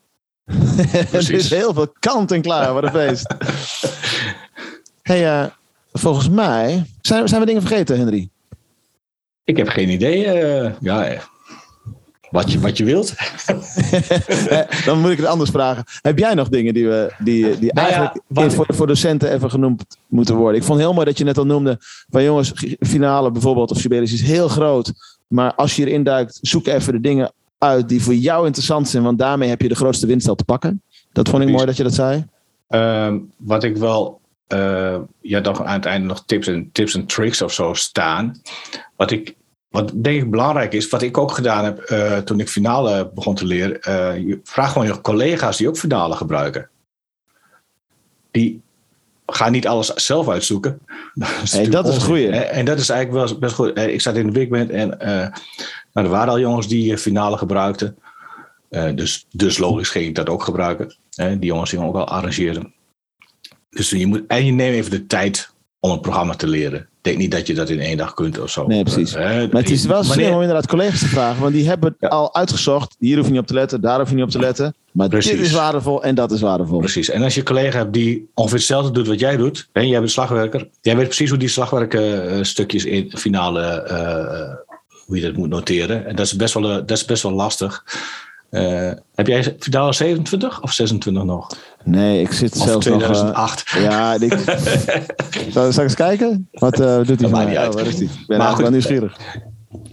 er 1.11 1.31
is 1.31 1.49
heel 1.49 1.73
veel 1.73 1.93
kant 1.99 2.31
en 2.31 2.41
klaar. 2.41 2.73
Wat 2.73 2.83
een 2.83 2.89
feest. 2.89 3.33
hey, 5.01 5.41
eh, 5.41 5.45
volgens 5.93 6.29
mij... 6.29 6.85
Zijn, 7.01 7.27
zijn 7.27 7.41
we 7.41 7.47
dingen 7.47 7.61
vergeten, 7.61 7.97
Henry? 7.97 8.17
in. 8.17 8.31
Ik 9.43 9.57
heb 9.57 9.67
geen 9.67 9.89
idee. 9.89 10.25
eh, 10.25 10.71
ja, 10.79 11.17
wat, 12.29 12.51
je, 12.51 12.59
wat 12.59 12.77
je 12.77 12.83
wilt. 12.83 13.13
Dan 14.85 14.99
moet 14.99 15.11
ik 15.11 15.17
het 15.17 15.25
anders 15.25 15.49
vragen. 15.49 15.83
Heb 16.01 16.17
jij 16.17 16.33
nog 16.33 16.49
dingen 16.49 16.73
die, 16.73 16.87
we, 16.87 17.13
die, 17.17 17.59
die 17.59 17.73
Nou 17.73 17.87
eigenlijk 17.87 18.53
voor, 18.53 18.65
voor 18.69 18.87
docenten 18.87 19.31
even 19.31 19.49
genoemd 19.49 19.85
moeten 20.07 20.35
worden? 20.35 20.55
Ik 20.55 20.63
vond 20.63 20.77
het 20.77 20.87
heel 20.87 20.95
mooi 20.95 21.05
dat 21.05 21.17
je 21.17 21.23
net 21.23 21.37
al 21.37 21.45
noemde... 21.45 21.77
van 22.09 22.23
jongens, 22.23 22.53
finale 22.79 23.31
bijvoorbeeld 23.31 23.71
of 23.71 23.79
Sibelius 23.79 24.13
is 24.13 24.21
heel 24.21 24.47
groot... 24.47 24.91
maar 25.29 25.53
als 25.53 25.75
je 25.75 25.85
erin 25.85 26.03
duikt, 26.03 26.39
zoek 26.41 26.67
even 26.67 26.93
de 26.93 27.01
dingen 27.01 27.31
uit... 27.57 27.89
die 27.89 28.01
voor 28.01 28.13
jou 28.13 28.45
interessant 28.45 28.89
zijn... 28.89 29.03
want 29.03 29.19
daarmee 29.19 29.49
heb 29.49 29.61
je 29.61 29.67
de 29.67 29.75
grootste 29.75 30.07
winst 30.07 30.27
al 30.27 30.35
te 30.35 30.43
pakken. 30.43 30.81
Dat 31.11 31.29
vond 31.29 31.43
ik 31.43 31.49
mooi 31.49 31.65
dat 31.65 31.77
je 31.77 31.83
dat 31.83 31.93
zei. 31.93 32.25
Ehm, 32.67 33.17
wat 33.37 33.63
ik 33.63 33.77
wel, 33.77 34.21
eh 34.47 34.97
ja, 35.21 35.39
dan 35.39 35.65
aan 35.65 35.73
het 35.73 35.85
einde 35.85 36.07
nog 36.07 36.25
tips 36.25 36.47
en, 36.47 36.69
tips 36.71 36.95
en 36.95 37.05
tricks 37.05 37.41
of 37.41 37.53
zo 37.53 37.73
staan. 37.73 38.41
Wat 38.95 39.11
ik, 39.11 39.35
wat 39.69 39.91
denk 39.95 40.21
ik 40.21 40.29
belangrijk 40.29 40.73
is, 40.73 40.89
wat 40.89 41.01
ik 41.01 41.17
ook 41.17 41.31
gedaan 41.31 41.63
heb 41.63 41.79
eh, 41.79 42.17
toen 42.17 42.39
ik 42.39 42.49
finale 42.49 43.11
begon 43.13 43.35
te 43.35 43.45
leren. 43.45 43.81
eh, 43.81 44.37
vraag 44.43 44.71
gewoon 44.71 44.87
je 44.87 45.01
collega's 45.01 45.57
die 45.57 45.67
ook 45.67 45.77
finale 45.77 46.15
gebruiken. 46.15 46.69
Die 48.31 48.61
gaan 49.35 49.51
niet 49.51 49.67
alles 49.67 49.87
zelf 49.93 50.29
uitzoeken. 50.29 50.79
Dat 51.13 51.29
is, 51.43 51.51
Hey, 51.51 51.69
dat 51.69 51.87
is 51.87 51.93
onzin. 51.93 52.07
goeie. 52.07 52.29
En, 52.29 52.65
dat 52.65 52.79
is 52.79 52.89
eigenlijk 52.89 53.27
wel 53.27 53.39
best 53.39 53.55
goed. 53.55 53.77
Ik 53.77 54.01
zat 54.01 54.15
in 54.15 54.25
de 54.25 54.31
big 54.31 54.47
band 54.47 54.69
en 54.69 54.99
eh, 54.99 55.09
nou, 55.93 56.07
er 56.07 56.09
waren 56.09 56.29
al 56.29 56.39
jongens 56.39 56.67
die 56.67 56.91
eh, 56.91 56.97
finale 56.97 57.37
gebruikten. 57.37 57.97
Eh, 58.69 58.95
dus, 58.95 59.25
dus 59.31 59.57
logisch 59.57 59.89
ging 59.89 60.05
ik 60.05 60.15
dat 60.15 60.29
ook 60.29 60.43
gebruiken. 60.43 60.95
Hè, 61.15 61.39
die 61.39 61.49
jongens 61.49 61.69
die 61.69 61.79
ook 61.79 61.95
al 61.95 62.07
arrangeren. 62.07 62.73
Dus 63.69 63.89
je 63.89 64.07
moet, 64.07 64.23
en 64.27 64.45
je 64.45 64.51
neemt 64.51 64.75
even 64.75 64.91
de 64.91 65.05
tijd 65.05 65.53
om 65.79 65.91
een 65.91 65.99
programma 65.99 66.35
te 66.35 66.47
leren. 66.47 66.88
Ik 67.01 67.05
denk 67.05 67.17
niet 67.17 67.31
dat 67.31 67.47
je 67.47 67.53
dat 67.53 67.69
in 67.69 67.79
één 67.79 67.97
dag 67.97 68.13
kunt 68.13 68.39
of 68.39 68.49
zo. 68.49 68.67
Nee, 68.67 68.83
precies. 68.83 69.13
Eh, 69.13 69.25
Maar 69.25 69.49
het 69.61 69.69
is 69.69 69.85
wel 69.85 70.03
slim 70.03 70.33
om 70.33 70.39
inderdaad 70.41 70.67
collega's 70.67 70.99
te 70.99 71.07
vragen. 71.07 71.41
Want 71.41 71.53
die 71.53 71.67
hebben 71.67 71.95
Ja. 71.99 72.07
al 72.07 72.35
uitgezocht. 72.35 72.95
Hier 72.99 73.15
hoef 73.17 73.25
je 73.25 73.31
niet 73.31 73.41
op 73.41 73.47
te 73.47 73.53
letten. 73.53 73.81
Daar 73.81 73.99
hoef 73.99 74.09
je 74.09 74.15
niet 74.15 74.23
op 74.23 74.29
te 74.29 74.39
letten. 74.39 74.75
Maar 74.91 75.09
dit 75.09 75.25
is 75.31 75.51
waardevol 75.51 76.03
en 76.03 76.15
dat 76.15 76.31
is 76.31 76.41
waardevol. 76.41 76.79
Precies. 76.79 77.09
En 77.09 77.23
als 77.23 77.33
je 77.33 77.39
een 77.39 77.45
collega 77.45 77.77
hebt 77.77 77.93
die 77.93 78.29
ongeveer 78.33 78.57
hetzelfde 78.57 78.91
doet 78.91 79.07
wat 79.07 79.19
jij 79.19 79.37
doet. 79.37 79.69
Hè, 79.73 79.81
jij 79.81 79.99
bent 79.99 80.11
slagwerker. 80.11 80.67
Jij 80.81 80.95
weet 80.95 81.05
precies 81.05 81.29
hoe 81.29 81.37
die 81.39 81.47
slagwerkstukjes 81.49 82.85
in 82.85 83.11
finale. 83.17 83.61
eh, 83.61 84.53
hoe 85.05 85.15
je 85.15 85.21
dat 85.23 85.35
moet 85.35 85.49
noteren. 85.49 86.05
En 86.07 86.15
dat 86.15 86.25
is 86.25 86.35
best 86.35 86.53
wel, 86.53 86.63
eh, 86.69 86.75
dat 86.75 86.91
is 86.91 87.05
best 87.05 87.23
wel 87.23 87.31
lastig. 87.31 87.83
Heb 89.15 89.27
jij 89.27 89.55
finale 89.59 89.93
27 89.93 90.61
of 90.61 90.71
26 90.71 91.23
nog? 91.23 91.47
Nee, 91.83 92.21
ik 92.21 92.31
zit 92.31 92.55
Of 92.55 92.63
zelfs 92.67 92.85
nog... 92.85 93.01
eh, 93.01 93.07
2008? 93.09 93.69
ja, 93.69 94.13
ik... 94.19 94.33
Zal, 95.51 95.63
zal 95.71 95.83
ik 95.83 95.89
eens 95.89 95.93
kijken? 95.95 96.47
Wat 96.51 96.79
eh, 96.79 96.97
doet 97.03 97.19
hij 97.21 97.29
mij? 97.29 97.67
Oh, 97.67 97.73
waar 97.73 97.85
is 97.87 97.95
die? 97.95 98.07
Ik 98.09 98.27
ben 98.27 98.37
Maar 98.37 98.47
eigenlijk 98.47 98.59
wel 98.61 98.69
nieuwsgierig. 98.71 99.17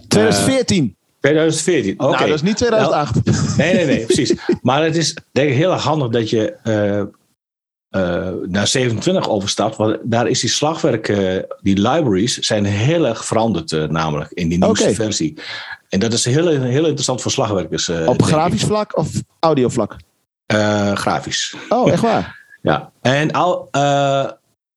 2014. 0.07 0.95
2014. 1.19 1.93
Oké. 1.99 2.11
Nou, 2.11 2.25
dat 2.25 2.35
is 2.35 2.41
niet 2.41 2.57
2008. 2.57 3.57
Nee, 3.57 3.73
nee, 3.73 3.85
nee, 3.85 4.05
precies. 4.05 4.33
Maar 4.61 4.83
het 4.83 4.95
is 4.95 5.15
denk 5.31 5.49
ik 5.49 5.55
heel 5.55 5.71
erg 5.71 5.83
handig 5.83 6.09
dat 6.09 6.29
je 6.29 6.53
eh, 6.63 6.99
eh, 6.99 8.33
naar 8.47 8.67
27 8.67 9.29
overstapt. 9.29 9.75
Want 9.75 9.97
daar 10.03 10.27
is 10.27 10.39
die 10.39 10.49
slagwerk, 10.49 11.09
eh, 11.09 11.35
die 11.61 11.75
libraries 11.81 12.37
zijn 12.37 12.65
heel 12.65 13.07
erg 13.07 13.25
veranderd 13.25 13.71
eh, 13.71 13.83
namelijk 13.83 14.31
in 14.31 14.47
die 14.49 14.57
nieuwste 14.57 14.85
Oké. 14.85 14.93
versie. 14.95 15.37
En 15.89 15.99
dat 15.99 16.13
is 16.13 16.25
heel, 16.25 16.47
heel 16.47 16.83
interessant 16.83 17.21
voor 17.21 17.31
slagwerkers. 17.31 17.89
eh, 17.89 18.07
Op 18.07 18.19
ik. 18.19 18.25
grafisch 18.25 18.63
vlak 18.63 18.97
of 18.97 19.09
audiovlak? 19.39 19.95
Eh, 20.47 20.91
grafisch. 20.95 21.55
Oh, 21.69 21.91
echt 21.91 22.01
waar? 22.01 22.35
Ja. 22.61 22.91
En 23.01 23.31
au- 23.31 23.67
eh, 23.71 24.25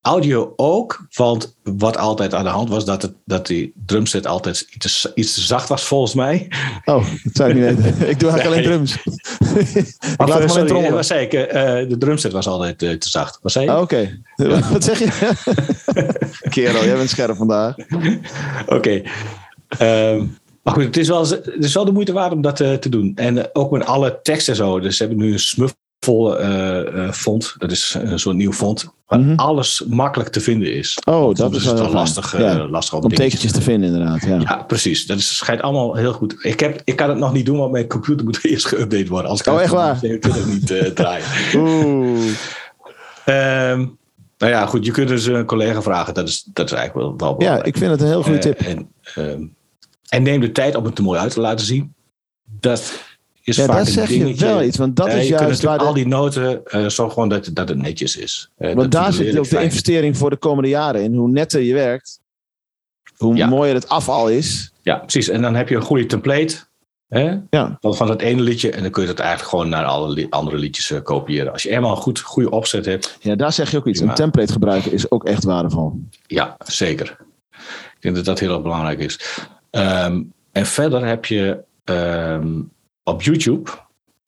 audio 0.03 0.53
ook, 0.57 1.07
want 1.15 1.57
wat 1.63 1.97
altijd 1.97 2.35
aan 2.35 2.45
de 2.45 2.51
hand 2.51 2.69
was, 2.69 2.85
dat, 2.85 3.03
het, 3.03 3.13
dat 3.25 3.47
die 3.47 3.73
drumset 3.87 4.27
altijd 4.27 4.67
iets 4.71 5.01
te, 5.01 5.11
iets 5.15 5.35
te 5.35 5.41
zacht 5.41 5.69
was 5.69 5.83
volgens 5.85 6.15
mij. 6.15 6.51
Oh, 6.85 7.05
dat 7.25 7.35
zou 7.37 7.51
ik 7.51 7.55
niet 7.57 7.65
weten. 7.65 8.09
Ik 8.09 8.21
doe 8.21 8.31
eigenlijk 8.31 8.45
alleen 8.45 8.63
drums. 8.63 8.97
ik 9.77 9.95
laat 10.17 10.31
alleen 10.31 10.49
sorry, 10.49 10.67
trommelen. 10.67 10.95
wat 10.97 11.07
zei 11.07 11.21
ik? 11.25 11.33
Eh, 11.33 11.63
de 11.89 11.97
drumset 11.99 12.33
was 12.33 12.47
altijd 12.47 12.79
te 12.79 12.97
zacht. 12.99 13.39
Wat 13.43 13.53
zei 13.53 13.65
je? 13.65 13.71
Oh, 13.71 13.81
Oké. 13.81 14.21
Wat 14.73 14.85
zeg 14.85 14.99
je? 14.99 15.33
Kerel, 16.49 16.85
jij 16.85 16.97
bent 16.97 17.11
scherp 17.11 17.37
vandaag. 17.37 17.75
Oké. 18.67 19.03
Ehm, 19.69 20.25
maar 20.63 20.75
goed, 20.75 20.85
het 20.85 20.97
is, 20.97 21.09
wel, 21.09 21.29
het 21.29 21.65
is 21.65 21.75
wel 21.75 21.85
de 21.85 21.93
moeite 21.93 22.13
waard 22.13 22.33
om 22.33 22.43
dat 22.43 22.61
eh, 22.61 22.73
te 22.75 22.89
doen. 22.89 23.13
En 23.15 23.39
eh, 23.39 23.45
ook 23.53 23.71
met 23.71 23.87
alle 23.87 24.19
teksten 24.23 24.53
en 24.53 24.59
zo. 24.59 24.81
Dus 24.81 24.97
ze 24.97 25.05
hebben 25.05 25.25
nu 25.25 25.33
een 25.33 25.39
smurf 25.39 25.75
vol 26.01 26.39
eh, 26.39 27.11
font. 27.13 27.55
Dat 27.59 27.71
is 27.71 27.97
een 27.99 28.19
soort 28.19 28.37
nieuw 28.37 28.53
font. 28.53 28.91
Waar 29.07 29.21
Mhm. 29.21 29.35
alles 29.35 29.85
makkelijk 29.89 30.31
te 30.31 30.41
vinden 30.41 30.75
is. 30.75 30.99
Oh, 31.05 31.35
dat 31.35 31.55
is 31.55 31.65
wel 31.65 31.73
het 31.75 31.83
fijn. 31.83 31.95
lastig, 31.95 32.39
Ja. 32.39 32.69
lastig 32.69 32.99
Om 32.99 33.09
tekentjes 33.15 33.53
te 33.53 33.61
vinden 33.63 33.93
inderdaad. 33.93 34.23
Ja. 34.23 34.39
Ja, 34.41 34.63
precies. 34.63 35.07
Dat 35.07 35.19
is, 35.19 35.37
schijnt 35.37 35.63
allemaal 35.63 35.95
heel 35.95 36.13
goed. 36.13 36.45
Ik, 36.45 36.61
heb, 36.61 36.81
ik 36.85 36.97
kan 36.97 37.09
het 37.09 37.19
nog 37.19 37.33
niet 37.33 37.47
doen, 37.47 37.59
want 37.59 37.73
mijn 37.73 37.87
computer 37.89 38.25
moet 38.25 38.45
eerst 38.45 38.75
geüpdate 38.75 39.09
worden. 39.09 39.31
Als 39.31 39.41
ik 39.41 39.47
Oh, 39.47 39.61
echt 39.63 39.73
waar? 39.73 39.97
27 39.97 40.47
niet 40.47 40.71
eh, 40.71 40.87
draaien. 40.91 41.25
Oeh. 41.57 42.31
Ehm, 43.25 43.79
nou 44.39 44.53
ja, 44.53 44.67
goed. 44.67 44.85
Je 44.87 44.91
kunt 44.93 45.09
dus 45.09 45.27
een 45.27 45.45
collega 45.45 45.83
vragen. 45.83 46.15
Dat 46.15 46.29
is, 46.29 46.49
dat 46.53 46.67
is 46.67 46.77
eigenlijk 46.77 47.19
wel, 47.21 47.37
wel 47.39 47.49
Ja, 47.49 47.63
ik 47.63 47.77
vind 47.77 47.91
het 47.91 48.01
een 48.01 48.07
heel 48.07 48.23
goede 48.23 48.39
tip. 48.39 48.61
en, 48.61 48.89
ehm, 49.15 49.43
en 50.11 50.23
neem 50.23 50.41
de 50.41 50.53
tijd 50.53 50.75
om 50.75 50.85
het 50.85 50.99
er 50.99 51.05
mooi 51.05 51.19
uit 51.21 51.33
te 51.33 51.41
laten 51.41 51.67
zien. 51.67 51.95
Dat 52.61 52.79
is 53.43 53.57
Ja, 53.57 53.65
vaak 53.67 53.79
een 53.79 53.87
zeg 53.87 54.09
je 54.09 54.35
wel 54.35 54.63
iets, 54.63 54.77
want 54.77 54.97
dat 54.97 55.07
Ja, 55.07 55.13
is 55.13 55.29
juist 55.29 55.63
waar 55.63 55.79
de- 55.79 55.85
al 55.85 55.93
die 55.95 56.07
noten, 56.07 56.65
eh 56.67 56.87
zorg 56.89 57.13
gewoon 57.13 57.29
dat, 57.29 57.51
dat 57.53 57.69
het 57.69 57.79
netjes 57.79 58.17
is. 58.17 58.51
Eh, 58.57 58.67
Want 58.67 58.81
dat 58.93 59.03
daar 59.03 59.13
zit 59.13 59.39
ook 59.39 59.49
de 59.49 59.63
investering 59.63 60.17
voor 60.17 60.31
de 60.31 60.37
komende 60.37 60.69
jaren 60.69 61.03
in. 61.03 61.15
Hoe 61.15 61.29
netter 61.31 61.61
je 61.61 61.75
werkt, 61.75 62.21
hoe 63.17 63.37
Ja. 63.37 63.47
mooier 63.47 63.75
het 63.75 63.89
afval 63.89 64.29
is. 64.29 64.73
Ja, 64.83 64.97
precies. 64.97 65.29
En 65.29 65.43
dan 65.43 65.55
heb 65.55 65.69
je 65.69 65.75
een 65.77 65.83
goede 65.83 66.07
template. 66.07 66.57
Hè? 67.09 67.37
Ja. 67.51 67.77
Van, 67.81 68.11
het 68.11 68.21
ene 68.23 68.41
liedje. 68.43 68.71
En 68.71 68.83
dan 68.83 68.91
kun 68.91 69.03
je 69.03 69.09
dat 69.09 69.19
eigenlijk 69.19 69.51
gewoon 69.51 69.69
naar 69.69 69.85
alle 69.85 70.09
li- 70.13 70.27
andere 70.31 70.57
liedjes 70.57 70.91
eh, 70.91 71.03
kopiëren. 71.03 71.53
Als 71.53 71.63
je 71.63 71.71
eenmaal 71.71 71.91
een 71.91 71.97
goed, 72.03 72.21
goede 72.21 72.51
opzet 72.51 72.85
hebt. 72.87 73.17
ja, 73.21 73.35
daar 73.35 73.53
zeg 73.53 73.71
je 73.71 73.77
ook 73.77 73.87
iets. 73.87 73.97
Prima. 73.99 74.13
Een 74.13 74.19
template 74.19 74.53
gebruiken 74.53 74.93
is 74.93 75.11
ook 75.11 75.25
echt 75.25 75.45
waardevol. 75.45 76.01
Ja, 76.27 76.57
zeker. 76.65 77.17
Ik 77.95 77.97
denk 78.01 78.15
dat 78.17 78.25
dat 78.25 78.39
heel 78.39 78.53
erg 78.53 78.63
belangrijk 78.63 78.99
is. 78.99 79.19
Ehm, 79.71 80.23
en 80.53 80.67
verder 80.67 81.07
heb 81.07 81.25
je 81.25 81.59
ehm, 81.85 82.63
op 83.03 83.23
YouTube. 83.23 83.71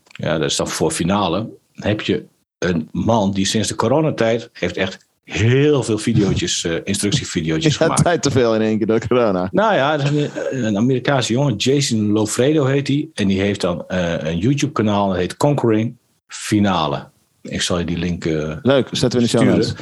Ja, 0.04 0.38
dat 0.38 0.50
is 0.50 0.56
dan 0.56 0.68
voor 0.68 0.90
finale. 0.90 1.48
Heb 1.72 2.00
je 2.00 2.24
een 2.58 2.88
man 2.92 3.32
die 3.32 3.46
sinds 3.46 3.68
de 3.68 3.74
coronatijd 3.74 4.50
heeft 4.52 4.76
echt 4.76 5.06
heel 5.24 5.82
veel 5.82 5.98
video's, 5.98 6.64
eh 6.64 6.76
instructievideo's 6.84 7.64
Ja, 7.64 7.70
gemaakt. 7.70 8.02
tijd 8.04 8.22
te 8.22 8.30
veel 8.30 8.54
in 8.54 8.60
één 8.60 8.78
keer 8.78 8.86
door 8.86 9.06
corona. 9.06 9.48
Nou 9.52 9.74
ja, 9.74 9.94
is 9.94 10.28
een, 10.50 10.76
Amerikaanse 10.76 11.32
jongen, 11.32 11.56
Jason 11.56 12.10
Lofredo 12.10 12.64
heet 12.64 12.88
hij. 12.88 13.08
En 13.14 13.28
die 13.28 13.40
heeft 13.40 13.60
dan 13.60 13.84
eh, 13.88 14.22
een 14.22 14.38
YouTube-kanaal, 14.38 15.08
dat 15.08 15.16
heet 15.16 15.36
Conquering 15.36 15.96
Finale. 16.26 17.08
Ik 17.42 17.62
zal 17.62 17.78
je 17.78 17.84
die 17.84 17.98
link 17.98 18.24
eh, 18.24 18.56
Leuk, 18.62 18.88
zetten 18.90 19.20
we 19.20 19.26
in 19.26 19.52
de 19.56 19.62
show. 19.62 19.76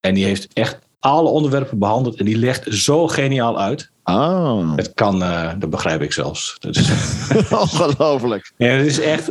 En 0.00 0.14
die 0.14 0.24
heeft 0.24 0.48
echt 0.52 0.78
alle 0.98 1.28
onderwerpen 1.28 1.78
behandeld 1.78 2.16
en 2.16 2.24
die 2.24 2.36
legt 2.38 2.74
zo 2.74 3.06
geniaal 3.08 3.60
uit. 3.60 3.90
Oh, 4.08 4.76
Het 4.76 4.94
kan, 4.94 5.22
eh, 5.22 5.50
dat 5.58 5.70
begrijp 5.70 6.02
ik 6.02 6.12
zelfs. 6.12 6.56
Ongelooflijk. 7.50 8.52
ja, 8.56 8.68
het 8.68 8.86
is 8.86 9.00
echt, 9.00 9.30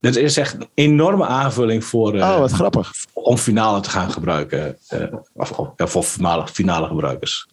dat 0.00 0.16
is 0.16 0.36
echt 0.36 0.54
een 0.54 0.68
enorme 0.74 1.26
aanvulling 1.26 1.84
voor, 1.84 2.14
eh, 2.14 2.20
Oh, 2.30 2.38
wat 2.38 2.52
grappig. 2.52 2.92
om 3.12 3.36
finale 3.36 3.80
te 3.80 3.90
gaan 3.90 4.10
gebruiken. 4.12 4.76
eh, 4.88 5.02
of, 5.34 5.50
of- 5.50 5.68
ja, 5.76 5.86
voor 5.86 6.02
finale, 6.02 6.46
finale 6.48 6.86
gebruikers. 6.86 7.46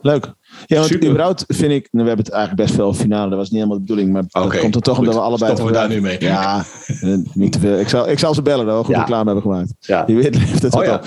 Leuk. 0.00 0.34
Ja, 0.66 0.76
want 0.76 0.86
Super. 0.88 1.08
überhaupt 1.08 1.44
vind 1.48 1.72
ik, 1.72 1.88
nou, 1.90 2.02
we 2.04 2.08
hebben 2.08 2.24
het 2.24 2.34
eigenlijk 2.34 2.64
best 2.64 2.74
veel 2.74 2.94
finale, 2.94 3.28
dat 3.28 3.38
was 3.38 3.50
niet 3.50 3.54
helemaal 3.56 3.76
de 3.76 3.82
bedoeling, 3.82 4.12
maar 4.12 4.22
Oké, 4.30 4.48
dat 4.52 4.60
komt 4.60 4.74
er 4.74 4.80
toch 4.80 4.96
goed. 4.96 5.04
omdat 5.06 5.20
we 5.20 5.26
allebei 5.26 5.52
Stoppen 5.54 5.74
we 5.74 5.80
daar 5.80 5.88
nu 5.88 6.00
mee? 6.00 6.20
Ja, 6.20 6.64
eh, 7.00 7.16
niet 7.32 7.52
te 7.52 7.58
veel. 7.58 7.78
Ik 7.78 7.88
zal, 7.88 8.08
ik 8.08 8.18
zal 8.18 8.34
ze 8.34 8.42
bellen, 8.42 8.66
dat 8.66 8.78
we 8.78 8.84
goed 8.84 8.94
Ja. 8.94 9.00
reclame 9.00 9.24
hebben 9.24 9.42
gemaakt. 9.42 9.74
Ja. 9.78 10.04
Die 10.04 10.16
weet 10.16 10.34
het 10.62 10.74
Oh 10.74 10.84
ja. 10.84 11.00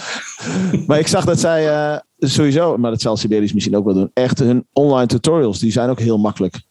Maar 0.87 0.99
ik 0.99 1.07
zag 1.07 1.25
dat 1.25 1.39
zij 1.39 1.69
eh, 1.91 1.99
sowieso, 2.17 2.77
maar 2.77 2.91
dat 2.91 3.01
zal 3.01 3.17
Sibelius 3.17 3.53
misschien 3.53 3.75
ook 3.75 3.85
wel 3.85 3.93
doen, 3.93 4.11
echt 4.13 4.39
hun 4.39 4.67
online 4.73 5.07
tutorials, 5.07 5.59
die 5.59 5.71
zijn 5.71 5.89
ook 5.89 5.99
heel 5.99 6.17
makkelijk 6.17 6.61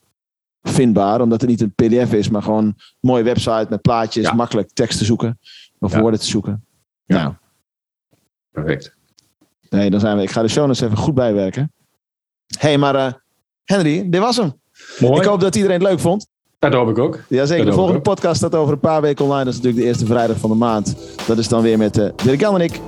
vindbaar, 0.63 1.21
omdat 1.21 1.41
het 1.41 1.51
niet 1.51 1.61
een 1.61 1.73
pdf 1.75 2.13
is, 2.13 2.29
maar 2.29 2.43
gewoon 2.43 2.65
een 2.65 2.77
mooie 3.01 3.23
website 3.23 3.67
met 3.71 3.83
plaatjes, 3.83 4.25
Ja. 4.25 4.35
makkelijk 4.35 4.71
tekst 4.73 4.99
te 4.99 5.05
zoeken 5.05 5.39
of 5.79 5.95
woorden 5.95 6.21
te 6.21 6.27
zoeken. 6.27 6.65
Ja. 7.05 7.17
Nou, 7.23 7.35
Perfect. 8.51 8.95
nee, 9.71 9.91
dan 9.91 10.01
zijn 10.01 10.17
we. 10.17 10.23
Ik 10.23 10.31
ga 10.31 10.43
de 10.43 10.49
show 10.49 10.65
notes 10.67 10.81
even 10.81 10.97
goed 10.97 11.15
bijwerken. 11.15 11.73
Hey, 12.59 12.79
maar 12.79 12.95
eh, 12.95 13.13
Henry, 13.65 14.11
dit 14.11 14.21
was 14.21 14.37
hem. 14.37 14.53
Mooi. 14.99 15.21
Ik 15.21 15.27
hoop 15.27 15.41
dat 15.41 15.55
iedereen 15.57 15.81
het 15.81 15.89
leuk 15.89 16.01
vond. 16.01 16.27
Dat 16.59 16.73
hoop 16.73 16.89
ik 16.89 16.99
ook. 16.99 17.19
Jazeker, 17.29 17.65
de 17.65 17.73
volgende 17.73 18.01
podcast 18.01 18.37
staat 18.37 18.55
over 18.55 18.73
een 18.73 18.81
paar 18.81 19.01
weken 19.01 19.25
online. 19.25 19.45
Dat 19.45 19.53
is 19.55 19.59
natuurlijk 19.61 19.83
de 19.83 19.89
eerste 19.89 20.07
vrijdag 20.07 20.37
van 20.39 20.51
de 20.51 20.57
maand. 20.57 20.97
Dat 21.27 21.39
is 21.39 21.49
dan 21.49 21.63
weer 21.63 21.79
met 21.79 21.99
eh 21.99 22.09
Dirk 22.25 22.41
Jan 22.41 22.55
en 22.55 22.61
ik. 22.61 22.81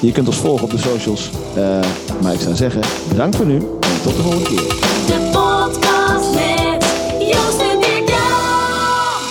Je 0.00 0.12
kunt 0.12 0.26
ons 0.26 0.36
volgen 0.36 0.64
op 0.64 0.70
de 0.70 0.78
socials. 0.78 1.30
Eh, 1.56 1.80
maar 2.22 2.32
ik 2.32 2.40
zou 2.40 2.54
zeggen, 2.54 2.80
bedankt 3.08 3.36
voor 3.36 3.46
nu. 3.46 3.56
En 3.56 4.02
tot 4.02 4.16
de 4.16 4.22
volgende 4.22 4.44
keer. 4.48 4.68
De 5.06 5.28
podcast 5.32 6.34
met 6.34 6.84
Joost 7.20 7.60
en 7.60 7.80
Dirk 7.80 8.08
Jan. 8.08 9.22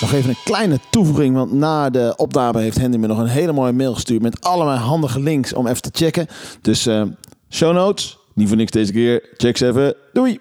Nog 0.00 0.12
even 0.12 0.30
een 0.30 0.36
kleine 0.44 0.78
toevoeging. 0.90 1.34
Want 1.34 1.52
na 1.52 1.90
de 1.90 2.12
opname 2.16 2.60
heeft 2.60 2.78
Henry 2.78 2.98
me 2.98 3.06
nog 3.06 3.18
een 3.18 3.26
hele 3.26 3.52
mooie 3.52 3.72
mail 3.72 3.94
gestuurd. 3.94 4.22
Met 4.22 4.44
allemaal 4.44 4.76
handige 4.76 5.20
links 5.20 5.52
om 5.52 5.66
even 5.66 5.82
te 5.82 5.90
checken. 5.92 6.26
Dus 6.60 6.86
eh, 6.86 7.02
show 7.50 7.74
notes. 7.74 8.18
Niet 8.36 8.48
voor 8.48 8.56
niks 8.56 8.70
deze 8.70 8.92
keer. 8.92 9.28
Check 9.36 9.56
ze 9.56 9.66
even. 9.66 9.94
Doei! 10.12 10.40